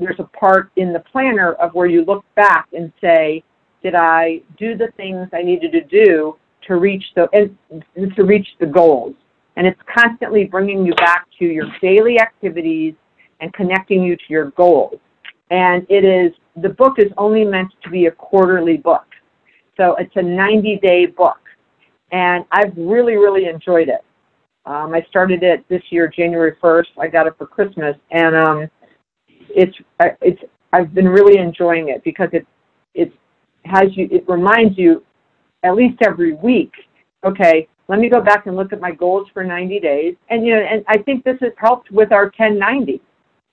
there's 0.00 0.18
a 0.18 0.24
part 0.24 0.70
in 0.74 0.92
the 0.92 0.98
planner 1.12 1.52
of 1.54 1.72
where 1.72 1.86
you 1.86 2.04
look 2.04 2.24
back 2.34 2.66
and 2.72 2.92
say 3.00 3.42
did 3.82 3.94
i 3.94 4.40
do 4.58 4.76
the 4.76 4.88
things 4.96 5.28
i 5.32 5.40
needed 5.40 5.70
to 5.70 5.82
do 5.82 6.36
to 6.66 6.76
reach 6.76 7.04
the 7.14 7.28
and 7.32 8.14
to 8.16 8.24
reach 8.24 8.48
the 8.58 8.66
goals 8.66 9.14
and 9.56 9.66
it's 9.66 9.80
constantly 9.94 10.44
bringing 10.44 10.84
you 10.84 10.94
back 10.94 11.26
to 11.38 11.44
your 11.44 11.66
daily 11.80 12.18
activities 12.18 12.94
and 13.40 13.52
connecting 13.52 14.02
you 14.02 14.16
to 14.16 14.22
your 14.28 14.50
goals 14.52 14.98
and 15.50 15.84
it 15.90 16.04
is 16.04 16.32
the 16.56 16.68
book 16.68 16.98
is 16.98 17.10
only 17.18 17.44
meant 17.44 17.70
to 17.82 17.90
be 17.90 18.06
a 18.06 18.10
quarterly 18.10 18.76
book. 18.76 19.04
So 19.76 19.96
it's 19.96 20.14
a 20.16 20.22
90 20.22 20.78
day 20.82 21.06
book. 21.06 21.38
And 22.12 22.44
I've 22.50 22.76
really, 22.76 23.16
really 23.16 23.46
enjoyed 23.46 23.88
it. 23.88 24.04
Um, 24.66 24.94
I 24.94 25.04
started 25.08 25.42
it 25.42 25.64
this 25.68 25.82
year, 25.90 26.08
January 26.08 26.56
1st. 26.62 26.86
I 26.98 27.06
got 27.08 27.26
it 27.26 27.34
for 27.38 27.46
Christmas. 27.46 27.96
And 28.10 28.36
um, 28.36 28.70
it's, 29.28 29.76
it's, 30.20 30.42
I've 30.72 30.92
been 30.92 31.08
really 31.08 31.38
enjoying 31.38 31.88
it 31.88 32.02
because 32.04 32.28
it, 32.32 32.46
it 32.94 33.12
has 33.64 33.96
you, 33.96 34.08
it 34.10 34.28
reminds 34.28 34.76
you 34.76 35.04
at 35.62 35.74
least 35.74 35.98
every 36.04 36.34
week, 36.34 36.72
okay, 37.24 37.68
let 37.90 37.98
me 37.98 38.08
go 38.08 38.20
back 38.20 38.46
and 38.46 38.54
look 38.54 38.72
at 38.72 38.80
my 38.80 38.92
goals 38.92 39.26
for 39.34 39.42
90 39.42 39.80
days. 39.80 40.14
And, 40.28 40.46
you 40.46 40.54
know, 40.54 40.60
and 40.60 40.84
I 40.86 40.98
think 40.98 41.24
this 41.24 41.36
has 41.40 41.50
helped 41.58 41.90
with 41.90 42.12
our 42.12 42.26
1090 42.26 43.02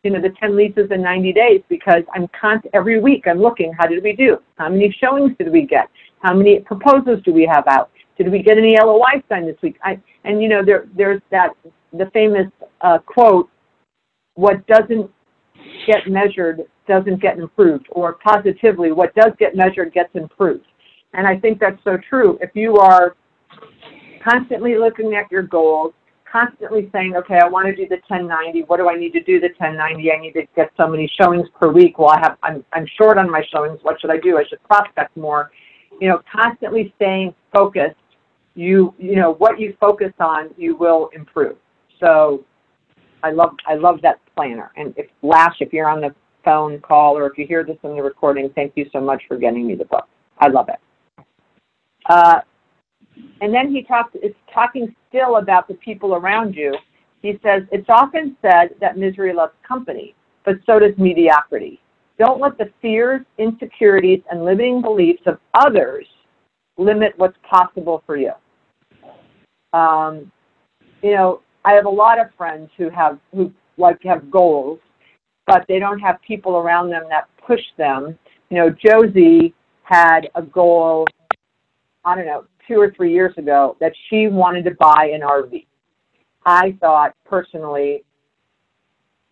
you 0.03 0.11
know, 0.11 0.21
the 0.21 0.33
10 0.39 0.55
leases 0.55 0.89
in 0.91 1.01
90 1.01 1.33
days 1.33 1.61
because 1.69 2.03
I'm 2.13 2.27
const- 2.29 2.67
every 2.73 3.01
week 3.01 3.25
I'm 3.25 3.41
looking, 3.41 3.73
how 3.77 3.88
did 3.88 4.03
we 4.03 4.13
do? 4.13 4.38
How 4.55 4.69
many 4.69 4.95
showings 5.01 5.35
did 5.39 5.51
we 5.51 5.63
get? 5.65 5.89
How 6.21 6.35
many 6.35 6.59
proposals 6.59 7.19
do 7.25 7.33
we 7.33 7.49
have 7.51 7.67
out? 7.67 7.89
Did 8.15 8.31
we 8.31 8.43
get 8.43 8.57
any 8.57 8.77
LOI 8.79 9.23
signed 9.27 9.47
this 9.47 9.57
week? 9.61 9.77
I, 9.83 9.99
and 10.23 10.41
you 10.41 10.49
know, 10.49 10.63
there, 10.63 10.85
there's 10.95 11.21
that, 11.31 11.49
the 11.91 12.09
famous 12.13 12.47
uh, 12.81 12.99
quote, 12.99 13.49
what 14.35 14.65
doesn't 14.67 15.09
get 15.88 16.07
measured 16.07 16.61
doesn't 16.88 17.19
get 17.21 17.38
improved, 17.38 17.88
or 17.89 18.13
positively, 18.23 18.91
what 18.91 19.13
does 19.15 19.33
get 19.39 19.55
measured 19.55 19.93
gets 19.93 20.11
improved. 20.13 20.67
And 21.13 21.27
I 21.27 21.38
think 21.38 21.59
that's 21.59 21.83
so 21.83 21.97
true. 22.07 22.38
If 22.39 22.51
you 22.53 22.77
are 22.77 23.15
constantly 24.24 24.78
looking 24.78 25.15
at 25.15 25.32
your 25.32 25.43
goals, 25.43 25.93
constantly 26.32 26.89
saying, 26.93 27.15
okay, 27.15 27.39
I 27.41 27.47
want 27.47 27.68
to 27.68 27.76
do 27.76 27.88
the 27.88 28.01
1090. 28.07 28.63
What 28.63 28.78
do 28.78 28.89
I 28.89 28.95
need 28.95 29.11
to 29.13 29.24
do 29.24 29.39
the 29.39 29.49
1090? 29.57 30.11
I 30.11 30.20
need 30.20 30.34
to 30.34 30.43
get 30.55 30.72
so 30.78 30.88
many 30.88 31.09
showings 31.20 31.47
per 31.59 31.72
week. 31.72 31.97
Well, 31.97 32.09
I 32.09 32.20
have, 32.20 32.38
I'm, 32.43 32.63
I'm 32.74 32.86
short 32.97 33.18
on 33.18 33.30
my 33.30 33.43
showings. 33.51 33.80
What 33.82 33.99
should 34.01 34.11
I 34.11 34.18
do? 34.18 34.38
I 34.38 34.43
should 34.47 34.63
prospect 34.63 35.15
more. 35.15 35.51
You 35.99 36.09
know, 36.09 36.22
constantly 36.32 36.93
staying 36.97 37.34
focused. 37.53 37.95
You, 38.55 38.93
you 38.97 39.15
know, 39.15 39.34
what 39.36 39.59
you 39.59 39.76
focus 39.80 40.11
on, 40.20 40.49
you 40.57 40.76
will 40.76 41.09
improve. 41.13 41.57
So 41.99 42.43
I 43.24 43.32
love, 43.32 43.55
I 43.68 43.76
love 43.76 44.01
that 44.01 44.20
planner. 44.36 44.72
And 44.76 44.93
if 44.97 45.07
Lash, 45.22 45.57
if 45.59 45.72
you're 45.74 45.89
on 45.89 46.01
the 46.01 46.13
phone 46.43 46.80
call 46.80 47.18
or 47.18 47.28
if 47.28 47.38
you 47.38 47.45
hear 47.45 47.63
this 47.63 47.78
in 47.84 47.95
the 47.95 48.01
recording, 48.01 48.49
thank 48.55 48.74
you 48.76 48.88
so 48.91 48.99
much 48.99 49.22
for 49.28 49.38
getting 49.38 49.68
me 49.68 49.76
the 49.76 49.86
book. 49.86 50.07
I 50.39 50.47
love 50.47 50.70
it. 50.70 51.26
Uh, 52.05 52.41
and 53.41 53.53
then 53.53 53.72
he 53.72 53.84
talks, 53.84 54.15
is 54.15 54.34
talking 54.53 54.95
still 55.09 55.38
about 55.38 55.68
the 55.68 55.76
people 55.76 56.15
around 56.15 56.55
you. 56.55 56.76
He 57.22 57.39
says, 57.43 57.63
It's 57.72 57.88
often 57.89 58.36
said 58.41 58.70
that 58.82 58.97
misery 58.97 59.34
loves 59.34 59.53
company, 59.68 60.15
but 60.45 60.55
so 60.65 60.80
does 60.80 60.97
mediocrity. 60.97 61.80
Don't 62.18 62.41
let 62.41 62.57
the 62.57 62.72
fears, 62.82 63.22
insecurities, 63.38 64.22
and 64.32 64.43
limiting 64.43 64.82
beliefs 64.82 65.22
of 65.28 65.39
others 65.53 66.05
limit 66.78 67.13
what's 67.18 67.38
possible 67.49 68.03
for 68.05 68.18
you. 68.18 68.32
Um, 69.74 70.32
you 71.03 71.13
know, 71.13 71.41
I 71.63 71.74
have 71.74 71.86
a 71.86 71.89
lot 71.89 72.20
of 72.20 72.28
friends 72.38 72.70
who 72.78 72.89
have 72.89 73.20
who 73.34 73.51
like 73.78 74.01
have 74.03 74.32
goals, 74.32 74.80
but 75.45 75.65
they 75.68 75.80
don't 75.80 75.99
have 75.99 76.18
people 76.26 76.57
around 76.57 76.89
them 76.89 77.03
that 77.09 77.28
push 77.45 77.61
them. 77.78 78.18
You 78.49 78.57
know, 78.57 78.70
Josie 78.70 79.53
had 79.84 80.30
a 80.36 80.41
goal. 80.41 81.05
I 82.03 82.15
don't 82.15 82.26
know, 82.26 82.45
two 82.68 82.80
or 82.80 82.91
three 82.95 83.13
years 83.13 83.34
ago 83.38 83.78
that 83.80 83.93
she 84.09 84.28
wanted 84.28 84.65
to 84.65 84.72
buy 84.72 85.11
an 85.13 85.22
RV. 85.22 85.65
I 86.45 86.78
thought 86.80 87.13
personally, 87.26 88.03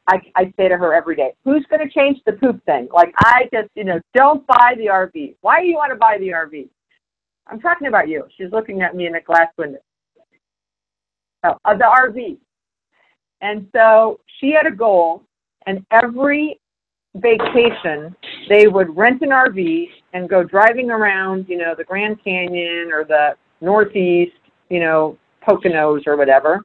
I, 0.08 0.22
I 0.36 0.54
say 0.58 0.68
to 0.68 0.78
her 0.78 0.94
every 0.94 1.16
day, 1.16 1.34
who's 1.44 1.66
going 1.70 1.88
to 1.88 1.94
change 1.94 2.20
the 2.26 2.34
poop 2.34 2.64
thing? 2.66 2.88
Like, 2.94 3.14
I 3.18 3.50
just, 3.54 3.70
you 3.76 3.84
know, 3.84 4.00
don't 4.14 4.46
buy 4.46 4.74
the 4.78 4.88
RV. 4.88 5.36
Why 5.42 5.62
do 5.62 5.68
you 5.68 5.76
want 5.76 5.92
to 5.92 5.98
buy 5.98 6.18
the 6.20 6.30
RV? 6.30 6.70
I'm 7.48 7.60
talking 7.60 7.88
about 7.88 8.08
you. 8.08 8.26
She's 8.38 8.52
looking 8.52 8.82
at 8.82 8.96
me 8.96 9.08
in 9.08 9.16
a 9.16 9.22
glass 9.22 9.48
window. 9.58 9.80
Oh, 11.44 11.58
uh, 11.66 11.76
the 11.76 11.84
RV. 11.84 12.38
And 13.42 13.68
so 13.76 14.20
she 14.40 14.52
had 14.52 14.66
a 14.66 14.76
goal, 14.76 15.24
and 15.66 15.86
every 15.92 16.60
vacation, 17.16 18.16
they 18.50 18.68
would 18.68 18.96
rent 18.96 19.22
an 19.22 19.30
RV 19.30 19.88
and 20.14 20.30
go 20.30 20.44
driving 20.44 20.90
around, 20.90 21.46
you 21.48 21.58
know, 21.58 21.74
the 21.76 21.84
Grand 21.84 22.24
Canyon 22.24 22.92
or 22.92 23.04
the 23.04 23.36
Northeast, 23.62 24.34
you 24.70 24.80
know, 24.80 25.18
Poconos 25.48 26.06
or 26.08 26.18
whatever. 26.18 26.62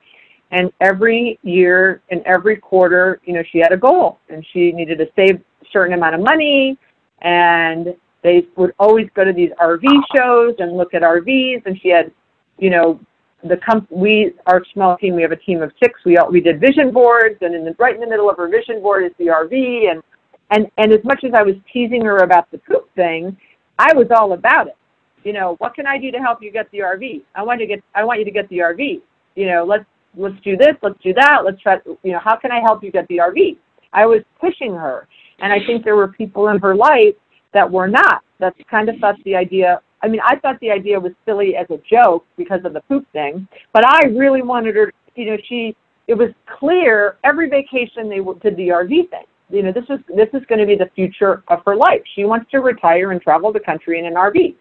And 0.51 0.72
every 0.80 1.38
year 1.42 2.03
and 2.11 2.22
every 2.26 2.57
quarter, 2.57 3.20
you 3.24 3.32
know, 3.32 3.42
she 3.53 3.59
had 3.59 3.72
a 3.72 3.76
goal 3.76 4.18
and 4.28 4.44
she 4.53 4.72
needed 4.72 4.98
to 4.98 5.07
save 5.14 5.36
a 5.36 5.66
certain 5.72 5.94
amount 5.94 6.16
of 6.16 6.20
money. 6.22 6.76
And 7.22 7.94
they 8.22 8.46
would 8.57 8.72
always 8.78 9.09
go 9.14 9.24
to 9.24 9.32
these 9.32 9.51
RV 9.61 9.84
shows 10.16 10.55
and 10.59 10.76
look 10.76 10.92
at 10.94 11.03
RVs. 11.03 11.64
And 11.66 11.80
she 11.80 11.88
had, 11.88 12.11
you 12.59 12.70
know, 12.70 13.01
the 13.44 13.57
comp- 13.59 13.90
we 13.90 14.34
our 14.46 14.62
small 14.74 14.98
team 14.98 15.14
we 15.14 15.22
have 15.22 15.32
a 15.32 15.36
team 15.36 15.62
of 15.62 15.72
six 15.82 15.98
we 16.05 16.18
all, 16.18 16.30
we 16.30 16.42
did 16.42 16.61
vision 16.61 16.92
boards 16.92 17.36
and 17.40 17.55
in 17.55 17.64
the 17.64 17.74
right 17.78 17.94
in 17.94 18.01
the 18.03 18.07
middle 18.07 18.28
of 18.28 18.36
her 18.36 18.48
vision 18.48 18.82
board 18.82 19.03
is 19.03 19.12
the 19.18 19.28
RV 19.28 19.90
and 19.90 20.03
and 20.51 20.66
and 20.78 20.92
as 20.92 21.01
much 21.05 21.24
as 21.24 21.32
I 21.34 21.42
was 21.42 21.55
teasing 21.72 22.05
her 22.05 22.18
about 22.18 22.51
the 22.51 22.59
poop 22.59 22.88
thing, 22.94 23.36
I 23.78 23.94
was 23.94 24.09
all 24.14 24.32
about 24.32 24.66
it. 24.66 24.76
You 25.24 25.32
know, 25.32 25.57
what 25.59 25.74
can 25.74 25.86
I 25.86 25.98
do 25.98 26.11
to 26.11 26.18
help 26.18 26.42
you 26.42 26.51
get 26.51 26.70
the 26.70 26.78
RV? 26.78 27.22
I 27.34 27.42
want 27.42 27.61
to 27.61 27.66
get 27.66 27.82
I 27.94 28.05
want 28.05 28.18
you 28.18 28.24
to 28.24 28.30
get 28.30 28.48
the 28.48 28.59
RV. 28.59 29.01
You 29.36 29.46
know, 29.46 29.64
let's 29.64 29.84
let's 30.16 30.40
do 30.42 30.57
this, 30.57 30.74
let's 30.82 31.01
do 31.03 31.12
that, 31.14 31.42
let's 31.44 31.61
try 31.61 31.76
you 32.03 32.12
know, 32.12 32.20
how 32.22 32.36
can 32.36 32.51
I 32.51 32.61
help 32.61 32.82
you 32.82 32.90
get 32.90 33.07
the 33.09 33.18
RV? 33.18 33.57
I 33.92 34.07
was 34.07 34.22
pushing 34.40 34.74
her. 34.74 35.07
And 35.42 35.53
I 35.53 35.59
think 35.66 35.84
there 35.84 35.96
were 35.96 36.09
people 36.09 36.48
in 36.48 36.59
her 36.59 36.74
life 36.74 37.14
that 37.55 37.70
were 37.70 37.88
not. 37.88 38.22
That 38.40 38.55
kind 38.70 38.88
of 38.88 38.96
thought 39.01 39.16
the 39.24 39.34
idea 39.34 39.80
I 40.03 40.09
mean, 40.09 40.20
I 40.24 40.36
thought 40.36 40.59
the 40.61 40.70
idea 40.70 40.98
was 40.98 41.12
silly 41.26 41.57
as 41.57 41.66
a 41.70 41.78
joke 41.90 42.24
because 42.36 42.61
of 42.64 42.72
the 42.72 42.80
poop 42.80 43.07
thing, 43.12 43.46
but 43.72 43.86
I 43.86 44.07
really 44.07 44.42
wanted 44.42 44.74
her, 44.76 44.92
you 45.14 45.26
know, 45.26 45.36
she, 45.46 45.76
it 46.09 46.14
was 46.14 46.30
clear 46.59 47.18
every 47.22 47.51
vacation 47.51 48.09
they 48.09 48.20
did 48.42 48.57
the 48.57 48.68
RV 48.68 49.11
thing 49.11 49.24
you 49.51 49.62
know, 49.62 49.72
this 49.72 49.84
is 49.88 49.98
this 50.09 50.28
is 50.32 50.44
going 50.46 50.61
to 50.61 50.66
be 50.66 50.76
the 50.76 50.90
future 50.94 51.42
of 51.48 51.61
her 51.66 51.76
life. 51.76 52.03
She 52.14 52.24
wants 52.24 52.51
to 52.53 52.61
retire 52.61 53.12
and 53.12 53.20
travel 53.20 53.53
the 53.53 53.61
country 53.61 53.98
in 53.98 54.07
an 54.07 54.14
RV. 54.14 54.55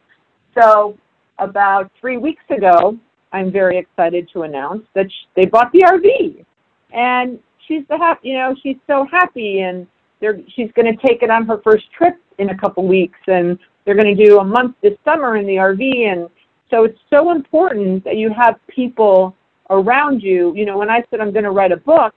So 0.60 0.98
about 1.38 1.92
three 2.00 2.18
weeks 2.18 2.44
ago, 2.50 2.98
I'm 3.32 3.52
very 3.52 3.78
excited 3.78 4.30
to 4.34 4.44
announce 4.44 4.84
that 4.96 5.12
sh- 5.12 5.28
they 5.36 5.46
bought 5.46 5.72
the 5.72 5.82
RV, 5.82 6.44
and 6.92 7.40
she's 7.68 7.84
the 7.90 7.98
happy. 7.98 8.30
You 8.30 8.34
know, 8.36 8.56
she's 8.62 8.78
so 8.88 9.06
happy, 9.12 9.60
and 9.60 9.88
they're 10.20 10.40
she's 10.56 10.72
going 10.74 10.86
to 10.94 11.08
take 11.08 11.22
it 11.22 11.30
on 11.30 11.46
her 11.46 11.62
first 11.64 11.86
trip 11.92 12.16
in 12.40 12.50
a 12.50 12.58
couple 12.58 12.88
weeks, 12.88 13.20
and 13.28 13.60
they're 13.86 13.96
going 13.96 14.16
to 14.16 14.26
do 14.26 14.40
a 14.40 14.44
month 14.44 14.76
this 14.82 14.94
summer 15.06 15.38
in 15.38 15.46
the 15.46 15.56
RV, 15.56 16.12
and 16.12 16.30
so 16.70 16.84
it's 16.84 17.00
so 17.10 17.32
important 17.32 18.04
that 18.04 18.18
you 18.18 18.32
have 18.34 18.56
people 18.68 19.36
around 19.70 20.22
you. 20.22 20.54
You 20.56 20.66
know, 20.66 20.78
when 20.78 20.90
I 20.90 21.04
said 21.10 21.20
I'm 21.20 21.32
going 21.32 21.46
to 21.46 21.52
write 21.52 21.72
a 21.72 21.78
book, 21.78 22.16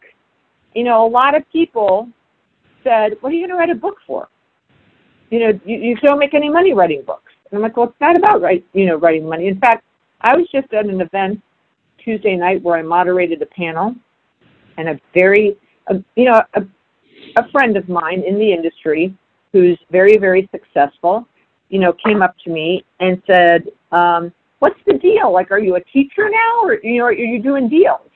you 0.75 0.85
know, 0.85 1.07
a 1.07 1.09
lot 1.09 1.35
of 1.35 1.43
people 1.53 2.09
said, 2.85 3.17
"What 3.21 3.33
are 3.33 3.37
you 3.37 3.41
going 3.47 3.51
to 3.51 3.57
write 3.57 3.71
a 3.71 3.75
book 3.75 3.97
for?" 4.07 4.29
You 5.31 5.41
know, 5.41 5.61
you, 5.65 5.79
you 5.79 5.97
don't 5.97 6.19
make 6.19 6.35
any 6.35 6.51
money 6.51 6.73
writing 6.75 7.03
books. 7.07 7.33
And 7.51 7.59
I'm 7.59 7.63
like, 7.63 7.77
well, 7.77 7.89
it's 7.89 8.01
not 8.01 8.17
about 8.17 8.41
write, 8.43 8.65
you 8.73 8.87
know, 8.87 8.97
writing 8.97 9.29
money. 9.29 9.47
In 9.49 9.59
fact, 9.59 9.85
I 10.23 10.37
was 10.37 10.47
just 10.53 10.73
at 10.73 10.87
an 10.87 11.01
event 11.01 11.41
Tuesday 12.03 12.37
night 12.37 12.63
where 12.63 12.79
I 12.79 12.83
moderated 12.83 13.41
a 13.43 13.47
panel, 13.47 13.95
and 14.77 14.89
a 14.89 15.01
very, 15.15 15.57
a, 15.89 15.95
you 16.17 16.25
know, 16.25 16.41
a, 16.55 16.63
a 17.37 17.51
friend 17.51 17.77
of 17.77 17.89
mine 17.89 18.23
in 18.27 18.39
the 18.39 18.53
industry 18.53 19.15
who's 19.53 19.79
very, 19.91 20.17
very 20.17 20.49
successful, 20.51 21.27
you 21.69 21.79
know, 21.79 21.93
came 22.05 22.23
up 22.23 22.35
to 22.45 22.51
me 22.51 22.85
and 23.01 23.23
said, 23.27 23.69
um, 23.93 24.33
"What's 24.59 24.81
the 24.87 24.95
deal? 24.95 25.33
Like, 25.33 25.51
are 25.51 25.59
you 25.59 25.77
a 25.77 25.81
teacher 25.85 26.29
now, 26.31 26.63
or 26.63 26.79
you 26.83 26.99
know, 26.99 27.05
are 27.05 27.13
you 27.13 27.43
doing 27.43 27.69
deals?" 27.69 28.09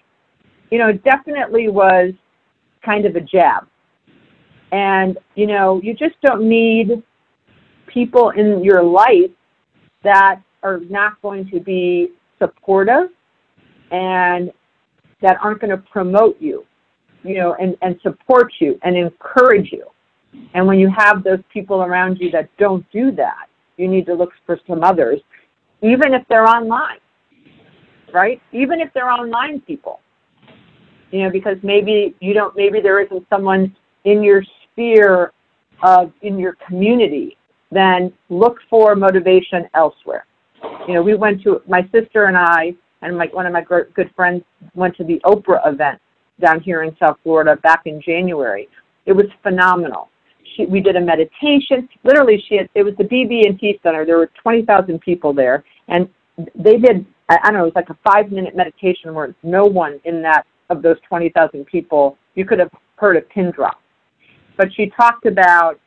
You 0.71 0.79
know, 0.79 0.89
it 0.89 1.05
definitely 1.05 1.69
was 1.69 2.13
kind 2.85 3.07
of 3.07 3.17
a 3.17 3.21
jab. 3.21 3.69
And, 4.73 5.19
you 5.35 5.47
know, 5.47 5.81
you 5.83 5.95
just 5.95 6.15
don't 6.23 6.49
need 6.49 7.03
people 7.87 8.31
in 8.31 8.63
your 8.65 8.83
life 8.83 9.31
that 10.03 10.41
are 10.63 10.81
not 10.91 11.21
going 11.23 11.49
to 11.51 11.61
be 11.61 12.09
supportive 12.39 13.11
and 13.91 14.53
that 15.23 15.39
aren't 15.43 15.61
going 15.61 15.71
to 15.71 15.79
promote 15.79 16.37
you, 16.41 16.65
you 17.23 17.35
know, 17.37 17.55
and, 17.61 17.77
and 17.83 17.99
support 18.03 18.53
you 18.61 18.79
and 18.83 18.97
encourage 18.97 19.73
you. 19.73 19.85
And 20.55 20.67
when 20.67 20.79
you 20.79 20.91
have 20.95 21.25
those 21.25 21.39
people 21.53 21.83
around 21.83 22.19
you 22.21 22.31
that 22.33 22.49
don't 22.59 22.85
do 22.93 23.11
that, 23.13 23.47
you 23.77 23.89
need 23.89 24.07
to 24.07 24.15
look 24.15 24.31
for 24.45 24.59
some 24.67 24.83
others, 24.83 25.21
even 25.83 26.13
if 26.15 26.27
they're 26.29 26.47
online, 26.47 26.99
right? 28.13 28.41
Even 28.53 28.81
if 28.81 28.93
they're 28.93 29.11
online 29.11 29.61
people, 29.61 30.01
you 31.11 31.23
know, 31.23 31.31
because 31.31 31.57
maybe 31.63 32.15
you 32.21 32.35
don't, 32.35 32.55
maybe 32.57 32.81
there 32.81 33.01
isn't 33.01 33.27
someone 33.31 33.75
in 34.05 34.23
your 34.23 34.43
sphere 34.77 35.33
of, 35.83 36.13
in 36.23 36.39
your 36.39 36.57
community, 36.67 37.37
then 37.71 38.13
look 38.29 38.59
for 38.69 38.95
motivation 38.95 39.69
elsewhere. 39.75 40.27
You 40.87 40.95
know, 40.95 41.03
we 41.03 41.15
went 41.15 41.43
to, 41.43 41.63
my 41.67 41.83
sister 41.93 42.27
and 42.27 42.37
I, 42.37 42.75
and 43.03 43.17
my, 43.17 43.27
one 43.33 43.47
of 43.47 43.53
my 43.53 43.63
good 43.63 44.11
friends 44.15 44.43
went 44.75 44.97
to 44.97 45.05
the 45.05 45.21
Oprah 45.25 45.67
event 45.67 46.01
down 46.41 46.61
here 46.61 46.83
in 46.83 46.97
South 46.99 47.19
Florida 47.23 47.57
back 47.63 47.83
in 47.87 48.01
January. 48.01 48.69
It 49.07 49.13
was 49.13 49.27
phenomenal. 49.43 50.09
She, 50.57 50.67
we 50.67 50.81
did 50.81 50.97
a 50.97 51.01
meditation. 51.01 51.89
Literally, 52.05 52.43
she 52.49 52.57
had, 52.57 52.69
it 52.75 52.83
was 52.83 52.95
the 52.97 53.05
BB&T 53.05 53.81
Center. 53.83 54.05
There 54.05 54.19
were 54.19 54.31
20,000 54.43 55.01
people 55.01 55.33
there, 55.33 55.65
and 55.89 56.09
they 56.55 56.77
did, 56.77 57.07
I, 57.29 57.39
I 57.43 57.51
don't 57.51 57.55
know, 57.55 57.63
it 57.63 57.75
was 57.75 57.77
like 57.77 57.91
a 57.91 57.99
five-minute 58.11 58.57
meditation 58.57 59.15
where 59.15 59.35
no 59.43 59.65
one 59.65 60.01
in 60.05 60.23
that, 60.23 60.47
of 60.69 60.83
those 60.83 60.97
20,000 61.09 61.65
people, 61.67 62.19
you 62.35 62.45
could 62.45 62.59
have 62.59 62.71
heard 62.97 63.17
a 63.17 63.21
pin 63.21 63.53
drop. 63.53 63.81
But 64.57 64.69
she 64.75 64.91
talked 64.97 65.27
about, 65.27 65.79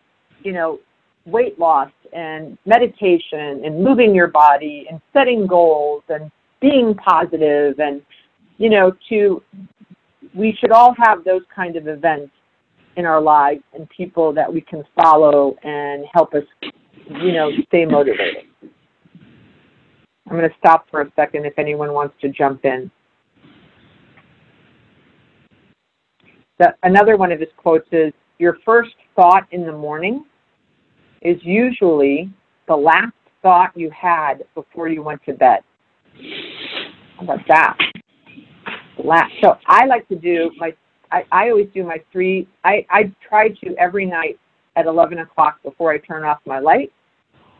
you 0.43 0.53
know, 0.53 0.79
weight 1.25 1.59
loss 1.59 1.91
and 2.13 2.57
meditation 2.65 3.63
and 3.65 3.83
moving 3.83 4.15
your 4.15 4.27
body 4.27 4.87
and 4.89 5.01
setting 5.13 5.45
goals 5.45 6.03
and 6.09 6.31
being 6.61 6.93
positive 6.95 7.79
and 7.79 8.01
you 8.57 8.69
know 8.69 8.91
to 9.07 9.41
we 10.35 10.55
should 10.59 10.71
all 10.71 10.93
have 10.97 11.23
those 11.23 11.41
kind 11.55 11.75
of 11.75 11.87
events 11.87 12.31
in 12.97 13.05
our 13.05 13.21
lives 13.21 13.61
and 13.73 13.87
people 13.89 14.33
that 14.33 14.51
we 14.51 14.61
can 14.61 14.83
follow 14.99 15.55
and 15.63 16.05
help 16.13 16.33
us 16.33 16.43
you 17.07 17.31
know 17.31 17.51
stay 17.67 17.85
motivated. 17.85 18.45
I'm 20.29 20.37
going 20.37 20.47
to 20.47 20.55
stop 20.59 20.85
for 20.91 21.01
a 21.01 21.11
second 21.15 21.45
if 21.45 21.57
anyone 21.57 21.91
wants 21.91 22.13
to 22.21 22.29
jump 22.29 22.63
in. 22.63 22.91
The, 26.59 26.75
another 26.83 27.17
one 27.17 27.31
of 27.31 27.39
his 27.39 27.49
quotes 27.57 27.87
is 27.91 28.13
your 28.39 28.57
first 28.65 28.95
thought 29.15 29.45
in 29.51 29.65
the 29.65 29.71
morning 29.71 30.25
is 31.21 31.37
usually 31.43 32.31
the 32.67 32.75
last 32.75 33.13
thought 33.41 33.71
you 33.75 33.91
had 33.91 34.43
before 34.55 34.87
you 34.87 35.03
went 35.03 35.21
to 35.25 35.33
bed. 35.33 35.59
How 37.17 37.23
about 37.23 37.39
that? 37.49 37.77
Last. 39.03 39.33
So 39.43 39.57
I 39.67 39.85
like 39.85 40.07
to 40.07 40.15
do 40.15 40.51
my. 40.57 40.73
I, 41.11 41.25
I 41.31 41.49
always 41.49 41.67
do 41.73 41.83
my 41.83 42.01
three. 42.11 42.47
I 42.63 42.85
I 42.89 43.11
try 43.27 43.49
to 43.49 43.75
every 43.77 44.05
night 44.05 44.39
at 44.75 44.85
11 44.85 45.19
o'clock 45.19 45.61
before 45.63 45.91
I 45.91 45.97
turn 45.99 46.23
off 46.23 46.39
my 46.45 46.59
light. 46.59 46.91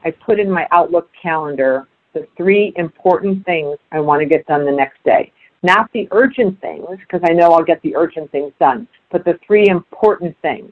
I 0.04 0.12
put 0.12 0.40
in 0.40 0.50
my 0.50 0.68
Outlook 0.72 1.10
calendar 1.22 1.88
the 2.14 2.28
three 2.38 2.74
important 2.76 3.46
things 3.46 3.78
I 3.92 4.00
want 4.00 4.22
to 4.22 4.26
get 4.26 4.46
done 4.48 4.66
the 4.66 4.72
next 4.72 5.04
day. 5.04 5.32
Not 5.62 5.92
the 5.94 6.08
urgent 6.12 6.60
things, 6.62 6.88
because 7.00 7.22
I 7.24 7.34
know 7.34 7.52
I'll 7.52 7.64
get 7.64 7.82
the 7.82 7.96
urgent 7.96 8.32
things 8.32 8.54
done, 8.60 8.88
but 9.12 9.26
the 9.26 9.38
three 9.46 9.68
important 9.68 10.36
things. 10.42 10.72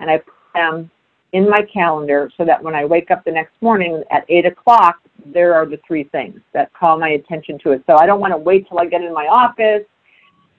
And 0.00 0.10
I 0.10 0.18
put 0.18 0.34
them 0.54 0.90
in 1.32 1.48
my 1.48 1.60
calendar 1.72 2.30
so 2.36 2.44
that 2.44 2.62
when 2.62 2.74
I 2.74 2.84
wake 2.84 3.10
up 3.10 3.24
the 3.24 3.30
next 3.30 3.54
morning 3.60 4.02
at 4.10 4.24
8 4.28 4.46
o'clock, 4.46 5.00
there 5.26 5.54
are 5.54 5.66
the 5.66 5.78
three 5.86 6.04
things 6.04 6.40
that 6.52 6.72
call 6.74 6.98
my 6.98 7.10
attention 7.10 7.58
to 7.60 7.72
it. 7.72 7.82
So 7.88 7.96
I 7.96 8.06
don't 8.06 8.20
want 8.20 8.32
to 8.32 8.38
wait 8.38 8.68
till 8.68 8.78
I 8.78 8.86
get 8.86 9.02
in 9.02 9.12
my 9.12 9.26
office 9.26 9.86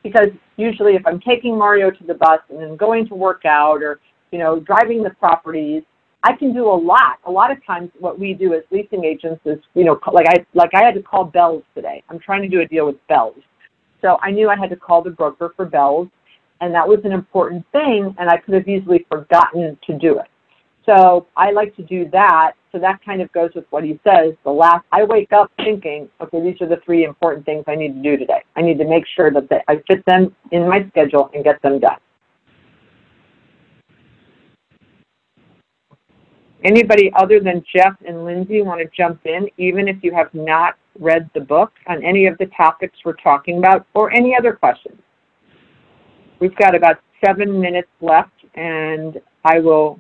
because 0.04 0.30
usually 0.58 0.94
if 0.96 1.06
I'm 1.06 1.20
taking 1.20 1.58
Mario 1.58 1.92
to 1.92 2.04
the 2.04 2.14
bus 2.14 2.40
and 2.50 2.60
then 2.60 2.76
going 2.76 3.08
to 3.08 3.16
work 3.16 3.46
out 3.46 3.82
or, 3.84 4.00
you 4.32 4.40
know, 4.40 4.60
driving 4.60 5.04
the 5.04 5.12
properties, 5.12 5.84
I 6.24 6.34
can 6.34 6.54
do 6.54 6.68
a 6.68 6.74
lot. 6.74 7.20
A 7.26 7.32
lot 7.32 7.52
of 7.52 7.64
times 7.66 7.92
what 8.00 8.18
we 8.18 8.34
do 8.34 8.54
as 8.54 8.64
leasing 8.72 9.04
agents 9.04 9.42
is, 9.46 9.60
you 9.74 9.84
know, 9.84 10.00
like 10.12 10.28
I, 10.28 10.46
like 10.54 10.72
I 10.74 10.84
had 10.84 10.96
to 10.96 11.02
call 11.02 11.26
Bells 11.26 11.64
today. 11.76 12.02
I'm 12.10 12.20
trying 12.20 12.42
to 12.42 12.48
do 12.48 12.62
a 12.62 12.66
deal 12.66 12.86
with 12.86 12.96
Bells. 13.08 13.36
So 14.04 14.18
I 14.22 14.32
knew 14.32 14.50
I 14.50 14.58
had 14.58 14.70
to 14.70 14.76
call 14.76 15.02
the 15.02 15.12
broker 15.12 15.54
for 15.56 15.66
Bells 15.66 16.10
and 16.60 16.74
that 16.76 16.88
was 16.88 17.00
an 17.06 17.14
important 17.14 17.66
thing 17.72 18.14
and 18.20 18.30
I 18.30 18.38
could 18.38 18.54
have 18.54 18.68
easily 18.68 19.06
forgotten 19.10 19.78
to 19.88 19.98
do 19.98 20.20
it. 20.20 20.28
So 20.86 21.28
I 21.38 21.52
like 21.52 21.74
to 21.78 21.84
do 21.84 22.10
that. 22.12 22.54
So 22.74 22.80
that 22.80 23.00
kind 23.06 23.22
of 23.22 23.32
goes 23.32 23.52
with 23.56 23.66
what 23.70 23.86
he 23.86 24.00
says. 24.04 24.34
The 24.44 24.52
last, 24.52 24.84
I 24.92 25.04
wake 25.04 25.32
up 25.32 25.50
thinking, 25.58 26.10
okay, 26.20 26.42
these 26.42 26.60
are 26.60 26.68
the 26.68 26.82
three 26.84 27.06
important 27.06 27.46
things 27.46 27.64
I 27.68 27.76
need 27.76 27.94
to 27.96 28.04
do 28.04 28.18
today. 28.18 28.44
I 28.58 28.62
need 28.62 28.78
to 28.80 28.86
make 28.86 29.06
sure 29.16 29.32
that 29.32 29.48
they, 29.50 29.62
I 29.70 29.82
fit 29.88 30.06
them 30.06 30.36
in 30.52 30.68
my 30.68 30.86
schedule 30.90 31.30
and 31.34 31.44
get 31.44 31.62
them 31.62 31.80
done. 31.80 31.98
Anybody 36.66 37.12
other 37.16 37.40
than 37.40 37.64
Jeff 37.74 37.94
and 38.06 38.26
Lindsay 38.26 38.62
want 38.62 38.82
to 38.82 38.90
jump 38.96 39.26
in, 39.26 39.48
even 39.58 39.88
if 39.88 39.98
you 40.02 40.14
have 40.14 40.34
not 40.34 40.76
read 41.00 41.30
the 41.34 41.40
book 41.42 41.72
on 41.88 42.04
any 42.04 42.28
of 42.28 42.38
the 42.38 42.48
topics 42.58 42.98
we're 43.04 43.14
talking 43.14 43.58
about 43.58 43.86
or 43.94 44.12
any 44.12 44.36
other 44.36 44.54
questions? 44.54 45.00
We've 46.40 46.56
got 46.56 46.76
about 46.76 46.98
seven 47.26 47.60
minutes 47.60 47.90
left 48.02 48.32
and 48.56 49.20
I 49.46 49.60
will 49.60 50.00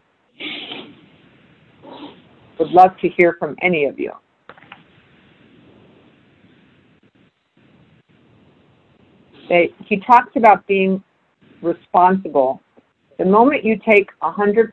would 2.59 2.69
love 2.69 2.91
to 3.01 3.09
hear 3.09 3.35
from 3.39 3.55
any 3.61 3.85
of 3.85 3.99
you. 3.99 4.11
They, 9.49 9.73
he 9.85 9.99
talks 9.99 10.35
about 10.35 10.65
being 10.67 11.03
responsible. 11.61 12.61
The 13.17 13.25
moment 13.25 13.63
you 13.63 13.79
take 13.87 14.09
100% 14.21 14.71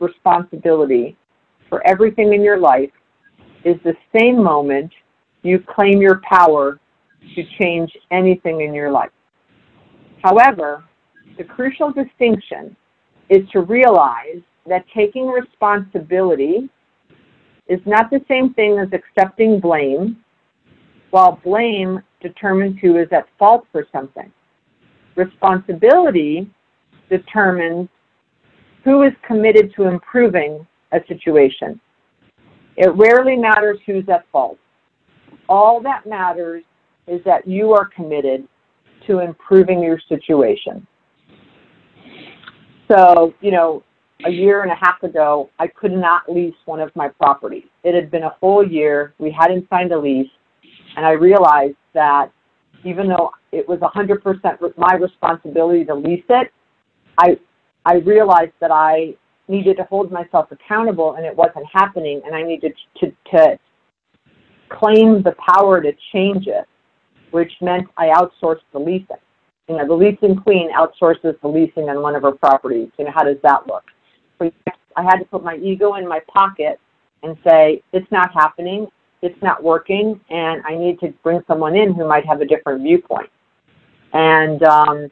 responsibility 0.00 1.16
for 1.68 1.86
everything 1.86 2.32
in 2.32 2.42
your 2.42 2.58
life 2.58 2.90
is 3.64 3.76
the 3.84 3.94
same 4.16 4.42
moment 4.42 4.92
you 5.46 5.60
claim 5.60 6.00
your 6.00 6.20
power 6.28 6.78
to 7.34 7.44
change 7.60 7.96
anything 8.10 8.60
in 8.60 8.74
your 8.74 8.90
life. 8.90 9.10
However, 10.22 10.84
the 11.38 11.44
crucial 11.44 11.92
distinction 11.92 12.76
is 13.28 13.48
to 13.50 13.60
realize 13.60 14.40
that 14.66 14.84
taking 14.94 15.26
responsibility 15.26 16.68
is 17.68 17.80
not 17.84 18.10
the 18.10 18.20
same 18.28 18.54
thing 18.54 18.78
as 18.78 18.88
accepting 18.92 19.60
blame, 19.60 20.16
while 21.10 21.40
blame 21.44 22.00
determines 22.20 22.78
who 22.80 22.96
is 22.96 23.08
at 23.12 23.26
fault 23.38 23.66
for 23.72 23.86
something. 23.92 24.32
Responsibility 25.16 26.48
determines 27.10 27.88
who 28.84 29.02
is 29.02 29.12
committed 29.26 29.72
to 29.74 29.84
improving 29.84 30.66
a 30.92 31.00
situation. 31.08 31.80
It 32.76 32.94
rarely 32.94 33.36
matters 33.36 33.78
who's 33.86 34.08
at 34.08 34.24
fault. 34.30 34.58
All 35.48 35.80
that 35.82 36.06
matters 36.06 36.64
is 37.06 37.20
that 37.24 37.46
you 37.46 37.72
are 37.72 37.86
committed 37.86 38.46
to 39.06 39.20
improving 39.20 39.82
your 39.82 40.00
situation. 40.08 40.86
So, 42.88 43.34
you 43.40 43.50
know, 43.50 43.82
a 44.24 44.30
year 44.30 44.62
and 44.62 44.72
a 44.72 44.76
half 44.76 45.02
ago, 45.02 45.50
I 45.58 45.66
could 45.66 45.92
not 45.92 46.22
lease 46.28 46.54
one 46.64 46.80
of 46.80 46.94
my 46.96 47.08
properties. 47.08 47.64
It 47.84 47.94
had 47.94 48.10
been 48.10 48.22
a 48.22 48.34
whole 48.40 48.66
year. 48.66 49.14
We 49.18 49.30
hadn't 49.30 49.68
signed 49.68 49.92
a 49.92 49.98
lease. 49.98 50.30
And 50.96 51.04
I 51.04 51.10
realized 51.10 51.76
that 51.94 52.30
even 52.84 53.08
though 53.08 53.32
it 53.52 53.68
was 53.68 53.78
100% 53.80 54.78
my 54.78 54.94
responsibility 54.94 55.84
to 55.84 55.94
lease 55.94 56.24
it, 56.28 56.52
I, 57.18 57.38
I 57.84 57.96
realized 57.96 58.52
that 58.60 58.70
I 58.70 59.14
needed 59.48 59.76
to 59.76 59.84
hold 59.84 60.10
myself 60.10 60.50
accountable 60.50 61.14
and 61.14 61.24
it 61.24 61.36
wasn't 61.36 61.66
happening 61.72 62.20
and 62.24 62.34
I 62.34 62.42
needed 62.42 62.74
to, 63.00 63.10
to 63.32 63.58
claim 64.68 65.22
the 65.22 65.34
power 65.54 65.80
to 65.80 65.92
change 66.12 66.46
it, 66.46 66.66
which 67.30 67.52
meant 67.60 67.86
I 67.96 68.06
outsourced 68.08 68.60
the 68.72 68.78
leasing. 68.78 69.16
You 69.68 69.78
know, 69.78 69.86
the 69.86 69.94
leasing 69.94 70.36
queen 70.36 70.70
outsources 70.72 71.40
the 71.40 71.48
leasing 71.48 71.88
on 71.88 72.00
one 72.00 72.14
of 72.14 72.22
her 72.22 72.32
properties. 72.32 72.88
You 72.98 73.06
know, 73.06 73.12
how 73.14 73.24
does 73.24 73.38
that 73.42 73.66
look? 73.66 73.84
So 74.38 74.50
I 74.96 75.02
had 75.02 75.16
to 75.16 75.24
put 75.24 75.42
my 75.42 75.56
ego 75.56 75.94
in 75.94 76.06
my 76.06 76.20
pocket 76.32 76.78
and 77.22 77.36
say, 77.44 77.82
it's 77.92 78.10
not 78.12 78.32
happening, 78.32 78.86
it's 79.22 79.40
not 79.42 79.62
working, 79.62 80.20
and 80.30 80.62
I 80.64 80.76
need 80.76 81.00
to 81.00 81.12
bring 81.22 81.40
someone 81.48 81.74
in 81.74 81.94
who 81.94 82.06
might 82.06 82.24
have 82.26 82.40
a 82.40 82.46
different 82.46 82.82
viewpoint. 82.82 83.28
And 84.12 84.62
um, 84.62 85.10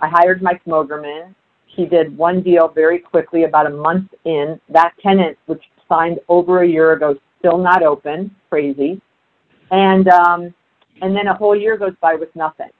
I 0.00 0.08
hired 0.08 0.42
Mike 0.42 0.64
Mogerman. 0.64 1.34
He 1.66 1.86
did 1.86 2.16
one 2.16 2.42
deal 2.42 2.68
very 2.68 2.98
quickly, 2.98 3.44
about 3.44 3.66
a 3.66 3.70
month 3.70 4.10
in. 4.24 4.60
That 4.70 4.92
tenant, 5.02 5.36
which 5.46 5.62
signed 5.88 6.18
over 6.28 6.62
a 6.62 6.68
year 6.68 6.92
ago, 6.92 7.16
still 7.40 7.58
not 7.58 7.82
open, 7.82 8.34
crazy. 8.48 9.00
And 9.72 10.08
um, 10.08 10.54
and 11.02 11.16
then 11.16 11.26
a 11.26 11.34
whole 11.34 11.56
year 11.56 11.76
goes 11.76 11.94
by 12.00 12.14
with 12.14 12.34
nothing. 12.36 12.70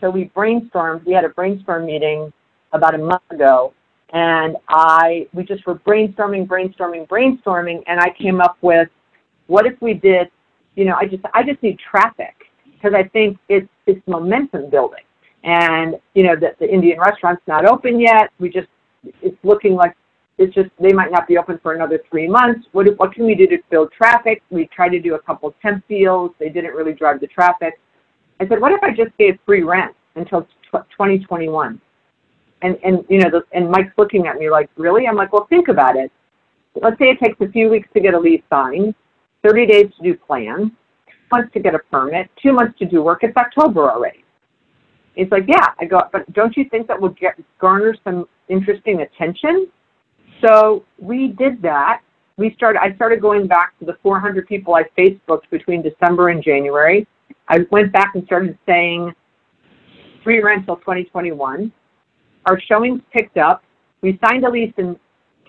So 0.00 0.10
we 0.10 0.30
brainstormed. 0.36 1.04
We 1.04 1.12
had 1.12 1.24
a 1.24 1.28
brainstorm 1.28 1.86
meeting 1.86 2.32
about 2.72 2.94
a 2.94 2.98
month 2.98 3.22
ago, 3.30 3.72
and 4.12 4.56
I 4.68 5.26
we 5.34 5.44
just 5.44 5.66
were 5.66 5.76
brainstorming, 5.76 6.46
brainstorming, 6.46 7.06
brainstorming, 7.08 7.82
and 7.86 8.00
I 8.00 8.10
came 8.18 8.40
up 8.40 8.56
with, 8.62 8.88
what 9.46 9.66
if 9.66 9.80
we 9.80 9.94
did, 9.94 10.28
you 10.76 10.84
know, 10.84 10.94
I 11.00 11.06
just 11.06 11.22
I 11.32 11.42
just 11.42 11.62
need 11.62 11.78
traffic 11.78 12.34
because 12.72 12.92
I 12.94 13.08
think 13.08 13.38
it's 13.48 13.68
it's 13.86 14.00
momentum 14.06 14.70
building, 14.70 15.04
and 15.42 15.96
you 16.14 16.24
know 16.24 16.36
that 16.40 16.58
the 16.58 16.68
Indian 16.68 16.98
restaurant's 17.00 17.42
not 17.46 17.64
open 17.64 18.00
yet. 18.00 18.30
We 18.38 18.50
just 18.50 18.68
it's 19.22 19.36
looking 19.42 19.74
like 19.74 19.96
it's 20.38 20.54
just 20.54 20.70
they 20.80 20.92
might 20.92 21.12
not 21.12 21.28
be 21.28 21.38
open 21.38 21.58
for 21.62 21.74
another 21.74 22.00
three 22.10 22.28
months. 22.28 22.66
What 22.72 22.86
what 22.98 23.12
can 23.12 23.24
we 23.24 23.34
do 23.34 23.46
to 23.46 23.58
build 23.70 23.92
traffic? 23.92 24.42
We 24.50 24.66
tried 24.66 24.90
to 24.90 25.00
do 25.00 25.14
a 25.14 25.18
couple 25.18 25.54
temp 25.62 25.86
deals. 25.88 26.32
They 26.40 26.48
didn't 26.48 26.74
really 26.74 26.92
drive 26.92 27.20
the 27.20 27.28
traffic. 27.28 27.78
I 28.40 28.48
said, 28.48 28.60
what 28.60 28.72
if 28.72 28.82
I 28.82 28.90
just 28.90 29.16
gave 29.16 29.38
free 29.46 29.62
rent 29.62 29.94
until 30.16 30.42
2021? 30.72 31.80
And 32.62 32.78
and 32.82 33.04
you 33.08 33.18
know, 33.18 33.30
the, 33.30 33.44
and 33.52 33.70
Mike's 33.70 33.92
looking 33.96 34.26
at 34.26 34.36
me 34.36 34.50
like, 34.50 34.68
really? 34.76 35.06
I'm 35.06 35.16
like, 35.16 35.32
well, 35.32 35.46
think 35.48 35.68
about 35.68 35.96
it. 35.96 36.10
Let's 36.80 36.98
say 36.98 37.06
it 37.06 37.18
takes 37.24 37.40
a 37.40 37.48
few 37.52 37.68
weeks 37.70 37.88
to 37.94 38.00
get 38.00 38.14
a 38.14 38.18
lease 38.18 38.42
signed, 38.50 38.96
30 39.44 39.66
days 39.66 39.86
to 39.96 40.02
do 40.02 40.16
plans, 40.16 40.72
months 41.30 41.52
to 41.52 41.60
get 41.60 41.76
a 41.76 41.78
permit, 41.78 42.28
two 42.42 42.52
months 42.52 42.76
to 42.80 42.84
do 42.84 43.02
work. 43.02 43.20
It's 43.22 43.36
October 43.36 43.88
already. 43.88 44.24
He's 45.14 45.30
like, 45.30 45.44
yeah. 45.46 45.68
I 45.78 45.84
go, 45.84 46.00
but 46.12 46.30
don't 46.32 46.56
you 46.56 46.64
think 46.70 46.88
that 46.88 47.00
will 47.00 47.10
get 47.10 47.38
garner 47.60 47.94
some 48.02 48.26
interesting 48.48 49.02
attention? 49.02 49.68
So 50.44 50.84
we 50.98 51.28
did 51.28 51.62
that. 51.62 52.00
We 52.36 52.52
started. 52.56 52.80
I 52.82 52.94
started 52.96 53.20
going 53.20 53.46
back 53.46 53.78
to 53.78 53.84
the 53.84 53.96
400 54.02 54.46
people 54.46 54.74
I 54.74 54.82
Facebooked 54.98 55.48
between 55.50 55.82
December 55.82 56.30
and 56.30 56.42
January. 56.42 57.06
I 57.48 57.60
went 57.70 57.92
back 57.92 58.14
and 58.14 58.24
started 58.26 58.58
saying 58.66 59.12
free 60.22 60.42
rental 60.42 60.76
2021. 60.76 61.72
Our 62.46 62.60
showings 62.60 63.00
picked 63.12 63.36
up. 63.36 63.62
We 64.02 64.18
signed 64.24 64.44
a 64.44 64.50
lease 64.50 64.72
in 64.76 64.98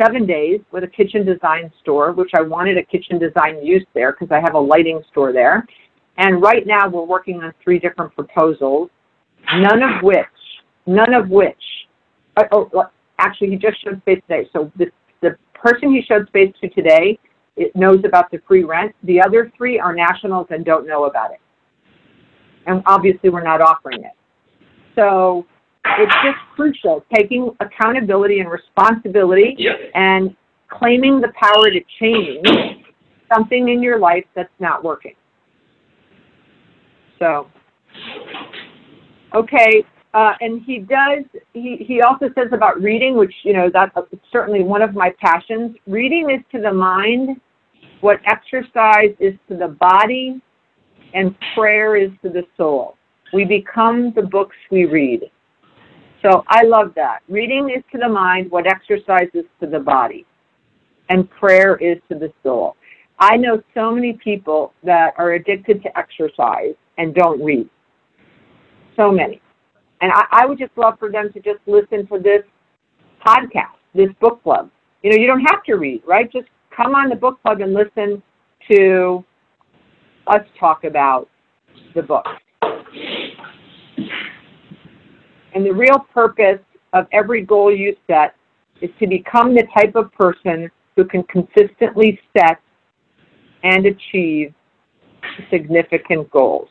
seven 0.01 0.25
days 0.25 0.61
with 0.71 0.83
a 0.83 0.87
kitchen 0.87 1.25
design 1.25 1.71
store, 1.81 2.11
which 2.11 2.31
I 2.35 2.41
wanted 2.41 2.77
a 2.77 2.83
kitchen 2.83 3.17
design 3.17 3.65
use 3.65 3.85
there 3.93 4.11
because 4.11 4.31
I 4.31 4.39
have 4.39 4.53
a 4.53 4.59
lighting 4.59 5.01
store 5.11 5.33
there. 5.33 5.65
And 6.17 6.41
right 6.41 6.65
now 6.65 6.87
we're 6.87 7.05
working 7.05 7.43
on 7.43 7.53
three 7.63 7.79
different 7.79 8.13
proposals, 8.13 8.89
none 9.55 9.83
of 9.83 10.03
which, 10.03 10.25
none 10.85 11.13
of 11.13 11.29
which, 11.29 11.55
uh, 12.37 12.43
oh, 12.51 12.89
actually 13.19 13.49
he 13.49 13.55
just 13.55 13.83
showed 13.83 13.99
space 14.01 14.21
today. 14.27 14.49
So 14.53 14.71
the, 14.77 14.85
the 15.21 15.37
person 15.53 15.91
he 15.91 16.01
showed 16.01 16.27
space 16.27 16.53
to 16.61 16.69
today 16.69 17.19
it 17.57 17.75
knows 17.75 18.01
about 18.05 18.29
the 18.31 18.41
free 18.47 18.63
rent. 18.63 18.93
The 19.03 19.21
other 19.21 19.51
three 19.57 19.79
are 19.79 19.95
nationals 19.95 20.47
and 20.49 20.65
don't 20.65 20.85
know 20.85 21.05
about 21.05 21.31
it. 21.31 21.39
And 22.67 22.83
obviously 22.85 23.29
we're 23.29 23.43
not 23.43 23.61
offering 23.61 24.03
it. 24.03 24.11
So 24.95 25.45
it's 25.85 26.13
just 26.15 26.37
crucial, 26.55 27.05
taking 27.13 27.55
accountability 27.59 28.39
and 28.39 28.49
responsibility 28.49 29.55
Yep. 29.57 29.75
and 29.93 30.35
claiming 30.69 31.21
the 31.21 31.31
power 31.39 31.69
to 31.69 31.79
change 31.99 32.83
something 33.33 33.69
in 33.69 33.81
your 33.81 33.99
life 33.99 34.25
that's 34.35 34.49
not 34.59 34.83
working. 34.83 35.15
So, 37.19 37.47
okay, 39.33 39.85
uh, 40.15 40.31
and 40.39 40.61
he 40.65 40.79
does, 40.79 41.25
he, 41.51 41.75
he 41.85 42.01
also 42.01 42.29
says 42.35 42.47
about 42.53 42.81
reading, 42.81 43.17
which, 43.17 43.33
you 43.43 43.51
know, 43.51 43.69
that's 43.71 43.93
certainly 44.31 44.63
one 44.63 44.81
of 44.81 44.95
my 44.95 45.13
passions. 45.19 45.75
Reading 45.87 46.29
is 46.29 46.39
to 46.53 46.61
the 46.61 46.71
mind 46.73 47.41
what 47.99 48.21
exercise 48.25 49.13
is 49.19 49.33
to 49.49 49.57
the 49.57 49.67
body 49.67 50.41
and 51.13 51.35
prayer 51.53 51.97
is 51.97 52.11
to 52.23 52.29
the 52.29 52.43
soul. 52.55 52.95
We 53.33 53.43
become 53.43 54.13
the 54.15 54.21
books 54.21 54.55
we 54.71 54.85
read. 54.85 55.23
So 56.21 56.45
I 56.47 56.63
love 56.63 56.93
that. 56.95 57.19
Reading 57.27 57.73
is 57.75 57.83
to 57.91 57.97
the 57.97 58.07
mind 58.07 58.49
what 58.49 58.65
exercise 58.67 59.29
is 59.33 59.45
to 59.59 59.67
the 59.67 59.79
body, 59.79 60.25
and 61.09 61.29
prayer 61.29 61.75
is 61.75 61.97
to 62.09 62.17
the 62.17 62.31
soul. 62.41 62.77
I 63.19 63.35
know 63.35 63.61
so 63.73 63.91
many 63.91 64.13
people 64.13 64.73
that 64.83 65.13
are 65.17 65.33
addicted 65.33 65.83
to 65.83 65.97
exercise 65.97 66.73
and 66.97 67.13
don't 67.13 67.43
read. 67.43 67.69
So 68.95 69.11
many. 69.11 69.41
And 70.01 70.11
I, 70.11 70.25
I 70.31 70.45
would 70.45 70.57
just 70.57 70.71
love 70.77 70.99
for 70.99 71.11
them 71.11 71.31
to 71.33 71.39
just 71.39 71.59
listen 71.67 72.07
to 72.07 72.19
this 72.19 72.43
podcast, 73.25 73.75
this 73.93 74.09
book 74.19 74.43
club. 74.43 74.69
You 75.03 75.11
know, 75.11 75.17
you 75.17 75.27
don't 75.27 75.41
have 75.41 75.63
to 75.63 75.75
read, 75.75 76.01
right? 76.05 76.31
Just 76.31 76.47
come 76.75 76.95
on 76.95 77.09
the 77.09 77.15
book 77.15 77.41
club 77.41 77.61
and 77.61 77.73
listen 77.73 78.21
to 78.71 79.23
us 80.27 80.41
talk 80.59 80.83
about 80.83 81.29
the 81.93 82.01
book. 82.01 82.25
And 85.53 85.65
the 85.65 85.71
real 85.71 85.99
purpose 86.13 86.59
of 86.93 87.07
every 87.11 87.41
goal 87.41 87.73
you 87.73 87.95
set 88.07 88.35
is 88.81 88.89
to 88.99 89.07
become 89.07 89.53
the 89.53 89.63
type 89.77 89.95
of 89.95 90.11
person 90.13 90.69
who 90.95 91.05
can 91.05 91.23
consistently 91.23 92.19
set 92.37 92.59
and 93.63 93.85
achieve 93.85 94.53
significant 95.49 96.29
goals. 96.31 96.69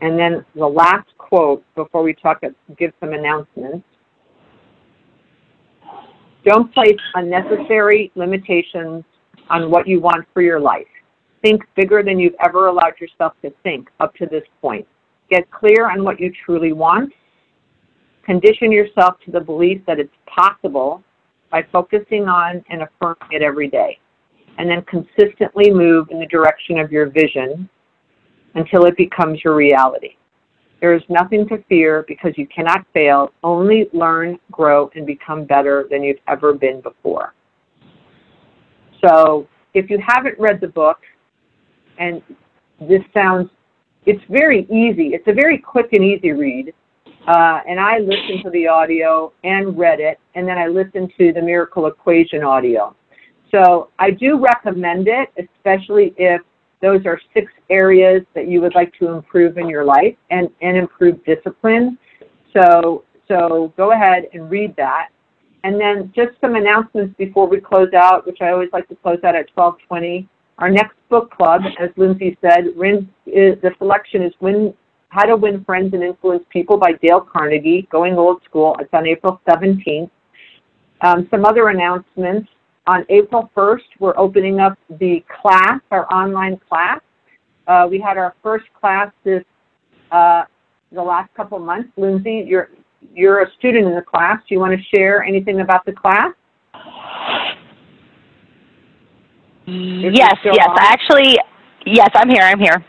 And 0.00 0.18
then 0.18 0.44
the 0.54 0.66
last 0.66 1.08
quote 1.18 1.64
before 1.74 2.02
we 2.02 2.14
talk, 2.14 2.40
uh, 2.42 2.48
give 2.78 2.92
some 3.00 3.12
announcements. 3.12 3.86
Don't 6.44 6.72
place 6.74 6.98
unnecessary 7.14 8.12
limitations 8.14 9.04
on 9.48 9.70
what 9.70 9.88
you 9.88 10.00
want 10.00 10.26
for 10.34 10.42
your 10.42 10.60
life. 10.60 10.86
Think 11.42 11.62
bigger 11.74 12.02
than 12.02 12.18
you've 12.18 12.34
ever 12.44 12.66
allowed 12.68 12.94
yourself 13.00 13.34
to 13.42 13.50
think 13.62 13.88
up 14.00 14.14
to 14.16 14.26
this 14.26 14.44
point. 14.60 14.86
Get 15.30 15.50
clear 15.50 15.90
on 15.90 16.04
what 16.04 16.20
you 16.20 16.32
truly 16.44 16.72
want. 16.72 17.12
Condition 18.24 18.72
yourself 18.72 19.16
to 19.24 19.30
the 19.30 19.40
belief 19.40 19.82
that 19.86 19.98
it's 19.98 20.12
possible 20.26 21.02
by 21.50 21.62
focusing 21.72 22.28
on 22.28 22.64
and 22.70 22.82
affirming 22.82 23.28
it 23.30 23.42
every 23.42 23.68
day. 23.68 23.98
And 24.58 24.68
then 24.68 24.82
consistently 24.82 25.70
move 25.70 26.08
in 26.10 26.20
the 26.20 26.26
direction 26.26 26.78
of 26.78 26.92
your 26.92 27.10
vision 27.10 27.68
until 28.54 28.86
it 28.86 28.96
becomes 28.96 29.42
your 29.44 29.54
reality. 29.54 30.16
There 30.80 30.94
is 30.94 31.02
nothing 31.08 31.48
to 31.48 31.62
fear 31.68 32.04
because 32.06 32.32
you 32.36 32.46
cannot 32.46 32.84
fail. 32.92 33.32
Only 33.42 33.88
learn, 33.92 34.38
grow, 34.50 34.90
and 34.94 35.06
become 35.06 35.44
better 35.44 35.86
than 35.90 36.02
you've 36.02 36.18
ever 36.28 36.52
been 36.52 36.80
before. 36.80 37.34
So 39.02 39.48
if 39.72 39.88
you 39.90 39.98
haven't 40.06 40.38
read 40.38 40.60
the 40.60 40.68
book, 40.68 40.98
and 41.98 42.22
this 42.80 43.02
sounds, 43.12 43.48
it's 44.06 44.22
very 44.28 44.64
easy. 44.64 45.14
It's 45.14 45.26
a 45.26 45.32
very 45.32 45.58
quick 45.58 45.86
and 45.92 46.04
easy 46.04 46.32
read. 46.32 46.74
Uh, 47.26 47.60
and 47.66 47.80
I 47.80 47.98
listened 47.98 48.42
to 48.44 48.50
the 48.50 48.66
audio 48.66 49.32
and 49.44 49.78
read 49.78 50.00
it, 50.00 50.18
and 50.34 50.46
then 50.46 50.58
I 50.58 50.66
listened 50.66 51.12
to 51.18 51.32
the 51.32 51.40
Miracle 51.40 51.86
Equation 51.86 52.42
audio. 52.42 52.94
So 53.50 53.88
I 53.98 54.10
do 54.10 54.38
recommend 54.38 55.08
it, 55.08 55.30
especially 55.38 56.12
if 56.18 56.42
those 56.84 57.06
are 57.06 57.18
six 57.32 57.50
areas 57.70 58.22
that 58.34 58.46
you 58.46 58.60
would 58.60 58.74
like 58.74 58.92
to 58.98 59.08
improve 59.08 59.56
in 59.56 59.70
your 59.70 59.86
life 59.86 60.14
and, 60.30 60.50
and 60.60 60.76
improve 60.76 61.24
discipline. 61.24 61.98
So, 62.52 63.04
so 63.26 63.72
go 63.78 63.92
ahead 63.92 64.24
and 64.34 64.50
read 64.50 64.76
that. 64.76 65.08
And 65.64 65.80
then 65.80 66.12
just 66.14 66.38
some 66.42 66.56
announcements 66.56 67.14
before 67.16 67.48
we 67.48 67.58
close 67.58 67.88
out, 67.94 68.26
which 68.26 68.42
I 68.42 68.50
always 68.50 68.68
like 68.74 68.86
to 68.88 68.96
close 68.96 69.16
out 69.24 69.34
at 69.34 69.48
1220. 69.54 70.28
Our 70.58 70.68
next 70.68 70.96
book 71.08 71.30
club, 71.30 71.62
as 71.80 71.88
Lindsay 71.96 72.36
said, 72.42 72.66
is, 72.66 73.58
the 73.62 73.70
selection 73.78 74.22
is 74.22 74.34
Win 74.40 74.74
How 75.08 75.24
to 75.24 75.36
Win 75.36 75.64
Friends 75.64 75.94
and 75.94 76.02
Influence 76.02 76.44
People 76.50 76.76
by 76.76 76.92
Dale 77.02 77.22
Carnegie, 77.22 77.88
Going 77.90 78.18
Old 78.18 78.42
School. 78.44 78.76
It's 78.78 78.92
on 78.92 79.06
April 79.06 79.40
17th. 79.48 80.10
Um, 81.00 81.26
some 81.30 81.46
other 81.46 81.68
announcements. 81.68 82.50
On 82.86 83.04
April 83.08 83.50
1st, 83.56 83.80
we're 83.98 84.16
opening 84.18 84.60
up 84.60 84.78
the 85.00 85.24
class, 85.40 85.80
our 85.90 86.12
online 86.12 86.60
class. 86.68 87.00
Uh, 87.66 87.86
we 87.90 87.98
had 87.98 88.18
our 88.18 88.34
first 88.42 88.66
class 88.78 89.10
this 89.24 89.42
uh, 90.12 90.42
the 90.92 91.02
last 91.02 91.32
couple 91.34 91.56
of 91.56 91.64
months. 91.64 91.88
Lindsay, 91.96 92.44
you're 92.46 92.68
you're 93.14 93.42
a 93.42 93.50
student 93.58 93.86
in 93.86 93.94
the 93.94 94.02
class. 94.02 94.38
Do 94.48 94.54
you 94.54 94.60
want 94.60 94.78
to 94.78 94.96
share 94.96 95.22
anything 95.22 95.60
about 95.60 95.86
the 95.86 95.92
class? 95.92 96.32
Yes, 99.66 100.36
yes. 100.44 100.56
on. 100.68 100.78
I 100.78 100.84
actually, 100.84 101.38
yes, 101.86 102.10
I'm 102.14 102.28
here. 102.28 102.42
I'm 102.42 102.58
here. 102.58 102.84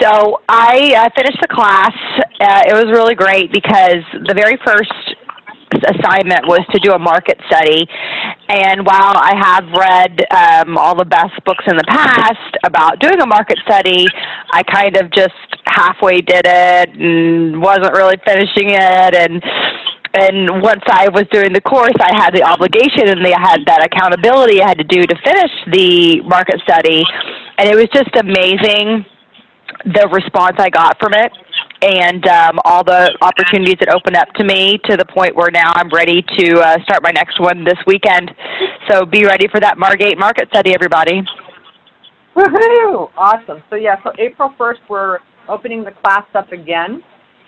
So 0.00 0.40
I 0.48 0.92
uh, 0.96 1.08
finished 1.16 1.38
the 1.40 1.48
class. 1.48 1.92
Uh, 2.40 2.62
it 2.68 2.74
was 2.74 2.86
really 2.92 3.14
great 3.14 3.52
because 3.52 4.04
the 4.26 4.34
very 4.34 4.58
first 4.64 4.92
assignment 5.72 6.46
was 6.46 6.64
to 6.72 6.78
do 6.78 6.92
a 6.92 6.98
market 6.98 7.38
study. 7.46 7.86
And 8.48 8.86
while 8.86 9.16
I 9.18 9.34
have 9.34 9.64
read 9.74 10.22
um, 10.30 10.78
all 10.78 10.96
the 10.96 11.04
best 11.04 11.34
books 11.44 11.64
in 11.66 11.76
the 11.76 11.84
past 11.88 12.56
about 12.64 13.00
doing 13.00 13.20
a 13.20 13.26
market 13.26 13.58
study, 13.64 14.06
I 14.52 14.62
kind 14.62 14.96
of 14.96 15.10
just 15.12 15.34
halfway 15.66 16.20
did 16.20 16.46
it 16.46 16.88
and 16.94 17.60
wasn't 17.60 17.92
really 17.92 18.16
finishing 18.24 18.70
it. 18.70 19.14
And 19.14 19.42
and 20.16 20.62
once 20.62 20.80
I 20.86 21.10
was 21.10 21.24
doing 21.30 21.52
the 21.52 21.60
course, 21.60 21.92
I 22.00 22.16
had 22.16 22.32
the 22.32 22.42
obligation 22.42 23.08
and 23.08 23.20
I 23.26 23.36
had 23.36 23.60
that 23.66 23.84
accountability 23.84 24.62
I 24.62 24.68
had 24.68 24.78
to 24.78 24.84
do 24.84 25.02
to 25.02 25.16
finish 25.22 25.52
the 25.70 26.22
market 26.22 26.56
study. 26.64 27.04
And 27.58 27.68
it 27.68 27.76
was 27.76 27.88
just 27.92 28.14
amazing 28.16 29.04
the 29.84 30.08
response 30.10 30.56
I 30.58 30.70
got 30.70 30.98
from 30.98 31.12
it 31.12 31.32
and 31.82 32.26
um, 32.26 32.58
all 32.64 32.82
the 32.82 33.16
opportunities 33.20 33.76
that 33.80 33.92
opened 33.92 34.16
up 34.16 34.28
to 34.34 34.44
me 34.44 34.78
to 34.84 34.96
the 34.96 35.04
point 35.04 35.36
where 35.36 35.50
now 35.50 35.72
I'm 35.74 35.90
ready 35.90 36.22
to 36.38 36.60
uh, 36.60 36.82
start 36.84 37.02
my 37.02 37.10
next 37.10 37.40
one 37.40 37.64
this 37.64 37.78
weekend. 37.86 38.30
So 38.88 39.04
be 39.04 39.24
ready 39.24 39.46
for 39.48 39.60
that 39.60 39.78
Margate 39.78 40.18
market 40.18 40.48
study, 40.48 40.74
everybody. 40.74 41.22
Woohoo! 42.34 43.10
Awesome. 43.16 43.62
So 43.70 43.76
yeah, 43.76 43.96
so 44.04 44.12
April 44.18 44.52
1st, 44.58 44.80
we're 44.88 45.18
opening 45.48 45.84
the 45.84 45.92
class 46.02 46.26
up 46.34 46.52
again. 46.52 47.02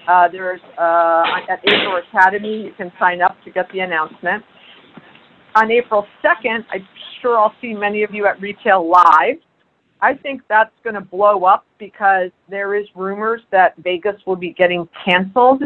Uh, 0.09 0.29
there's 0.29 0.61
uh, 0.79 1.25
at 1.51 1.61
April 1.67 2.01
Academy, 2.09 2.65
you 2.65 2.73
can 2.77 2.91
sign 2.99 3.21
up 3.21 3.37
to 3.45 3.51
get 3.51 3.67
the 3.73 3.81
announcement. 3.81 4.43
On 5.55 5.71
April 5.71 6.07
2nd, 6.25 6.65
I'm 6.73 6.87
sure 7.21 7.39
I'll 7.39 7.55
see 7.61 7.75
many 7.75 8.03
of 8.03 8.15
you 8.15 8.27
at 8.27 8.41
Retail 8.41 8.89
Live. 8.89 9.37
I 10.01 10.15
think 10.15 10.43
that's 10.49 10.73
going 10.85 10.95
to 10.95 11.01
blow 11.01 11.45
up 11.45 11.67
because 11.79 12.31
there 12.49 12.75
is 12.75 12.87
rumors 12.95 13.43
that 13.51 13.77
Vegas 13.79 14.17
will 14.27 14.37
be 14.37 14.51
getting 14.51 14.89
canceled. 15.05 15.63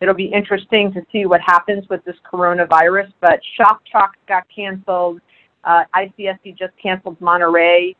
It'll 0.00 0.14
be 0.14 0.26
interesting 0.26 0.92
to 0.94 1.02
see 1.12 1.26
what 1.26 1.40
happens 1.40 1.88
with 1.88 2.04
this 2.04 2.16
coronavirus. 2.30 3.12
But 3.20 3.40
Shoptalk 3.58 4.10
got 4.26 4.44
canceled. 4.54 5.20
Uh, 5.64 5.84
ICSC 5.94 6.58
just 6.58 6.72
canceled 6.82 7.20
Monterey. 7.20 7.96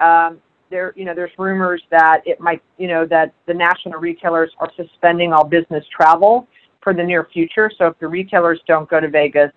Um, 0.00 0.38
there, 0.70 0.92
you 0.96 1.04
know, 1.04 1.14
there's 1.14 1.30
rumors 1.38 1.82
that 1.90 2.22
it 2.26 2.40
might, 2.40 2.62
you 2.76 2.88
know, 2.88 3.06
that 3.06 3.32
the 3.46 3.54
national 3.54 3.98
retailers 4.00 4.50
are 4.58 4.70
suspending 4.76 5.32
all 5.32 5.44
business 5.44 5.84
travel 5.94 6.46
for 6.82 6.92
the 6.92 7.02
near 7.02 7.26
future. 7.32 7.70
So 7.76 7.86
if 7.86 7.98
the 7.98 8.08
retailers 8.08 8.60
don't 8.66 8.88
go 8.88 9.00
to 9.00 9.08
Vegas, 9.08 9.50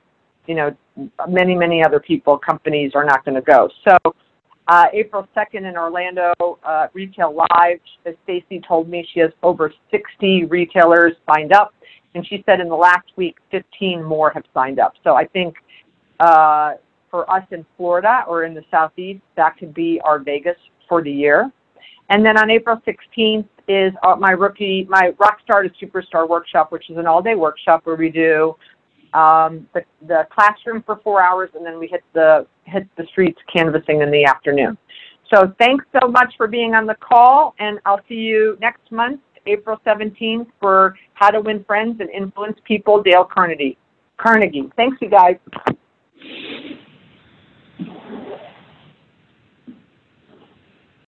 you 0.48 0.56
know, 0.56 0.76
many, 1.28 1.56
many 1.56 1.84
other 1.84 2.00
people, 2.00 2.38
companies 2.38 2.94
are 2.96 3.04
not 3.04 3.26
going 3.26 3.36
to 3.36 3.42
go. 3.42 3.70
So 3.88 4.16
uh, 4.72 4.86
April 4.94 5.28
2nd 5.36 5.70
in 5.70 5.76
Orlando, 5.76 6.32
uh, 6.64 6.88
Retail 6.94 7.36
Live, 7.36 7.80
as 8.06 8.16
Stacy 8.24 8.62
told 8.66 8.88
me, 8.88 9.06
she 9.14 9.20
has 9.20 9.32
over 9.44 9.74
60 9.92 10.46
retailers 10.46 11.12
signed 11.30 11.52
up. 11.52 11.74
And 12.16 12.26
she 12.26 12.42
said 12.46 12.62
in 12.62 12.70
the 12.70 12.76
last 12.76 13.08
week, 13.18 13.36
15 13.52 14.02
more 14.02 14.30
have 14.32 14.46
signed 14.54 14.80
up. 14.80 14.94
So 15.04 15.14
I 15.16 15.26
think 15.26 15.56
uh, 16.22 16.76
for 17.10 17.30
us 17.30 17.44
in 17.52 17.66
Florida 17.76 18.24
or 18.30 18.46
in 18.46 18.54
the 18.54 18.64
Southeast, 18.72 19.20
that 19.36 19.58
could 19.58 19.74
be 19.74 20.00
our 20.06 20.20
Vegas 20.20 20.58
for 20.88 21.04
the 21.04 21.12
year. 21.12 21.52
And 22.10 22.26
then 22.26 22.38
on 22.38 22.50
April 22.50 22.82
16th 22.88 23.48
is 23.68 23.92
uh, 24.04 24.16
my 24.16 24.32
rookie, 24.32 24.88
my 24.90 25.12
Rockstar 25.20 25.64
to 25.64 25.86
Superstar 25.86 26.30
workshop, 26.30 26.72
which 26.72 26.90
is 26.90 26.96
an 26.96 27.08
all-day 27.08 27.36
workshop 27.36 27.82
where 27.84 27.98
we 27.98 28.10
do 28.10 28.56
um, 29.14 29.68
the, 29.74 29.84
the 30.08 30.28
classroom 30.32 30.84
for 30.84 31.00
four 31.04 31.22
hours, 31.22 31.50
and 31.56 31.66
then 31.66 31.80
we 31.80 31.88
hit 31.88 32.04
the 32.14 32.48
hit 32.66 32.88
the 32.98 33.06
streets 33.08 33.40
canvassing 33.54 34.02
in 34.02 34.12
the 34.12 34.26
afternoon. 34.26 34.78
So 35.34 35.54
thanks 35.60 35.86
so 36.00 36.08
much 36.08 36.34
for 36.38 36.48
being 36.48 36.76
on 36.76 36.86
the 36.86 36.96
call, 36.96 37.56
and 37.60 37.80
I'll 37.86 38.02
see 38.08 38.16
you 38.16 38.58
next 38.60 38.92
month, 38.92 39.22
April 39.46 39.80
17th, 39.86 40.48
for 40.60 40.98
How 41.14 41.30
to 41.30 41.40
Win 41.40 41.64
Friends 41.64 42.02
and 42.02 42.10
Influence 42.10 42.58
People, 42.66 43.02
Dale 43.02 43.24
Carnegie. 43.24 43.78
Carnegie. 44.18 44.70
Thanks, 44.76 44.98
you 45.02 45.10
guys. 45.10 45.38